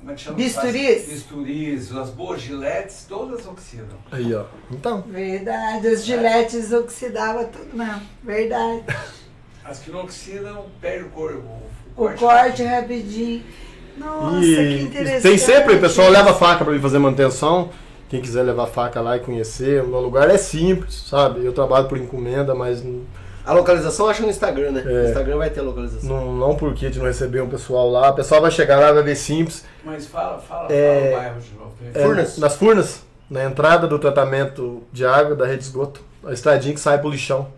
[0.00, 0.36] como é que chama?
[0.36, 1.06] Bisturis?
[1.08, 3.96] Bisturis, as boas giletes, todas oxidam.
[4.12, 4.44] Aí, ó.
[4.70, 8.02] Então, Verdade, os giletes oxidavam tudo mesmo.
[8.22, 8.82] Verdade.
[9.68, 11.42] As que não oxidam, perde o cor.
[11.96, 13.42] O, O corte rapidinho.
[13.96, 15.22] Nossa, que e interessante.
[15.22, 17.70] tem sempre, o pessoal leva faca pra ir fazer manutenção.
[18.08, 21.44] Quem quiser levar faca lá e conhecer, o meu lugar é simples, sabe?
[21.44, 22.82] Eu trabalho por encomenda, mas
[23.44, 24.80] A localização acha no Instagram, né?
[24.86, 25.02] É.
[25.02, 26.08] No Instagram vai ter a localização.
[26.08, 28.10] não, não porque de não receber um pessoal lá.
[28.10, 29.64] O pessoal vai chegar lá, vai ver simples.
[29.84, 31.72] Mas fala, fala, É, fala o bairro de novo.
[31.92, 32.38] É, Furnas?
[32.38, 36.00] nas furnas, na entrada do tratamento de água da rede de esgoto.
[36.24, 37.48] A estradinha que sai pro lixão.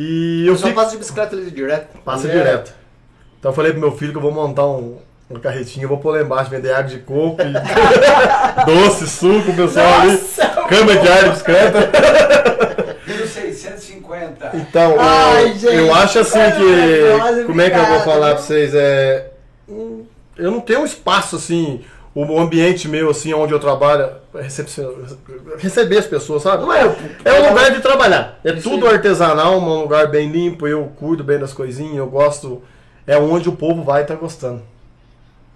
[0.00, 0.78] E eu Eu só fico...
[0.78, 1.98] passo de bicicleta ali direto.
[2.04, 2.30] Passa É.
[2.30, 2.72] direto.
[3.38, 4.96] Então eu falei pro meu filho que eu vou montar um,
[5.28, 7.52] uma carretinha, eu vou pôr lá embaixo, vender água de coco, e
[8.64, 10.18] doce, suco, pessoal ali,
[10.68, 11.90] cama de ar de bicicleta.
[13.06, 14.50] 1650.
[14.54, 17.44] Então, Ai, eu, gente, eu acho assim que.
[17.46, 18.72] Como é que eu vou falar pra vocês?
[18.74, 19.30] É,
[19.68, 21.80] eu não tenho um espaço assim,
[22.26, 24.08] o ambiente meu assim, onde eu trabalho,
[25.58, 26.62] receber as pessoas, sabe?
[26.64, 26.82] Não é,
[27.24, 28.38] É um lugar de trabalhar.
[28.44, 32.62] É tudo artesanal, um lugar bem limpo, eu cuido bem das coisinhas, eu gosto.
[33.06, 34.62] É onde o povo vai estar gostando.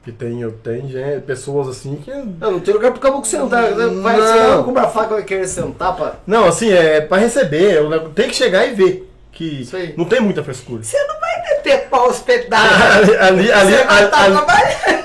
[0.05, 2.10] Que tem, tem gente, pessoas assim que.
[2.10, 3.72] Não, não tem lugar pro caboclo sentar.
[3.72, 4.02] Vai, Não.
[4.02, 6.14] vai comprar faca vai querer sentar pra.
[6.26, 9.09] Não, assim, é pra receber, eu- tem que chegar e ver.
[9.30, 9.66] Que
[9.97, 10.82] não tem muita frescura.
[10.82, 13.14] Você não meter pau os pedaços.
[13.20, 13.74] ali, ali, ali,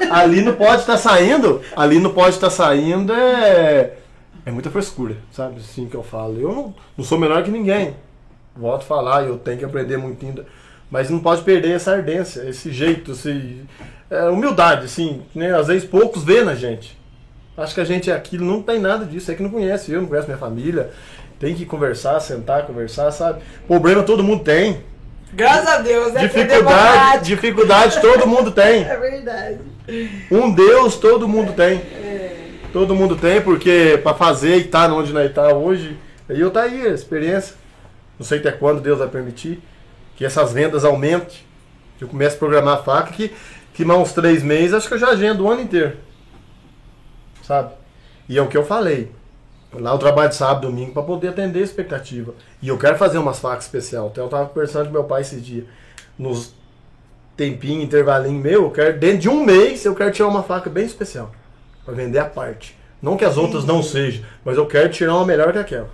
[0.10, 3.94] ali- não pode estar saindo, ali não pode estar saindo é,
[4.46, 5.58] é muita frescura, sabe?
[5.58, 6.40] Assim que eu falo.
[6.40, 7.96] Eu não, não sou melhor que ninguém.
[8.56, 10.46] Volto a falar, eu tenho que aprender muito ainda.
[10.90, 13.62] Mas não pode perder essa ardência, esse jeito, esse,
[14.10, 15.54] é, humildade, assim, né?
[15.54, 16.98] Às vezes poucos vê na gente.
[17.58, 20.02] Acho que a gente é aquilo, não tem nada disso, é que não conhece eu,
[20.02, 20.92] não conhece minha família.
[21.40, 23.42] Tem que conversar, sentar, conversar, sabe?
[23.68, 24.82] Problema todo mundo tem.
[25.34, 28.84] Graças a Deus, é Dificuldade, dificuldade todo mundo tem.
[28.88, 29.60] É verdade.
[30.30, 31.82] Um Deus todo mundo tem.
[32.74, 35.98] Todo mundo tem, porque pra fazer e estar onde nós está hoje,
[36.30, 37.56] aí eu tá aí, a experiência.
[38.20, 39.62] Não sei até quando Deus vai permitir
[40.16, 41.38] que essas vendas aumentem.
[41.98, 43.32] Que eu comece a programar a faca, que,
[43.74, 45.98] que mais uns três meses, acho que eu já agendo o ano inteiro.
[47.42, 47.72] Sabe?
[48.28, 49.12] E é o que eu falei.
[49.74, 52.34] Lá eu trabalho de sábado e domingo para poder atender a expectativa.
[52.62, 54.10] E eu quero fazer umas facas especial.
[54.12, 55.66] Então eu tava conversando com meu pai esses dias.
[56.18, 56.54] Nos
[57.36, 60.86] tempinho, intervalinho meu, eu quero, dentro de um mês, eu quero tirar uma faca bem
[60.86, 61.32] especial.
[61.86, 62.76] Pra vender a parte.
[63.02, 65.90] Não que as outras não sejam, mas eu quero tirar uma melhor que aquela.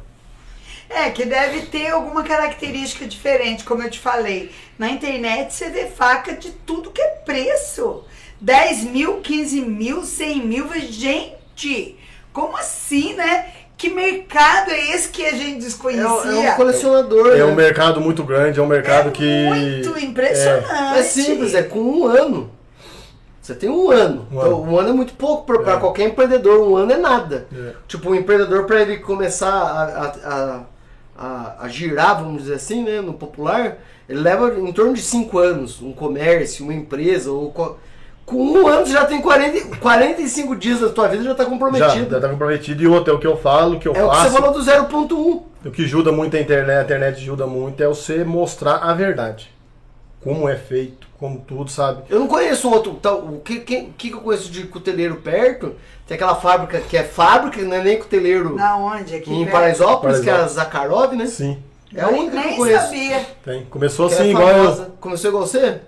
[0.89, 4.51] É, que deve ter alguma característica diferente, como eu te falei.
[4.77, 8.05] Na internet você vê faca de tudo que é preço.
[8.39, 10.69] 10 mil, 15 mil, 100 mil.
[10.81, 11.97] Gente,
[12.31, 13.51] como assim, né?
[13.83, 16.07] Que mercado é esse que a gente É, desconhecia?
[16.07, 17.33] um- é um colecionador.
[17.33, 17.43] É né?
[17.43, 19.25] um mercado muito grande, é um mercado que.
[19.49, 20.97] Muito impressionante.
[20.97, 22.49] É simples, é com um ano.
[23.41, 24.25] Você tem um ano.
[24.31, 24.71] Um então, ano.
[24.71, 25.77] um ano é muito pouco pra É.
[25.77, 26.65] qualquer empreendedor.
[26.65, 27.45] Um ano é nada.
[27.53, 27.73] É.
[27.85, 30.61] Tipo, um empreendedor para ele começar a, a, a,
[31.17, 35.39] a- a girar, vamos dizer assim, né, no popular, ele leva em torno de cinco
[35.39, 35.81] anos.
[35.81, 37.77] Um comércio, uma empresa, ou co-
[38.25, 41.49] Com um ano você já tem 40, 45 dias da tua vida já tá Já,
[41.49, 42.09] comprometido.
[42.11, 42.81] já tá comprometido.
[42.81, 44.29] E outra, é o que eu falo, o que eu É o que faço.
[44.31, 45.41] você falou do 0.1.
[45.65, 49.51] O que ajuda muito a internet, a internet ajuda muito, é você mostrar a verdade.
[50.23, 52.03] Como é feito, como tudo, sabe?
[52.09, 52.93] Eu não conheço um outro.
[53.01, 55.75] Tal, o que, que, que eu conheço de cuteleiro perto?
[56.07, 59.15] Tem aquela fábrica que é fábrica, não é nem cuteleiro Na onde?
[59.15, 59.51] Aqui em perto?
[59.51, 60.53] Paraisópolis, que é a Paraisópolis.
[60.71, 61.25] Zakharov, né?
[61.25, 61.57] Sim,
[61.93, 62.85] É a única que eu Nem conheço.
[62.85, 63.21] sabia.
[63.43, 63.65] tem.
[63.65, 64.63] Começou Que assim, é igual eu.
[64.63, 64.91] famosa.
[65.01, 65.81] Começou igual você?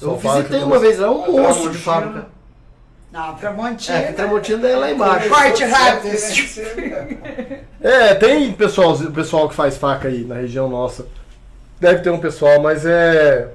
[0.00, 1.78] Eu visitei uma vez lá, um monstro de Tramontina.
[1.82, 2.26] fábrica.
[3.12, 3.98] Não, Tramontina.
[3.98, 5.28] É, que Tramontina é lá embaixo.
[5.28, 6.14] Corte rápido.
[7.80, 11.06] É, tem pessoal, pessoal que faz faca aí na região nossa.
[11.80, 13.48] Deve ter um pessoal, mas é.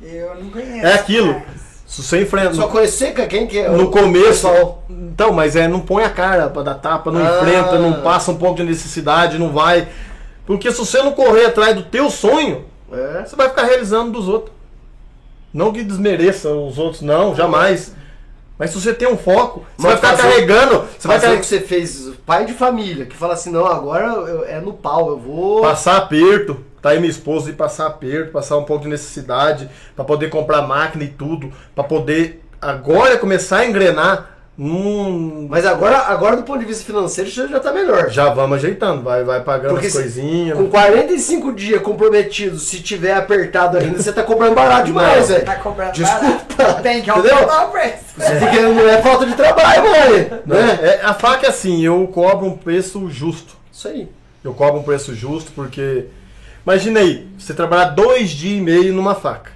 [0.00, 0.86] Eu não conheço.
[0.86, 1.32] É aquilo.
[1.46, 2.54] mas- Se você enfrenta.
[2.54, 4.26] Só conhecer que- quem que é No começo.
[4.28, 4.82] pessoal.
[4.88, 7.36] Então, mas é, não põe a cara pra dar tapa, não Ah.
[7.42, 9.88] enfrenta, não passa um pouco de necessidade, não vai.
[10.46, 13.24] Porque se você não correr atrás do teu sonho, É.
[13.24, 14.54] você vai ficar realizando dos outros.
[15.52, 17.94] Não que desmereça os outros, não, jamais.
[18.58, 20.84] Mas se você tem um foco, você Mas vai ficar fazer- carregando.
[20.98, 23.66] Você vai Fazer o carregar, que você fez, pai de família, que fala assim, não,
[23.66, 25.62] agora eu- é no pau, eu vou.
[25.62, 26.58] passar aperto.
[26.80, 30.62] Tá aí minha esposa e passar aperto, passar um pouco de necessidade, pra poder comprar
[30.62, 34.28] máquina e tudo, pra poder agora começar a engrenar
[34.62, 35.46] num.
[35.50, 38.08] Mas agora, agora do ponto de vista financeiro, já tá melhor.
[38.10, 40.56] Já vamos ajeitando, vai, vai pagando Porque as coisinhas.
[40.56, 45.44] Com 45 dias comprometidos, se tiver apertado ainda, você tá cobrando barato demais, velho.
[45.44, 46.44] Tá cobrando Desculpa.
[46.56, 46.82] barato.
[46.82, 48.04] Tem que aumentar o preço.
[48.14, 50.30] Porque não é falta de trabalho, mãe.
[50.46, 50.78] Né?
[50.82, 53.56] É, a faca é assim, eu cobro um preço justo.
[53.72, 54.08] Isso aí.
[54.44, 56.06] Eu cobro um preço justo porque.
[56.64, 59.50] Imagina aí, você trabalhar dois dias e meio numa faca.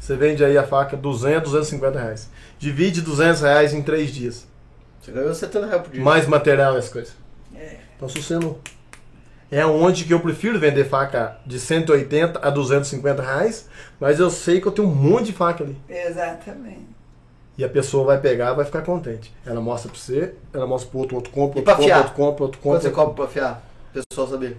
[0.00, 2.28] Você vende aí a faca 200, 250 reais.
[2.64, 4.46] Divide 200 reais em três dias.
[4.98, 6.02] Você ganhou 70 reais por dia.
[6.02, 7.12] Mais material e as coisas.
[7.54, 7.76] É.
[7.94, 8.56] Então se você não.
[9.50, 13.68] É onde que eu prefiro vender faca de 180 a 250 reais,
[14.00, 15.76] mas eu sei que eu tenho um monte de faca ali.
[15.86, 16.88] Exatamente.
[17.58, 19.30] E a pessoa vai pegar vai ficar contente.
[19.44, 21.98] Ela mostra pra você, ela mostra pro outro, outro compra, outro pra compra, fiar?
[21.98, 22.78] outro compra, outro compra.
[22.78, 23.62] Quanto você cobra pra afiar?
[23.90, 24.56] O pessoal saber.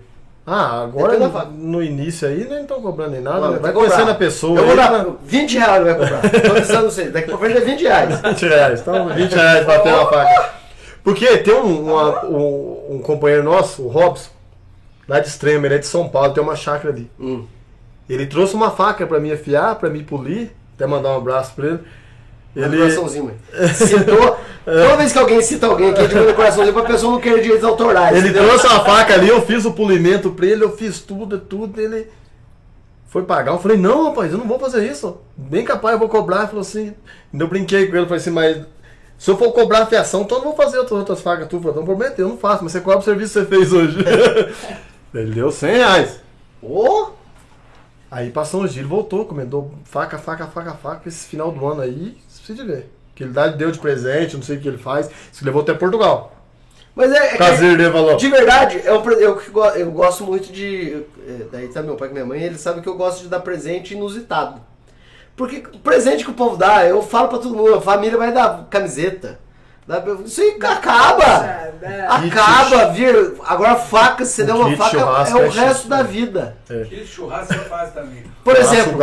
[0.48, 3.40] Ah, agora Depende no, início aí nem estão cobrando nem nada.
[3.40, 3.60] Não, né?
[3.60, 4.60] vai conhecendo a pessoa.
[4.60, 5.14] Eu vou dar né?
[5.26, 6.52] 20 reais, não vai comprar.
[6.52, 7.06] Avisando você.
[7.10, 8.22] Daqui pra frente é 20 reais.
[8.22, 8.80] 20 reais.
[8.82, 10.54] Então, 20 reais pra ter uma faca.
[11.04, 14.30] Porque tem um, uma- um, um companheiro nosso, o Robson,
[15.08, 17.10] lá de Extrema, ele é de São Paulo, tem uma chácara ali.
[17.20, 17.46] Hum.
[18.08, 21.68] Ele trouxe uma faca pra mim afiar, pra mim polir, até mandar um abraço pra
[21.68, 21.80] ele.
[22.56, 22.77] Ele...
[22.77, 23.36] Coraçãozinho, mãe.
[23.73, 24.38] Citou.
[24.65, 27.22] Toda vez que alguém cita alguém aqui, a gente manda um coraçãozinho pra pessoa não
[27.22, 28.18] querer direitos autorais.
[28.18, 28.48] ele entendeu?
[28.48, 32.07] trouxe uma faca ali, eu fiz o polimento pra ele, eu fiz tudo, tudo, ele
[33.07, 33.52] foi pagar.
[33.52, 35.19] Eu falei, não, rapaz, eu não vou fazer isso.
[35.38, 36.40] Bem capaz, eu vou cobrar.
[36.40, 36.95] Ele falou assim,
[37.32, 38.57] ainda eu brinquei com ele, falei assim, mas
[39.19, 41.57] se eu for cobrar a fiação, então eu não vou fazer outras, outras facas tu.
[41.57, 43.72] Eu falei, não prometeu, eu não faço, mas você cobra o serviço que você fez
[43.72, 43.99] hoje.
[45.14, 46.19] ele deu 100 reais.
[46.60, 47.10] Ô,
[48.15, 51.10] Aí passou dias, ele voltou, comendou faca, faca, faca, faca.
[51.10, 52.90] Esse final do ano aí, precisa de ver.
[53.16, 55.10] Que ele dá- deu de presente, não sei o que ele faz.
[55.32, 56.32] Se levou até Portugal.
[56.96, 58.16] Mas é, é que- Caseiro dele falou.
[58.16, 59.02] de verdade, é eu,
[59.52, 61.04] go- eu gosto muito de.
[61.28, 63.40] é, Daí tá meu pai com minha mãe, eles sabem que eu gosto de dar
[63.42, 64.62] presente inusitado.
[65.36, 68.32] Porque o presente que o povo dá, eu falo pra todo mundo, a família vai
[68.32, 69.40] dar camiseta.
[69.88, 71.66] Dá- Isso aí acaba!
[72.07, 73.34] Acaba, vir.
[73.45, 76.03] Agora faca, você O der uma faca, é o é resto da né?
[76.03, 76.57] vida.
[76.64, 78.24] Aquele churrasco você faz também.
[78.44, 78.98] Por exemplo,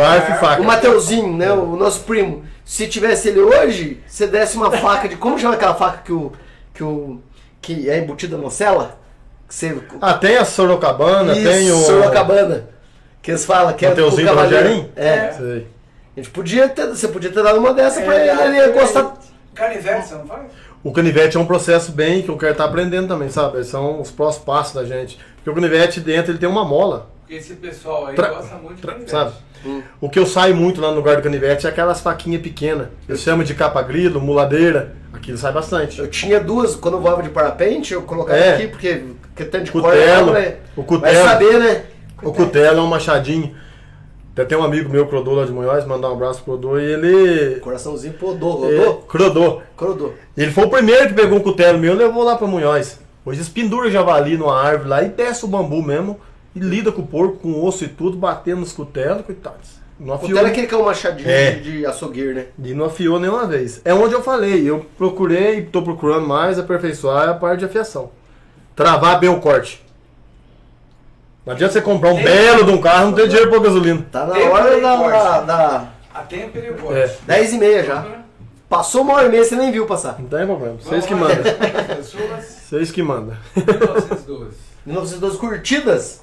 [0.59, 5.15] o Mateuzinho, né, o nosso primo, se tivesse ele hoje, você desse uma faca de.
[5.15, 6.31] Como chama aquela faca que o.
[6.73, 7.21] que o.
[7.61, 8.97] que é embutida na cela?
[9.47, 9.77] Que você.
[10.01, 11.77] Ah, tem a Sorocabana, tem o.
[11.77, 12.69] Sorocabana.
[13.21, 14.63] Que eles falam que é Mateuzinho do cavaleiro.
[14.67, 14.91] Rogerinho?
[14.95, 15.31] É.
[15.31, 15.67] Sei.
[16.15, 16.87] A gente podia ter.
[16.87, 19.13] Você podia ter dado uma dessa pra É, ele, ele ia gostar.
[19.53, 20.41] Canivete, você não faz?
[20.83, 23.63] O canivete é um processo bem que eu quero estar aprendendo também, sabe?
[23.63, 25.17] São os próximos passos da gente.
[25.37, 28.75] Porque o canivete dentro ele tem uma mola, Porque esse pessoal aí Tra- gosta muito
[28.75, 29.11] de canivete.
[29.11, 29.31] sabe?
[30.01, 32.87] O que eu saio muito lá no lugar do canivete é aquelas faquinhas pequenas.
[33.07, 34.93] Eu chamo de capa grilo, muladeira.
[35.13, 35.99] Aquilo sai bastante.
[35.99, 38.55] Eu tinha duas, quando eu voava de parapente, eu colocava É.
[38.55, 40.55] aqui, porque, porque tanto de Cutelo, corda, né?
[40.75, 41.27] o Vai cutelo.
[41.29, 41.83] saber, né?
[42.21, 43.55] O cutelo é um machadinho.
[44.33, 46.83] Até tem um amigo meu, Crodô, lá de Munhoz, mandar um abraço pro Crodô, e
[46.83, 47.59] ele.
[47.59, 48.95] Coraçãozinho é, rodou?
[49.07, 49.61] Crodô.
[49.77, 50.13] Crodou.
[50.35, 52.99] Ele foi o primeiro que pegou um cutelo meu e levou lá pra Munhoz.
[53.23, 56.19] Hoje eles penduram javali numa árvore lá e desce o bambu mesmo.
[56.55, 59.81] E lida com o porco, com o osso e tudo, batendo nos cutelos, coitados.
[59.99, 61.51] Não afiou, Cutelo é aquele que é um machadinho É.
[61.51, 62.45] de, açougueiro, né?
[62.63, 63.81] e não afiou nenhuma vez.
[63.85, 68.09] É onde eu falei, eu procurei e tô procurando mais aperfeiçoar a parte de afiação.
[68.75, 69.82] Travar bem o corte.
[71.45, 73.59] Não adianta você comprar um Tem- belo de um carro e não ter dinheiro pra
[73.59, 74.05] gasolina.
[74.11, 76.97] Tá na Tem hora também da, da, da A tempo ele pode.
[76.99, 77.15] É.
[77.27, 78.05] 10 e meia já.
[78.69, 80.15] Passou uma hora e meia, você nem viu passar.
[80.19, 80.77] Não tem problema.
[80.81, 81.37] Vocês que mandam.
[82.01, 83.35] Vocês que mandam.
[83.55, 84.51] 1912.
[84.85, 86.21] 1912 curtidas.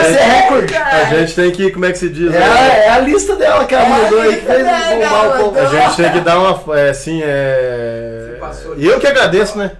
[0.00, 0.74] Esse é recorde.
[0.76, 1.70] A gente tem que.
[1.72, 2.32] Como é que se diz?
[2.32, 2.46] É, né?
[2.46, 5.58] a- é a lista dela que ela É mandou aí, que fez bombar o povo.
[5.58, 6.78] A gente tem que dar uma.
[6.78, 8.38] É, assim, é.
[8.76, 9.72] E eu que agradeço, né?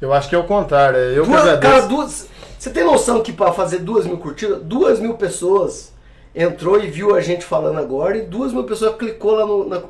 [0.00, 0.98] Eu acho que é o contrário.
[0.98, 1.88] É eu que Duas, cara, agradeço.
[1.88, 2.26] duas,
[2.58, 5.92] você tem noção que pra fazer duas mil curtidas, duas mil pessoas
[6.34, 9.68] entrou e viu a gente falando agora e duas mil pessoas clicou lá no.
[9.68, 9.82] Na,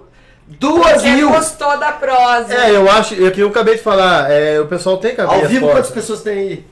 [0.58, 1.30] duas Quem mil!
[1.30, 2.52] gostou da prosa.
[2.54, 3.14] É, eu acho.
[3.24, 4.30] É que eu acabei de falar.
[4.30, 5.86] É, o pessoal tem que abrir Ao as vivo, portas.
[5.88, 6.64] quantas pessoas tem aí?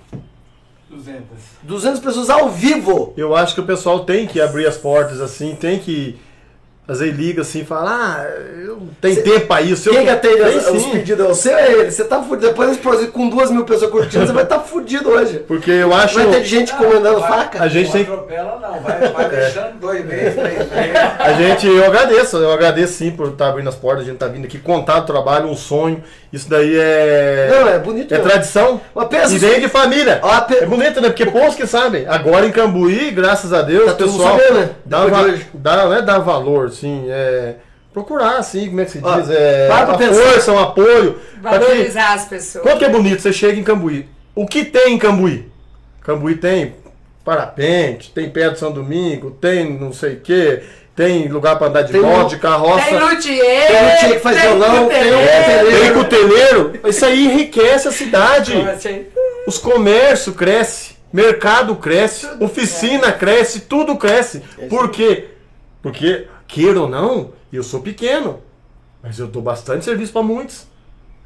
[0.90, 1.22] 200.
[1.62, 3.12] 200 pessoas ao vivo!
[3.16, 6.18] Eu acho que o pessoal tem que abrir as portas assim, tem que.
[6.88, 8.24] Às vezes liga assim e fala, ah,
[8.64, 9.90] eu tem Cê- tempo pra isso.
[9.90, 11.22] eu Quem que atende Tem as- os pedidos?
[11.22, 11.90] É você ou é ele?
[11.90, 12.46] Você tá fudido.
[12.48, 15.40] Depois desse projeto com duas mil pessoas curtindo, você vai estar tá fudido hoje.
[15.46, 16.14] Porque eu acho.
[16.14, 17.62] Vai ter gente comandando vai- faca.
[17.62, 20.96] A gente não tem- atropela não, vai, vai deixando dois meses, três meses.
[21.18, 24.26] A gente, eu agradeço, eu agradeço sim por estar abrindo as portas, a gente tá
[24.26, 26.02] vindo aqui contar o trabalho, um sonho.
[26.32, 27.48] Isso daí é.
[27.50, 28.12] Não, é bonito.
[28.12, 28.30] É mesmo.
[28.30, 28.80] tradição.
[28.94, 30.20] Mas pensa E vem de família.
[30.22, 31.08] Ó, pe- É bonito, né?
[31.08, 32.06] Porque poucos que sabem.
[32.06, 34.70] Agora em Cambuí, graças a Deus, Tá o pessoal sabendo, né?
[34.84, 37.06] dá, va- dá, não é dar valor, sim.
[37.08, 37.54] É
[37.94, 39.30] procurar, assim, como é que se Ó, diz?
[39.30, 40.22] É, para pra a pensar.
[40.22, 41.18] força, um apoio.
[41.42, 42.62] Pra que- Valorizar as pessoas.
[42.62, 44.06] Quanto que é bonito você chega em Cambuí.
[44.34, 45.50] O que tem em Cambuí?
[46.02, 46.74] Cambuí tem
[47.24, 50.60] parapente, tem pé de São Domingo, tem não sei o que,
[50.98, 52.84] tem lugar para andar de Tem moto, de carroça.
[52.86, 53.66] Tem luthier.
[53.68, 55.80] Tem luthier que faz violão, tem um cuteleiro.
[55.80, 56.80] Tem cuteleiro.
[56.88, 58.52] Isso aí enriquece a cidade.
[59.46, 64.42] Os comércios crescem, mercado cresce, oficina cresce, tudo cresce.
[64.68, 65.28] Por quê?
[65.80, 68.42] Porque, queira ou não, eu sou pequeno,
[69.00, 70.66] mas eu dou bastante serviço para muitos.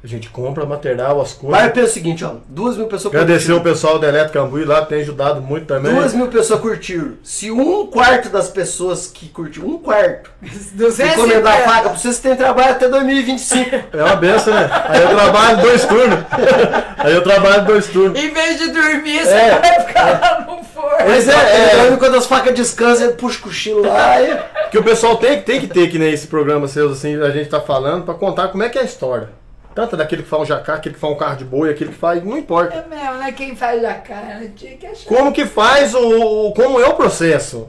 [0.03, 1.61] A gente compra material, as coisas.
[1.61, 2.31] Mas pensa o seguinte, ó.
[2.49, 3.63] Duas mil pessoas Agradecer o curtiram.
[3.73, 5.93] pessoal da Eletro Cambuí lá, tem ajudado muito também.
[5.95, 7.13] Duas mil pessoas curtiram.
[7.23, 11.13] Se um quarto das pessoas que curtiu, um quarto, 250.
[11.15, 13.69] encomendar a faca pra vocês, você tem trabalho até 2025.
[13.97, 14.69] É uma benção, né?
[14.89, 16.19] Aí eu trabalho dois turnos.
[16.97, 18.19] Aí eu trabalho dois turnos.
[18.21, 19.59] Em vez de dormir, você É.
[19.59, 20.97] vai ficar lá no forno.
[21.07, 21.89] Mas é, é.
[21.93, 24.37] Enquanto as facas descansam, ele puxa o cochilo lá e...
[24.69, 27.49] Que o pessoal tem, tem que ter que nem esse programa seus, assim, a gente
[27.49, 29.29] tá falando, pra contar como é que é a história.
[29.75, 31.97] Tanto daquele que faz um jacá, aquele que faz um carro de boi, aquele que
[31.97, 32.23] faz.
[32.23, 32.75] Não importa.
[32.75, 33.31] É mesmo, né?
[33.31, 35.07] Quem faz a cara tinha que achar.
[35.07, 36.47] Como que faz o.
[36.47, 37.67] o- como é o processo?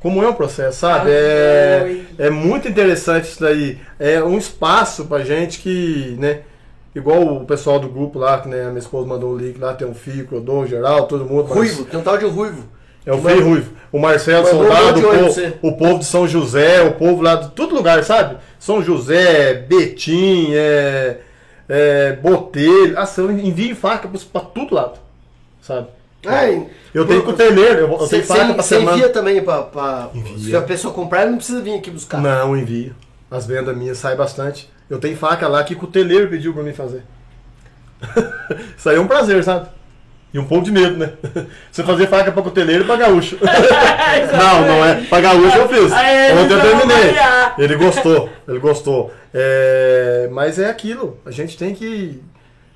[0.00, 1.10] Como é o processo, sabe?
[1.10, 3.78] É, é muito interessante isso daí.
[3.98, 6.40] É um espaço pra gente que, né?
[6.94, 9.74] Igual o pessoal do grupo lá, que né, a minha esposa mandou um link lá,
[9.74, 11.42] tem um Fio, Clodô, geral, todo mundo.
[11.52, 12.64] Ruivo, tem um tal de ruivo.
[13.04, 13.70] É o Frei Ruivo.
[13.92, 17.50] O Marcelo um Soldado, o povo, o povo de São José, o povo lá de
[17.50, 18.36] todo lugar, sabe?
[18.58, 21.18] São José, Betim, é,
[21.68, 22.96] é, Botelho.
[23.18, 24.98] Eu envio faca pra, pra todo lado,
[25.60, 25.88] sabe?
[26.26, 30.10] Ai, Eu tenho cuteleiro, eu, eu Você tenho faca pra você envia também pra, pra-
[30.12, 30.38] Envia.
[30.38, 32.20] Se a pessoa comprar, ele não precisa vir aqui buscar.
[32.20, 32.94] Não, envio.
[33.30, 34.68] As vendas minhas saem bastante.
[34.90, 37.02] Eu tenho faca lá que cuteleiro pediu pra mim fazer.
[38.76, 39.68] Isso aí é um prazer, sabe?
[40.34, 41.12] E um pouco de medo, né?
[41.70, 43.38] Você fazer faca pra cuteleiro e pra gaúcho.
[43.40, 45.02] não, não é.
[45.04, 45.92] Pra gaúcho eu fiz.
[45.92, 47.14] Ontem eu terminei.
[47.58, 49.12] Ele gostou, ele gostou.
[49.32, 51.18] É, mas é aquilo.
[51.24, 52.22] A gente tem que.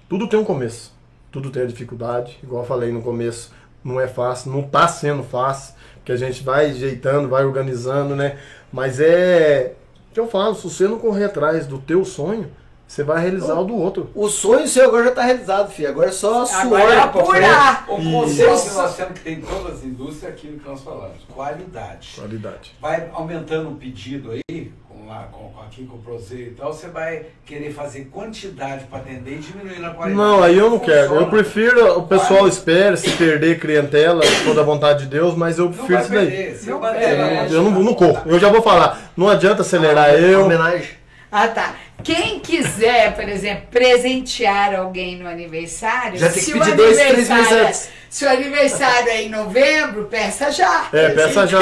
[0.08, 0.92] Tudo tem um começo.
[1.30, 2.38] Tudo tem a dificuldade.
[2.42, 3.52] Igual eu falei no começo,
[3.84, 5.74] não é fácil, não tá sendo fácil.
[5.96, 8.38] Porque a gente vai ajeitando, vai organizando, né?
[8.72, 9.74] Mas é.
[10.10, 12.50] O que eu falo, se você não correr atrás do teu sonho,
[12.90, 14.10] você vai realizar o do outro.
[14.16, 15.90] O sonho seu agora já tá realizado, filho.
[15.90, 16.60] Agora é só suor.
[16.60, 17.84] Agora é apurar.
[17.86, 20.80] O conceito que nós temos que ter em todas as indústrias é aquilo que nós
[20.82, 22.14] falamos, qualidade.
[22.16, 22.74] Qualidade.
[22.80, 26.72] Vai aumentando o pedido aí, com, lá, com, com aqui com o Prozeio e tal,
[26.72, 30.28] você vai querer fazer quantidade para atender e diminuindo a qualidade.
[30.28, 31.10] Não, aí eu não quero.
[31.10, 31.20] Funciona.
[31.20, 35.60] Eu prefiro o pessoal espere se perder clientela, se for da vontade de Deus, mas
[35.60, 36.56] eu Não prefiro isso daí.
[36.66, 38.20] Não na Eu não, não corro.
[38.26, 39.12] Eu já vou falar.
[39.16, 40.46] Não adianta acelerar eu.
[40.46, 40.98] Homenagem.
[41.30, 41.76] Ah, tá.
[42.02, 47.30] Quem quiser, por exemplo, presentear alguém no aniversário, Já tem que pedir dois, três meses
[47.30, 47.88] aniversário- antes.
[48.08, 50.86] Se o aniversário é em novembro, peça já.
[50.92, 51.58] É, peça já.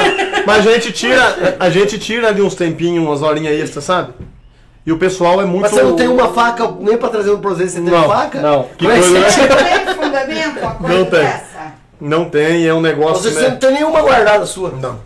[0.47, 4.13] Mas a gente tira, a gente tira ali uns tempinhos, umas horinhas extras, sabe?
[4.85, 5.61] E o pessoal é muito.
[5.61, 8.39] Mas você não tem uma faca nem pra trazer um projeto, você tem Não, faca?
[8.41, 8.63] não.
[8.63, 9.83] Que Como é coisa, você- né?
[9.85, 11.19] Tem fundamento uma coisa Não tem.
[11.19, 11.73] dessa?
[12.01, 13.21] Não tem, é um negócio.
[13.23, 13.55] Você, você não né?
[13.57, 14.71] tem nenhuma guardada sua.
[14.71, 14.99] Não.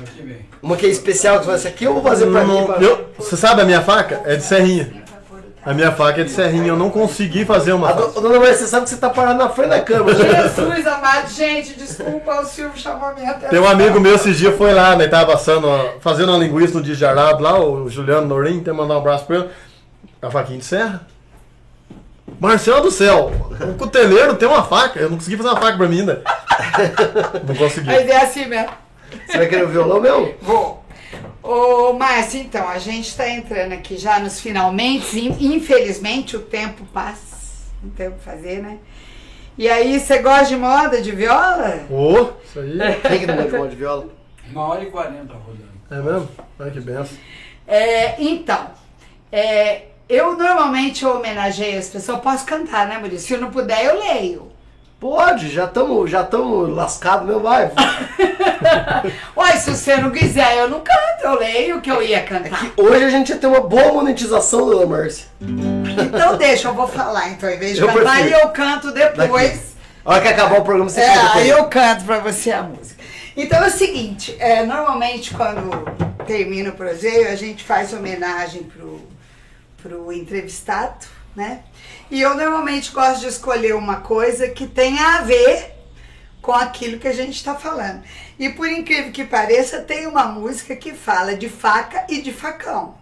[0.00, 0.47] Aqui vem.
[0.62, 2.64] Uma que é especial, que você vai essa aqui eu vou fazer pra mim.
[2.66, 4.20] Pra- eu- Você sabe a minha faca?
[4.24, 5.06] É de serrinha.
[5.64, 6.68] A minha faca é de serrinha.
[6.68, 8.20] Eu não consegui fazer uma A faca.
[8.20, 10.16] dona Maria, você sabe que você tá parado na frente da câmera.
[10.48, 13.50] Jesus amado, gente, desculpa, o Silvio chamou a minha atenção.
[13.50, 15.06] Tem um amigo meu esses dias foi lá, né?
[15.08, 18.64] Tava assando, ó, fazendo uma linguiça no dia de arado lá, o Juliano Norim, tem
[18.64, 19.48] que mandar um abraço pra ele.
[20.22, 21.06] A faquinha de serra.
[22.40, 24.98] Marcelo do céu, o cuteleiro tem uma faca.
[25.00, 26.22] Eu não consegui fazer uma faca pra mim ainda.
[27.46, 27.86] Não consegui.
[27.86, 28.70] Mas é assim mesmo.
[29.26, 30.36] Você vai querer o violão meu?
[30.42, 30.84] Vou.
[31.42, 35.18] Ô, Márcio, então, a gente está entrando aqui já nos finalmente.
[35.18, 37.36] in- Infelizmente, o tempo passa.
[37.82, 38.78] Não tem o que fazer, né?
[39.56, 41.80] E aí, você gosta de moda, de viola?
[41.90, 42.78] Ô, isso aí.
[43.08, 44.06] Quem que não gosta de moda de viola?
[44.50, 45.68] Uma hora e quarenta rodando.
[45.90, 46.28] É mesmo?
[46.58, 47.16] Ai, que benção.
[47.66, 48.70] É, então,
[49.32, 52.20] é, eu normalmente homenageio as pessoas.
[52.20, 53.26] Posso cantar, né, Maurício?
[53.26, 54.52] Se eu não puder, eu leio.
[55.00, 57.70] Pode, já estamos já tamo lascados, meu vai.
[59.36, 62.72] Uai, se você não quiser, eu não canto, eu leio o que eu ia cantar.
[62.76, 65.26] Hoje a gente ia ter uma boa monetização, dona Márcia.
[65.40, 68.38] Então deixa, eu vou falar, então, em vez de Eu cantar, prefiro.
[68.40, 69.68] eu canto depois.
[70.04, 72.62] A hora que acabar o programa, você É, canta aí eu canto pra você a
[72.64, 73.00] música.
[73.36, 75.70] Então é o seguinte, é, normalmente quando
[76.26, 79.00] termina o projeto, a gente faz homenagem pro,
[79.80, 81.06] pro entrevistado,
[81.38, 81.62] né?
[82.10, 85.72] E eu normalmente gosto de escolher uma coisa que tenha a ver
[86.42, 88.02] com aquilo que a gente está falando.
[88.38, 92.96] E por incrível que pareça, tem uma música que fala de faca e de facão.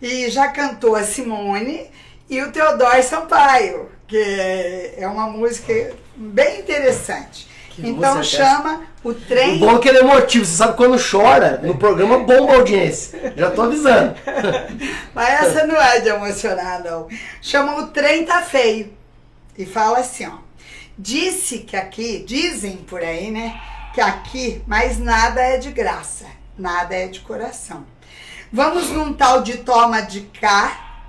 [0.00, 1.90] E já cantou a Simone
[2.30, 7.48] e o Teodoro Sampaio, que é é uma música bem interessante.
[7.74, 9.56] Que então é chama O Trem.
[9.56, 10.44] O bom é que ele é emotivo.
[10.44, 13.32] Você sabe quando chora, no programa bomba a audiência.
[13.36, 14.14] Já tô avisando.
[15.14, 17.08] Mas essa não é de emocionar, não.
[17.40, 18.92] Chama O Trem Tá Feio.
[19.56, 20.38] E fala assim, ó.
[20.98, 23.60] Disse que aqui, dizem por aí, né?
[23.94, 26.26] Que aqui mais nada é de graça,
[26.56, 27.84] nada é de coração.
[28.52, 31.04] Vamos num tal de toma de cá,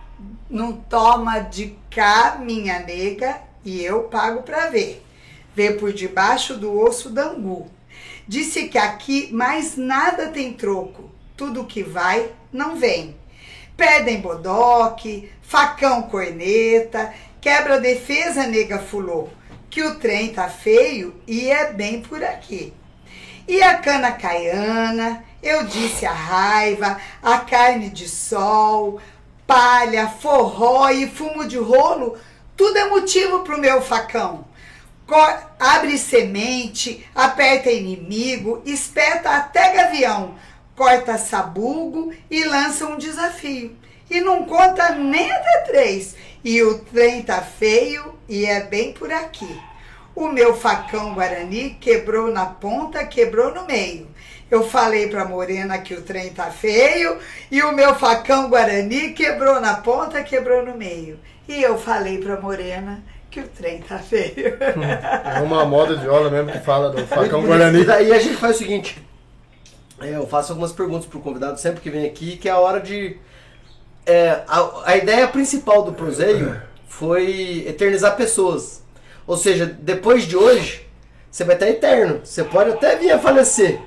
[0.50, 5.04] num toma de cá, minha nega, e eu pago pra ver.
[5.56, 7.70] Vê por debaixo do osso do angu.
[8.28, 13.16] Disse que aqui mais nada tem troco, tudo que vai não vem.
[13.76, 19.28] Pedem bodoque, facão corneta, quebra defesa nega fulô,
[19.70, 22.74] que o trem tá feio e é bem por aqui.
[23.48, 29.02] E a cana caiana, eu disse a raiva, a carne de sol,
[29.46, 32.18] palha, forró e fumo de rolo,
[32.56, 34.46] tudo é motivo pro meu facão.
[35.60, 40.36] Abre semente, aperta inimigo, espeta até gavião,
[40.76, 43.76] corta sabugo e lança um desafio.
[44.10, 46.16] E não conta nem até três.
[46.44, 49.60] E o trem tá feio e é bem por aqui.
[50.16, 54.08] O meu facão Guarani quebrou na ponta, quebrou no meio.
[54.52, 57.18] Eu falei pra Morena que o trem tá feio
[57.50, 61.20] e o meu facão Guarani quebrou na ponta, quebrou no meio.
[61.48, 63.04] E eu falei pra Morena
[63.34, 64.58] que o trem tá feio.
[65.36, 67.82] É uma moda de viola mesmo que fala do facão Guarani.
[67.82, 69.04] E daí a gente faz o seguinte.
[70.00, 72.80] é, eu faço algumas perguntas pro convidado sempre que vem aqui, que é a hora
[72.80, 73.18] de.
[74.06, 78.84] é, a, a ideia principal do Proseio foi eternizar pessoas.
[79.26, 80.86] Ou seja, depois de hoje,
[81.32, 82.22] você vai estar eterno.
[82.24, 83.80] Você pode até vir a falecer.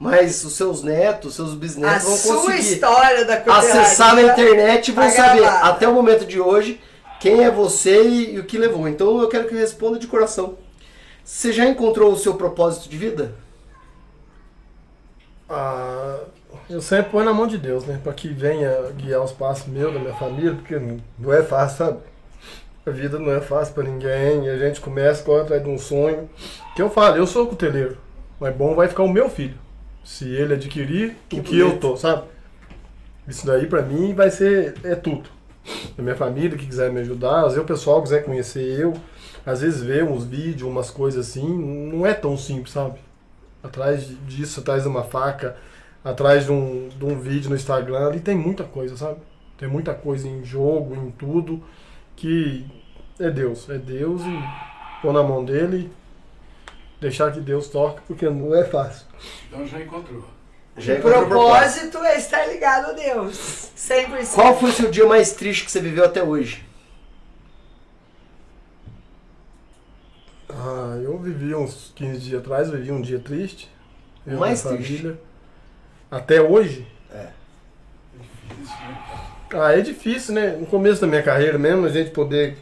[0.00, 4.22] Mas os seus netos, os seus A bisnetos vão sua conseguir história da acessar na
[4.22, 5.68] internet e vão saber, gravada.
[5.68, 6.80] até o momento de hoje,
[7.24, 8.86] quem é você e, e o que levou.
[8.86, 10.58] Então eu quero que responda de coração.
[11.24, 13.34] Você já encontrou o seu propósito de vida?
[15.48, 16.20] Ah,
[16.68, 18.00] eu sempre ponho na mão de Deus, né?
[18.02, 21.98] Pra que venha guiar os passos meus, da minha família, porque não- é fácil, sabe?
[22.86, 25.78] A vida não é fácil pra ninguém, e a gente começa corre atrás de um
[25.78, 26.28] sonho.
[26.76, 27.96] Que eu falo, eu sou cuteleiro,
[28.38, 29.58] mas bom vai ficar o meu filho.
[30.04, 31.80] Se ele adquirir Que o que eu bonito.
[31.80, 32.24] tô, sabe?
[33.26, 35.30] Isso daí pra mim vai ser é tudo.
[35.96, 38.94] Da minha família que quiser me ajudar, às vezes o pessoal quiser conhecer eu,
[39.46, 42.98] às vezes ver uns vídeos, umas coisas assim, não é tão simples, sabe?
[43.62, 45.56] Atrás disso, atrás de uma faca,
[46.04, 49.18] atrás de um, de um vídeo no Instagram, ali tem muita coisa, sabe?
[49.56, 51.62] Tem muita coisa em jogo, em tudo,
[52.14, 52.66] que
[53.18, 53.68] é Deus.
[53.70, 54.44] É Deus e
[55.00, 55.90] pôr na mão dele,
[57.00, 59.06] deixar que Deus toque, porque não é fácil.
[59.48, 60.33] Então já encontrou.
[60.76, 61.28] Já O propósito.
[61.28, 63.70] propósito é estar ligado a Deus.
[63.76, 64.34] 100%.
[64.34, 66.64] Qual foi o seu dia mais triste que você viveu até hoje?
[70.48, 73.70] Ah, eu vivi uns 15 dias atrás, vivi um dia triste.
[74.26, 74.96] Eu, Mais triste?
[74.98, 75.20] família.
[76.10, 76.86] Até hoje?
[77.12, 77.28] É.
[78.48, 78.98] Difícil, né?
[79.54, 80.46] Ah, é difícil, né?
[80.56, 82.58] No começo da minha carreira mesmo, a gente poder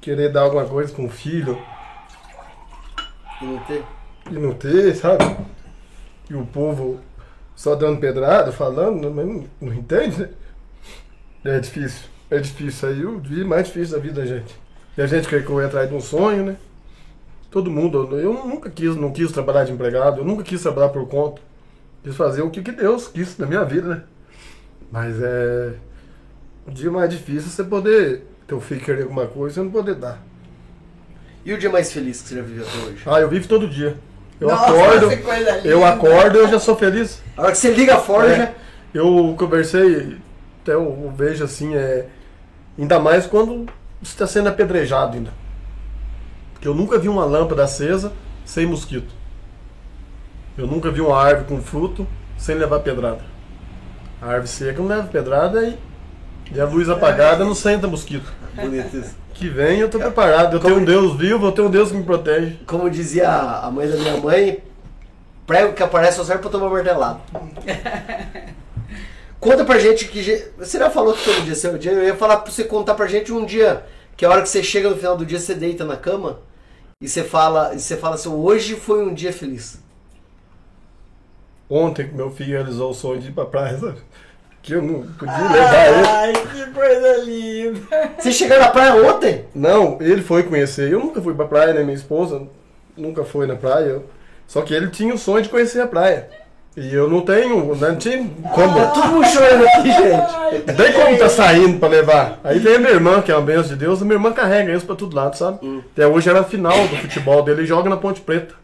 [0.00, 1.60] querer dar alguma coisa com o filho
[3.40, 3.84] E não ter?
[4.30, 5.24] e não ter, sabe?
[6.30, 7.00] E o povo
[7.54, 10.28] só dando pedrada, falando, mas não, não entende, né?
[11.44, 12.88] É difícil, é difícil.
[12.88, 14.54] Aí o dia mais difícil da vida da gente.
[14.96, 16.56] E a gente quer correr atrás de um sonho, né?
[17.50, 21.06] Todo mundo, eu nunca quis, não quis trabalhar de empregado, eu nunca quis trabalhar por
[21.08, 21.40] conta.
[22.02, 24.02] Quis fazer o que, que Deus quis na minha vida, né?
[24.90, 25.74] Mas é.
[26.66, 28.22] O dia mais difícil é você poder.
[28.46, 30.22] Teu filho querer alguma coisa e não poder dar.
[31.44, 33.02] E o dia mais feliz que você já viveu até hoje?
[33.06, 33.96] Ah, eu vivo todo dia.
[34.42, 37.22] Eu Nossa, acordo, que coisa eu acordo eu já sou feliz.
[37.36, 38.54] A hora que você liga a forja, É.
[38.92, 40.18] Eu conversei,
[40.62, 42.06] até eu vejo assim, é.
[42.78, 43.66] Ainda mais quando
[44.02, 45.30] você está sendo apedrejado ainda.
[46.60, 48.12] que eu nunca vi uma lâmpada acesa
[48.44, 49.14] sem mosquito.
[50.58, 52.06] Eu nunca vi uma árvore com fruto
[52.36, 53.20] sem levar pedrada.
[54.20, 55.78] A árvore seca não leva pedrada e,
[56.52, 58.30] e a luz apagada não senta mosquito.
[58.54, 59.14] Bonito isso.
[59.42, 60.54] Que vem eu tô preparado.
[60.54, 62.60] Eu tenho um Deus vivo, eu tenho um Deus que me protege.
[62.64, 64.62] Como dizia a mãe da minha mãe,
[65.44, 67.20] prego que aparece só serve pra tomar martelado.
[69.40, 70.22] Conta pra gente que.
[70.56, 71.90] Você já falou que todo dia é seu dia.
[71.90, 73.84] Eu ia falar pra você contar pra gente um dia
[74.16, 76.38] que a hora que você chega no final do dia, você deita na cama
[77.00, 79.82] e você fala, e você fala assim, hoje foi um dia feliz.
[81.68, 83.98] Ontem que meu filho realizou o sonho de ir pra praia, sabe?
[84.62, 86.06] Que eu não podia levar ele.
[86.08, 87.80] Ai, que coisa linda.
[88.16, 89.44] Você chegou na praia ontem?
[89.54, 90.92] Não, ele foi conhecer.
[90.92, 91.82] Eu nunca fui pra praia, né?
[91.82, 92.42] Minha esposa
[92.96, 94.00] nunca foi na praia.
[94.46, 96.28] Só que ele tinha o sonho de conhecer a praia.
[96.76, 98.74] E eu não tenho, né, não tinha como.
[98.74, 100.66] Tá todo mundo chorando aqui, gente.
[100.66, 102.40] Não tem como tá saindo pra levar.
[102.42, 104.72] Aí tem a minha irmã, que é uma benção de Deus, a minha irmã carrega
[104.72, 105.84] isso pra todo lado, sabe?
[105.92, 108.54] Até hoje era a final do futebol dele, ele joga na Ponte Preta.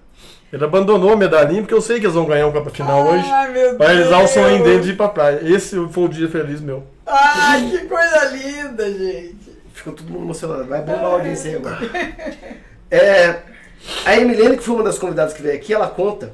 [0.53, 3.31] Ele abandonou a medalhinha, porque eu sei que eles vão ganhar um Copa Final hoje.
[3.31, 5.41] Ai, meu Pra realizar o sonho dele de ir pra praia.
[5.43, 6.85] Esse foi o dia feliz meu.
[7.07, 9.59] Ai, que coisa linda, gente.
[9.75, 10.65] Ficou todo mundo emocionado.
[10.65, 11.79] Vai bombar a audiência aí agora.
[12.91, 13.43] É,
[14.07, 16.33] a Emilene, que foi uma das convidadas que veio aqui, ela conta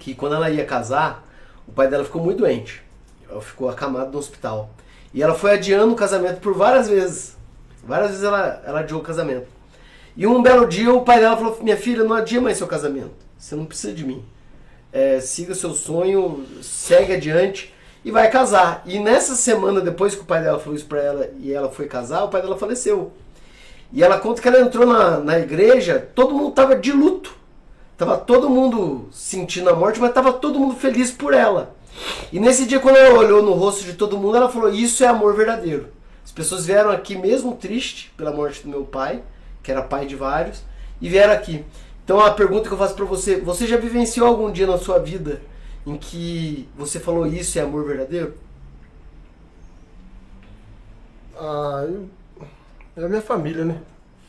[0.00, 1.24] que quando ela ia casar,
[1.66, 2.82] o pai dela ficou muito doente.
[3.30, 4.70] Ela ficou acamado no hospital.
[5.14, 7.36] E ela foi adiando o casamento por várias vezes.
[7.84, 9.46] Várias vezes ela, ela adiou o casamento.
[10.16, 13.12] E um belo dia o pai dela falou: Minha filha, não adia mais seu casamento.
[13.38, 14.24] Você não precisa de mim.
[14.92, 17.74] É, siga seu sonho, segue adiante
[18.04, 18.82] e vai casar.
[18.86, 21.86] E nessa semana, depois que o pai dela falou isso pra ela e ela foi
[21.86, 23.12] casar, o pai dela faleceu.
[23.92, 27.34] E ela conta que ela entrou na, na igreja, todo mundo tava de luto.
[27.96, 31.74] Tava todo mundo sentindo a morte, mas tava todo mundo feliz por ela.
[32.32, 35.06] E nesse dia, quando ela olhou no rosto de todo mundo, ela falou: Isso é
[35.06, 35.88] amor verdadeiro.
[36.24, 39.22] As pessoas vieram aqui mesmo triste pela morte do meu pai,
[39.66, 40.62] que era pai de vários,
[41.02, 41.64] e vieram aqui.
[42.04, 44.98] Então a pergunta que eu faço pra você: Você já vivenciou algum dia na sua
[45.00, 45.42] vida
[45.86, 48.34] em que você falou isso é amor verdadeiro?
[51.38, 52.08] Ah, eu...
[52.96, 53.82] é a minha família, né?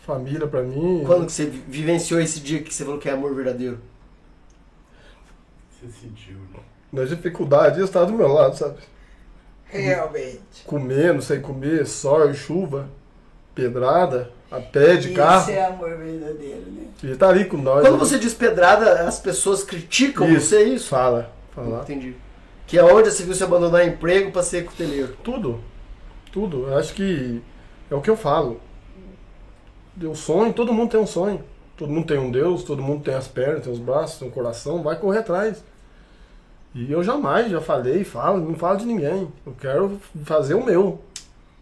[0.05, 1.03] Família pra mim.
[1.05, 3.79] Quando que você vi- vivenciou esse dia que você falou que é amor verdadeiro?
[5.69, 6.59] Você sentiu, né?
[6.91, 8.79] Nas dificuldades, eles estavam do meu lado, sabe?
[9.65, 10.65] Realmente.
[10.65, 12.89] Comendo, sem comer, sol, chuva,
[13.57, 15.51] pedrada, a pé de Isso carro.
[15.51, 16.83] é amor verdadeiro, né?
[17.03, 17.81] Ele tá ali com nós.
[17.81, 17.99] Quando né?
[17.99, 20.89] você diz pedrada, as pessoas criticam Isso, você, é isso?
[20.89, 21.81] Fala, fala.
[21.81, 22.15] Entendi.
[22.67, 25.17] Que é onde você viu se abandonar emprego pra ser cuteleiro.
[25.23, 25.59] Tudo.
[26.31, 26.67] Tudo.
[26.67, 27.41] Eu acho que
[27.89, 28.61] é o que eu falo.
[29.99, 31.43] Eu sonho, todo mundo tem um sonho.
[31.75, 34.31] Todo mundo tem um Deus, todo mundo tem as pernas, tem os braços, tem um
[34.31, 35.63] coração, vai correr atrás.
[36.75, 39.31] E eu jamais, já falei, falo, não falo de ninguém.
[39.45, 41.01] Eu quero fazer o meu.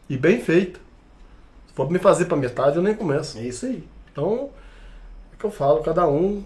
[0.09, 0.84] E bem feito.
[1.75, 3.37] For me fazer pra metade, eu nem começo.
[3.37, 3.87] É isso aí.
[4.11, 4.49] Então,
[5.33, 6.43] é que eu falo, cada um.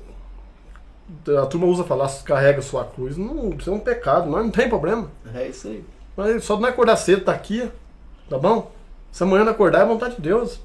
[1.42, 3.16] A turma usa falar, carrega sua cruz.
[3.16, 5.10] Não, isso é um pecado, mas não tem problema.
[5.34, 5.86] É isso aí.
[6.18, 7.72] Mas só não acordar cedo, tá aqui,
[8.30, 8.72] tá bom?
[9.12, 10.60] Se amanhã não acordar é vontade de Deus.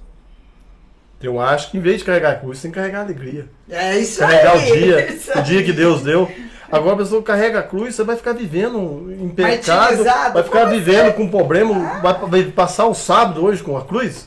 [1.22, 3.48] Eu acho que em vez de carregar a cruz, tem que carregar a alegria.
[3.70, 4.72] É isso Carregar aí.
[4.72, 6.30] o dia, o dia que Deus deu.
[6.70, 11.14] Agora a pessoa carrega a cruz, você vai ficar vivendo em pecado, vai ficar vivendo
[11.14, 14.26] com problema, vai, vai passar o sábado hoje com a cruz?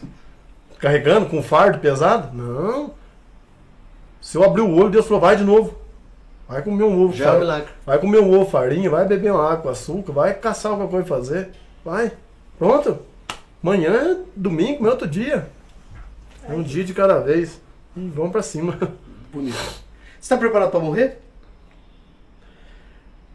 [0.80, 2.36] Carregando com um fardo pesado?
[2.36, 2.92] Não.
[4.22, 5.76] Se eu abrir o olho, Deus falou, vai de novo.
[6.48, 7.14] Vai comer um ovo.
[7.14, 7.66] Já é.
[7.86, 11.18] Vai comer um ovo, farinha, vai beber uma água açúcar, vai caçar alguma coisa pra
[11.18, 11.50] fazer.
[11.84, 12.12] Vai.
[12.58, 13.00] Pronto.
[13.62, 15.50] Amanhã é domingo, meu outro dia.
[16.48, 17.60] É um dia de cada vez.
[17.96, 18.78] E vamos pra cima.
[19.34, 19.58] Bonito.
[20.20, 21.20] Você tá preparado pra morrer?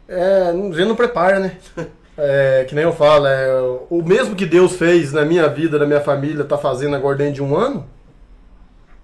[0.07, 1.57] É, a gente não prepara, né?
[2.17, 3.47] É, que nem eu falo, é,
[3.89, 7.33] o mesmo que Deus fez na minha vida, na minha família, tá fazendo agora dentro
[7.33, 7.87] de um ano,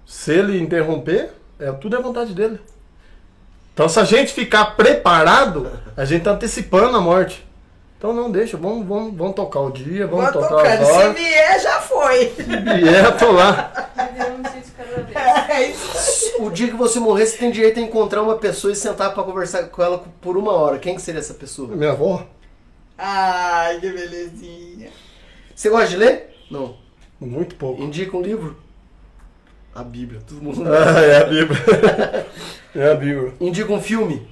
[0.06, 2.60] se ele interromper, é, tudo é vontade dele.
[3.74, 7.46] Então se a gente ficar preparado, a gente tá antecipando a morte.
[7.98, 10.82] Então não deixa, vamos, vamos, vamos tocar o dia, vamos Vou tocar tocando.
[10.82, 12.32] as Se vier, já foi.
[12.80, 13.90] E é, tô lá.
[15.48, 16.42] É isso.
[16.42, 19.22] O dia que você morrer, você tem direito a encontrar uma pessoa e sentar pra
[19.22, 20.78] conversar com ela por uma hora.
[20.78, 21.68] Quem que seria essa pessoa?
[21.68, 22.24] Minha avó,
[23.02, 24.90] Ai, que belezinha.
[25.54, 26.36] Você gosta de ler?
[26.50, 26.76] Não.
[27.18, 27.82] muito pouco.
[27.82, 28.58] Indica um livro?
[29.74, 30.20] A Bíblia.
[30.26, 30.62] Todo mundo.
[30.68, 32.26] Ah, é a Bíblia.
[32.76, 33.32] É a Bíblia.
[33.40, 34.28] Indica um filme?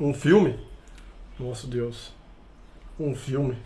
[0.00, 0.58] Um filme?
[1.38, 2.14] Nossa Deus.
[2.98, 3.58] Um filme.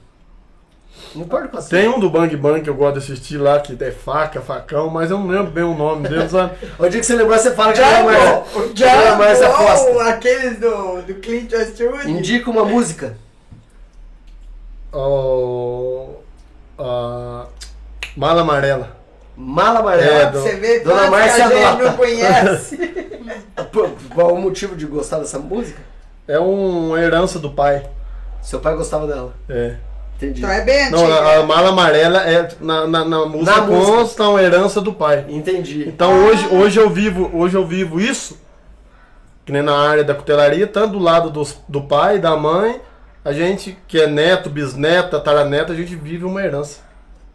[1.14, 3.76] Não importa com Tem um do Bang Bang que eu gosto de assistir lá, que
[3.82, 6.56] é faca, facão, mas eu não lembro bem o nome dele, sabe?
[6.76, 8.18] O dia que você lembrar, você fala que não é mais.
[8.74, 10.04] Django, o não é mais Django, aposta.
[10.08, 12.10] aqueles do, do Clint Eastwood.
[12.10, 13.16] Indica uma música.
[14.92, 16.16] O,
[16.78, 17.46] a
[18.16, 18.96] Mala Amarela.
[19.36, 20.30] Mala É, Amarela.
[20.32, 22.76] do- Você vê Dona Márcia que a gente não conhece.
[24.14, 25.80] Qual o motivo de gostar dessa música?
[26.26, 27.86] É uma herança do pai.
[28.42, 29.32] Seu pai gostava dela.
[29.48, 29.76] É.
[30.16, 30.40] Entendi.
[30.40, 30.98] Então é bem antiga.
[30.98, 33.92] Não, a, a mala amarela é na, na, na música Na música.
[33.96, 35.24] consta uma herança do pai.
[35.28, 35.88] Entendi.
[35.88, 38.38] Então hoje, hoje eu vivo, hoje eu vivo isso,
[39.46, 42.78] que nem na área da cutelaria, tanto do lado dos, do pai, da mãe,
[43.24, 46.80] a gente que é neto, bisneto, tataraneto, a gente vive uma herança.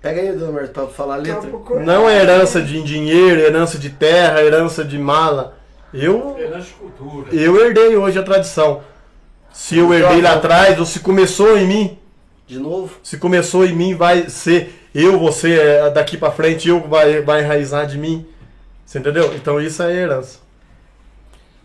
[0.02, 1.50] Pega aí, dona Marta, pra falar a letra.
[1.84, 5.58] Não é herança de dinheiro, herança de terra, herança de mala.
[5.94, 7.36] Eu Herança de cultura.
[7.36, 8.82] eu herdei hoje a tradição.
[9.52, 11.98] Se eu herdei lá atrás, ou se começou em mim,
[12.46, 12.98] De novo.
[13.02, 17.42] se começou em mim, vai ser eu, você, é, daqui pra frente, eu vai, vai
[17.42, 18.26] enraizar de mim.
[18.86, 19.34] Você entendeu?
[19.36, 20.40] Então isso é herança.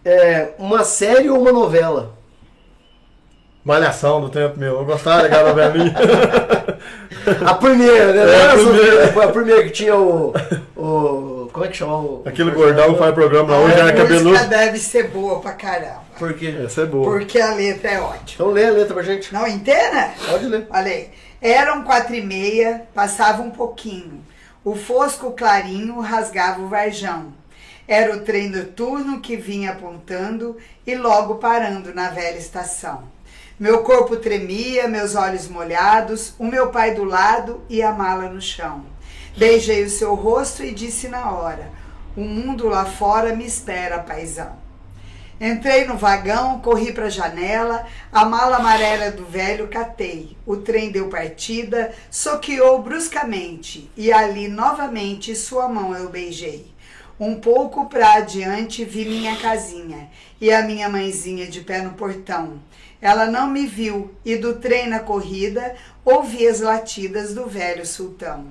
[0.04, 2.14] É uma série ou uma novela?
[3.64, 4.78] Malhação do tempo meu.
[4.78, 5.94] Eu gostava daquela novelinha.
[7.46, 8.32] A primeira, né?
[8.32, 9.12] É, a primeira.
[9.12, 10.32] Foi a primeira que tinha o.
[10.76, 12.22] o como é que chama o.
[12.24, 14.30] Aquele gordão que faz programa lá hoje, a era cabeludo.
[14.30, 16.00] música deve ser boa pra caramba.
[16.18, 16.54] Por quê?
[16.64, 17.04] Essa é boa.
[17.04, 18.24] Porque a letra é ótima.
[18.34, 19.32] Então lê a letra pra gente.
[19.32, 20.10] Não inteira?
[20.28, 20.66] Pode ler.
[20.70, 21.10] Olha aí.
[21.42, 24.22] Eram quatro e meia, passava um pouquinho.
[24.64, 27.32] O fosco clarinho rasgava o varjão.
[27.88, 30.56] Era o trem noturno que vinha apontando
[30.86, 33.02] e logo parando na velha estação.
[33.60, 38.40] Meu corpo tremia, meus olhos molhados, o meu pai do lado e a mala no
[38.40, 38.86] chão.
[39.36, 41.70] Beijei o seu rosto e disse na hora:
[42.16, 44.56] O mundo lá fora me espera, paizão.
[45.38, 50.38] Entrei no vagão, corri para a janela, a mala amarela do velho catei.
[50.46, 56.72] O trem deu partida, soqueou bruscamente e ali novamente sua mão eu beijei.
[57.20, 60.08] Um pouco para adiante vi minha casinha
[60.40, 62.58] e a minha mãezinha de pé no portão.
[63.00, 65.74] Ela não me viu e do trem na corrida
[66.04, 68.46] ouvi as latidas do velho sultão.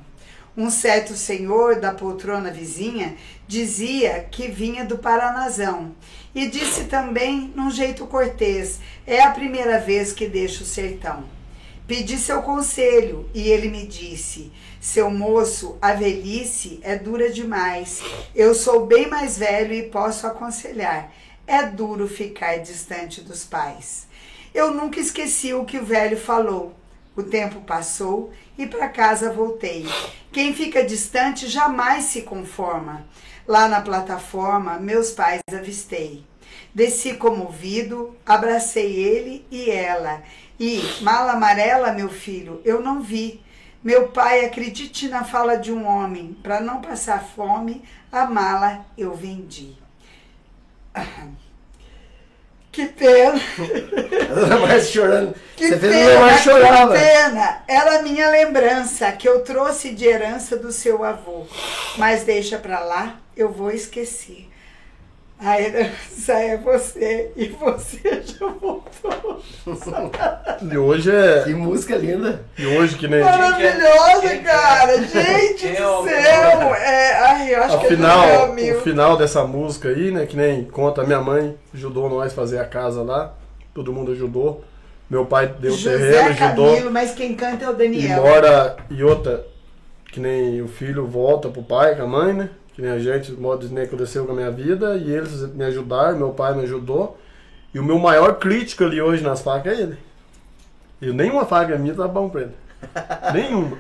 [0.58, 3.16] Um certo senhor da poltrona vizinha
[3.48, 5.96] dizia que vinha do Paranazão
[6.34, 11.24] e disse também, num jeito cortês, é a primeira vez que deixo o sertão.
[11.88, 18.02] Pedi seu conselho e ele me disse: Seu moço, a velhice é dura demais.
[18.36, 21.12] Eu sou bem mais velho e posso aconselhar.
[21.48, 24.09] É duro ficar distante dos pais.
[24.54, 26.74] Eu nunca esqueci o que o velho falou.
[27.16, 29.86] O tempo passou e para casa voltei.
[30.32, 33.06] Quem fica distante jamais se conforma.
[33.48, 36.24] Lá na plataforma, meus pais avistei.
[36.74, 40.24] Desci comovido, abracei ele e ela.
[40.60, 43.42] E, mala amarela, meu filho, eu não vi.
[43.84, 49.16] Meu pai, acredite na fala de um homem, para não passar fome, a mala eu
[49.16, 49.78] vendi.
[52.80, 53.42] Que pena.
[54.30, 55.36] A dona Márcia chorando.
[55.54, 57.64] Que Você fez a pena, dona Márcia chorar, que pena.
[57.68, 61.46] Era a minha lembrança que eu trouxe de herança do seu avô.
[61.98, 64.49] Mas deixa pra lá, eu vou esquecer.
[65.42, 69.40] A herança é você e você já voltou.
[70.70, 71.44] E hoje é.
[71.44, 72.42] Que música linda.
[72.58, 73.22] E hoje que nem.
[73.24, 74.38] Maravilhosa, quem é?
[74.40, 74.98] cara.
[74.98, 76.76] Gente Quem do é o- céu.
[76.76, 78.82] É, ai, eu acho que é final, do o mil.
[78.82, 80.26] final dessa música aí, né?
[80.26, 83.34] Que nem conta, minha mãe ajudou nós a fazer a casa lá.
[83.74, 84.64] Todo mundo ajudou.
[85.10, 86.68] Meu pai deu o terreno, José ajudou.
[86.74, 88.22] Camilo, mas quem canta é o E Daniel.
[88.24, 88.76] mora.
[88.90, 89.46] E outra,
[90.12, 92.50] que nem o filho volta pro pai com a mãe, né?
[92.80, 94.96] Que nem a gente, o modo nem aconteceu com a minha vida.
[94.96, 97.20] E eles me ajudaram, meu pai me ajudou.
[97.74, 99.98] E o meu maior crítico ali hoje nas facas é ele.
[101.02, 102.52] E nenhuma faca minha tá bom pra ele.
[103.34, 103.78] Nenhuma.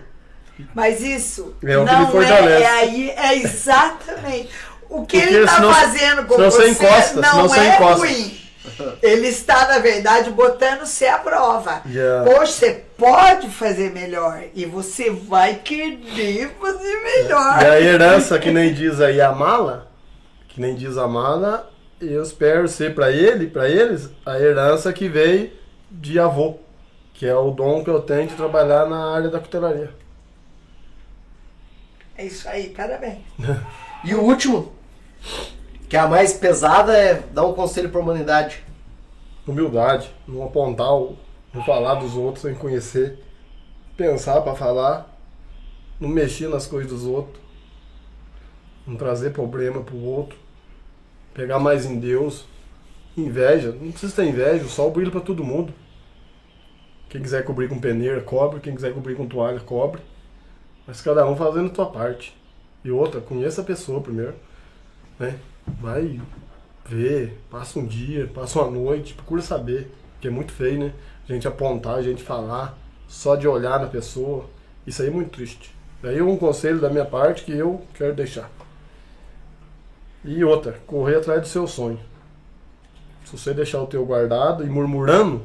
[0.75, 2.61] Mas isso É o que não me fortalece.
[2.61, 4.49] é, é aí, é exatamente.
[4.89, 7.59] O que Porque ele está senão- fazendo com senão você, você encosta, não senão você
[7.61, 8.05] é encosta.
[8.05, 8.38] ruim.
[9.01, 11.81] Ele está, na verdade, botando você à prova.
[11.85, 12.29] Yeah.
[12.29, 14.43] Poxa, você pode fazer melhor.
[14.53, 17.61] E você vai querer fazer melhor.
[17.61, 19.87] E a herança que nem diz aí a mala,
[20.47, 21.71] que nem diz a mala,
[22.01, 25.51] eu espero ser pra ele, para eles, a herança que veio
[25.91, 26.57] de avô,
[27.13, 29.91] que é o dom que eu tenho de trabalhar na área da cutelaria.
[32.17, 33.19] É isso aí, parabéns.
[34.01, 34.71] E o último,
[35.89, 38.63] que é a mais pesada, é dar um conselho pra humanidade.
[39.47, 40.91] Humildade, não apontar,
[41.51, 43.17] não falar dos outros sem conhecer,
[43.97, 45.19] pensar pra falar,
[45.99, 47.41] não mexer nas coisas dos outros,
[48.85, 50.37] não trazer problema pro outro,
[51.33, 52.45] pegar mais em Deus,
[53.17, 55.73] inveja, não precisa ter inveja, o sol brilha pra todo mundo.
[57.09, 59.99] Quem quiser cobrir com peneira, cobre, quem quiser cobrir com toalha, cobre.
[60.85, 62.37] Mas cada um fazendo a sua parte.
[62.83, 64.35] E outra, conheça a pessoa primeiro,
[65.17, 65.39] né?
[65.81, 66.19] Vai
[66.85, 70.93] ver, passa um dia, passa uma noite, procura saber, porque é muito feio, né?
[71.27, 72.77] A gente apontar, a gente falar,
[73.07, 74.45] só de olhar na pessoa,
[74.85, 75.73] isso aí é muito triste.
[76.01, 78.49] Daí um conselho da minha parte que eu quero deixar.
[80.23, 81.99] E outra, correr atrás do seu sonho.
[83.25, 85.41] Se você deixar o teu guardado e murmurando,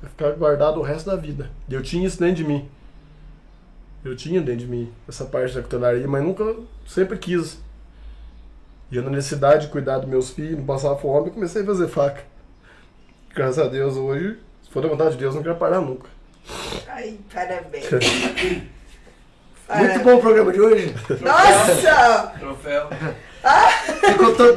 [0.00, 1.50] vai ficar guardado o resto da vida.
[1.68, 2.68] Eu tinha isso dentro de mim.
[4.04, 6.56] Eu tinha dentro de mim essa parte da cutelaria, mas nunca,
[6.86, 7.61] sempre quis.
[8.92, 11.88] E eu na necessidade de cuidar dos meus filhos, não passar fome, comecei a fazer
[11.88, 12.20] faca.
[13.34, 16.10] Graças a Deus hoje, se for da vontade de Deus, não quero parar nunca.
[16.88, 17.86] Ai, parabéns.
[19.74, 20.94] Muito bom o programa de hoje.
[21.22, 22.32] Nossa!
[22.38, 22.90] Troféu.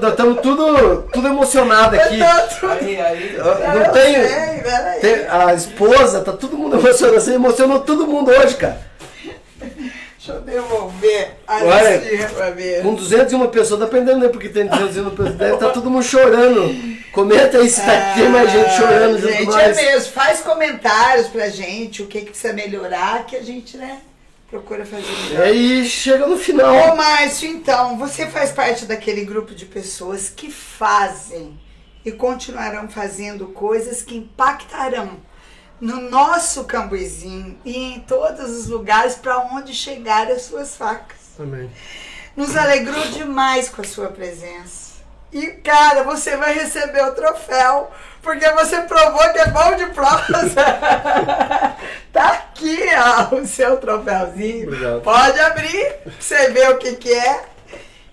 [0.01, 2.21] Nós Estamos tudo, tudo emocionado aqui.
[2.21, 3.37] Aí, aí.
[3.37, 4.99] Não tem, Ei, peraí.
[4.99, 7.21] tem- A esposa, tá todo mundo emocionado.
[7.21, 8.81] Você emocionou todo mundo hoje, cara.
[10.25, 12.81] Deixa eu devolver a Olha, pra ver.
[12.81, 14.27] Com 201 pessoas, dependendo, né?
[14.29, 16.95] Porque tem 201 pessoas, deve estar todo mundo chorando.
[17.11, 19.77] Comenta aí se tá, tem mais gente chorando junto gente, com é nós.
[19.77, 20.11] mesmo.
[20.13, 23.99] Faz comentários pra gente, o que, que precisa melhorar, que a gente, né,
[24.49, 25.43] procura fazer E melhor.
[25.45, 26.95] aí chega no Ô, final.
[26.95, 31.57] Márcio, então, você faz parte daquele grupo de pessoas que fazem
[32.03, 35.11] e continuarão fazendo coisas que impactarão
[35.79, 41.17] no nosso Cambuizinho e em todos os lugares para onde chegar as suas facas.
[41.39, 41.69] Amém.
[42.35, 44.95] Nos alegrou demais com a sua presença.
[45.31, 47.91] E, cara, você vai receber o troféu,
[48.21, 50.63] porque você provou que é bom de prosa.
[52.13, 54.67] tá aqui, ó, o seu troféuzinho.
[54.67, 55.01] Obrigado.
[55.01, 57.54] Pode abrir, você ver o que, que é.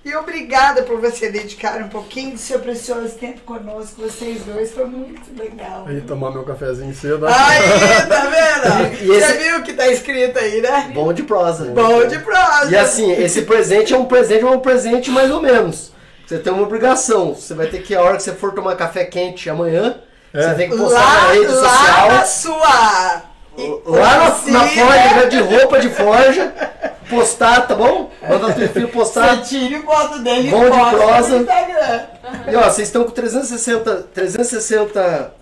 [0.05, 4.73] E obrigada por você dedicar um pouquinho do seu precioso tempo conosco, vocês dois.
[4.73, 5.85] Foi muito legal.
[5.87, 7.24] Aí tomar meu cafezinho cedo.
[7.27, 7.33] Aí,
[8.09, 8.97] tá vendo?
[9.03, 10.91] E esse- Você viu o que tá escrito aí, né?
[10.93, 11.66] Bom de prosa.
[11.66, 12.69] Bom de prosa.
[12.70, 15.93] E assim, esse presente é um presente, mas um presente mais ou menos.
[16.27, 17.35] Você tem uma obrigação.
[17.35, 19.99] Você vai ter que, a hora que você for tomar café quente amanhã,
[20.35, 20.43] É.
[20.49, 22.09] você tem que postar lá, na rede lá social.
[22.11, 23.23] na sua.
[23.85, 26.53] Lá na, na forja, já de roupa de forja,
[27.11, 28.11] postar, tá bom?
[28.27, 29.37] Manda teu filho postar.
[29.45, 31.29] Você tira e bota dele Bom de prosa.
[31.37, 32.01] no Instagram.
[32.51, 35.35] E ó, vocês estão com 360, 360,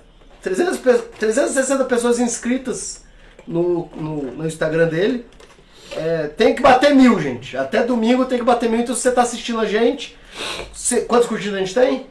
[0.42, 3.04] 300, pe- 360 pessoas inscritas
[3.46, 5.26] no, no, no Instagram dele.
[5.96, 7.56] É, tem que bater mil, gente.
[7.56, 8.80] Até domingo tem que bater mil.
[8.80, 10.16] Então se você tá assistindo a gente,
[10.72, 12.06] você- quantas curtidas a gente tem?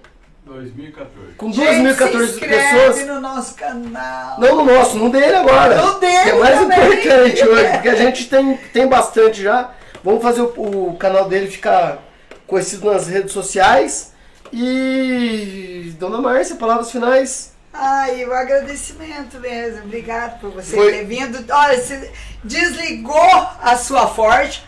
[0.54, 1.34] 2014.
[1.38, 3.08] Com Gente, 2.014 se inscreve pessoas.
[3.08, 4.40] no nosso canal.
[4.40, 5.76] Não no nosso, no dele agora.
[5.82, 6.78] No dele Que é mais também.
[6.80, 9.72] importante hoje, porque a gente tem, tem bastante já.
[10.04, 12.00] Vamos fazer o, o canal dele ficar
[12.48, 14.14] conhecido nas redes sociais.
[14.52, 15.94] E.
[16.00, 17.54] Dona Márcia, palavras finais.
[17.74, 19.84] Ai, o agradecimento mesmo.
[19.84, 21.46] Obrigado por você Foi- ter vindo.
[21.54, 22.12] Olha, você
[22.44, 24.60] desligou a sua Ford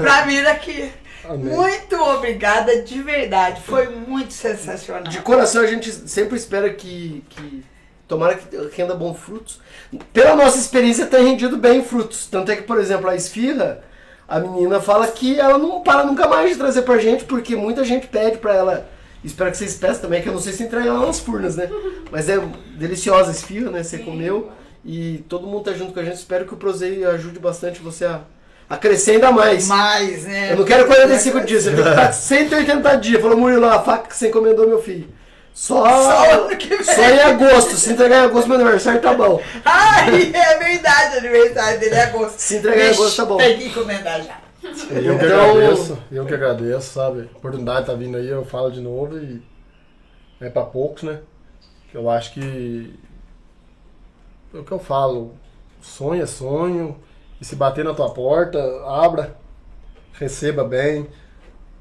[0.00, 0.92] pra vir aqui.
[1.24, 1.54] Amém.
[1.54, 3.60] Muito obrigada, de verdade.
[3.62, 5.04] Foi muito sensacional.
[5.04, 7.24] De coração a gente sempre espera que.
[7.30, 7.64] que
[8.08, 9.60] tomara que renda bons frutos.
[10.12, 12.26] Pela nossa experiência tem rendido bem frutos.
[12.26, 13.82] Tanto é que, por exemplo, a esfirra,
[14.28, 17.84] a menina fala que ela não para nunca mais de trazer pra gente, porque muita
[17.84, 18.88] gente pede pra ela.
[19.24, 21.70] Espero que vocês peçam também, que eu não sei se entrega lá nas furnas, né?
[22.10, 22.38] Mas é
[22.76, 23.82] deliciosa a esfirra, né?
[23.82, 24.50] Você comeu.
[24.84, 26.16] E todo mundo tá junto com a gente.
[26.16, 28.22] Espero que o Prozei ajude bastante você a,
[28.72, 29.68] a crescer ainda mais.
[29.68, 30.52] Mais, né?
[30.52, 33.20] Eu não quero 45 dias, eu tenho que estar 180 dias.
[33.20, 35.08] Falou, Murilo, a faca que você encomendou, meu filho.
[35.52, 36.48] Só, Só
[36.82, 37.74] só em agosto.
[37.76, 39.42] Se entregar em agosto, meu aniversário tá bom.
[39.62, 42.38] Ai, é verdade, o aniversário dele é agosto.
[42.38, 43.36] Se entregar em agosto, tá bom.
[43.36, 44.38] Tem que encomendar já.
[44.62, 47.28] Eu que Então- agradeço, eu que agradeço, sabe?
[47.34, 49.42] A oportunidade tá vindo aí, eu falo de novo e
[50.40, 51.18] é pra poucos, né?
[51.92, 52.94] Eu acho que
[54.54, 55.34] é o que eu falo,
[55.82, 56.96] sonho é sonho,
[57.42, 59.36] e se bater na tua porta, abra,
[60.12, 61.08] receba bem.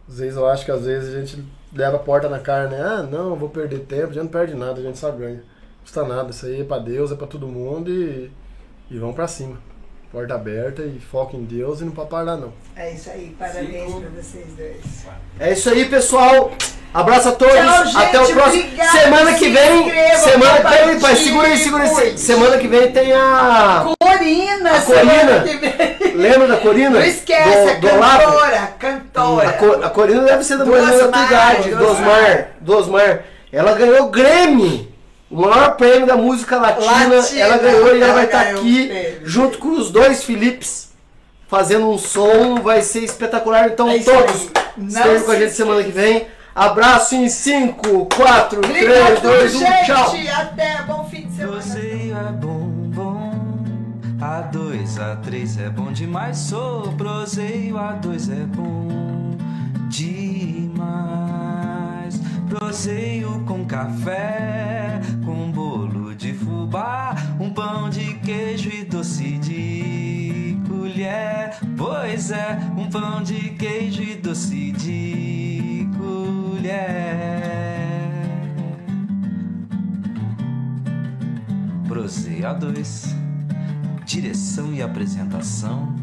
[0.09, 2.81] Às vezes eu acho que às vezes a gente leva a porta na cara, né?
[2.81, 5.35] Ah, não, eu vou perder tempo, a gente não perde nada, a gente só ganha.
[5.35, 8.31] Não custa nada, isso aí é pra Deus, é pra todo mundo e,
[8.89, 9.59] e vamos pra cima.
[10.11, 12.51] Porta aberta e foco em Deus e não pode parar não.
[12.75, 15.05] É isso aí, parabéns pra vocês dois.
[15.39, 16.51] É isso aí, pessoal.
[16.93, 17.55] Abraço a todos.
[17.55, 17.97] Tchau, gente.
[17.97, 18.63] Até o próximo.
[18.63, 18.91] Obrigada.
[18.99, 19.79] Semana que vem.
[19.87, 22.17] inscrevam, Semana peraí, pai, segura aí, segura aí.
[22.17, 23.85] Semana que vem tem a.
[23.97, 25.45] Corina, A Corina.
[26.15, 26.89] Lembra da Corina?
[26.89, 28.23] Não esquece, do, a do Olavo?
[28.31, 29.49] cantora, cantora.
[29.49, 32.47] A, Co- a Corina deve ser da mulher da tua idade, do do Osmar.
[32.59, 33.19] Do Osmar.
[33.53, 34.91] Ela ganhou o Grammy.
[35.29, 37.15] O maior prêmio da música latina.
[37.15, 37.39] Latina.
[37.41, 39.19] Ela ganhou e ela Ela vai estar o aqui prêmio.
[39.23, 40.89] junto com os dois Philips.
[41.47, 43.67] Fazendo um som, vai ser espetacular.
[43.67, 44.49] Então, É todos
[44.87, 46.27] estejam com a gente semana que vem.
[46.53, 49.59] Abraço em 5, 4, 3, Obrigado, 2, 1.
[49.59, 49.85] gente.
[49.85, 50.13] Tchau.
[50.41, 51.51] Até, bom fim de semana.
[51.61, 53.31] Proseio é bom, bom.
[54.21, 56.37] A dois, a três é bom demais.
[56.37, 59.35] Sou proseio, a dois é bom
[59.89, 60.81] demais.
[62.49, 70.20] Proseio com café, com bolo de fubá, um pão de queijo e doce de
[71.01, 71.57] colher.
[71.77, 76.81] Pois é, um pão de queijo e doce de colher.
[81.87, 83.15] Proseia 2
[84.05, 85.95] Direção e apresentação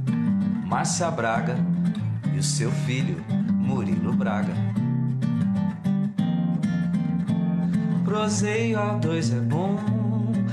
[0.66, 1.56] Márcia Braga
[2.34, 3.22] e o seu filho
[3.52, 4.54] Murilo Braga.
[8.04, 9.76] Proseio A2 é bom,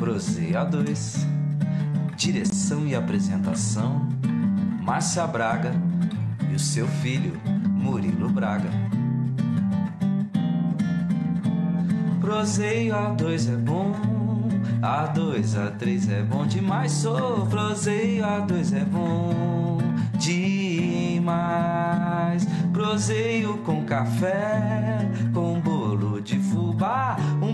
[0.00, 1.26] Proseia 2
[2.16, 4.08] Direção e apresentação
[4.80, 5.72] Márcia Braga
[6.50, 8.70] e o seu filho Murilo Braga.
[12.18, 13.92] Proseio A2 é bom,
[14.80, 16.92] A2, A3 é bom demais.
[16.92, 19.78] Sou proseio A2 é bom
[20.18, 21.20] demais.
[22.72, 27.18] Proseio com café, com bolo de fubá,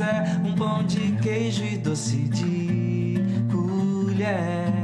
[0.00, 3.16] É, um pão de queijo e doce de
[3.52, 4.79] colher.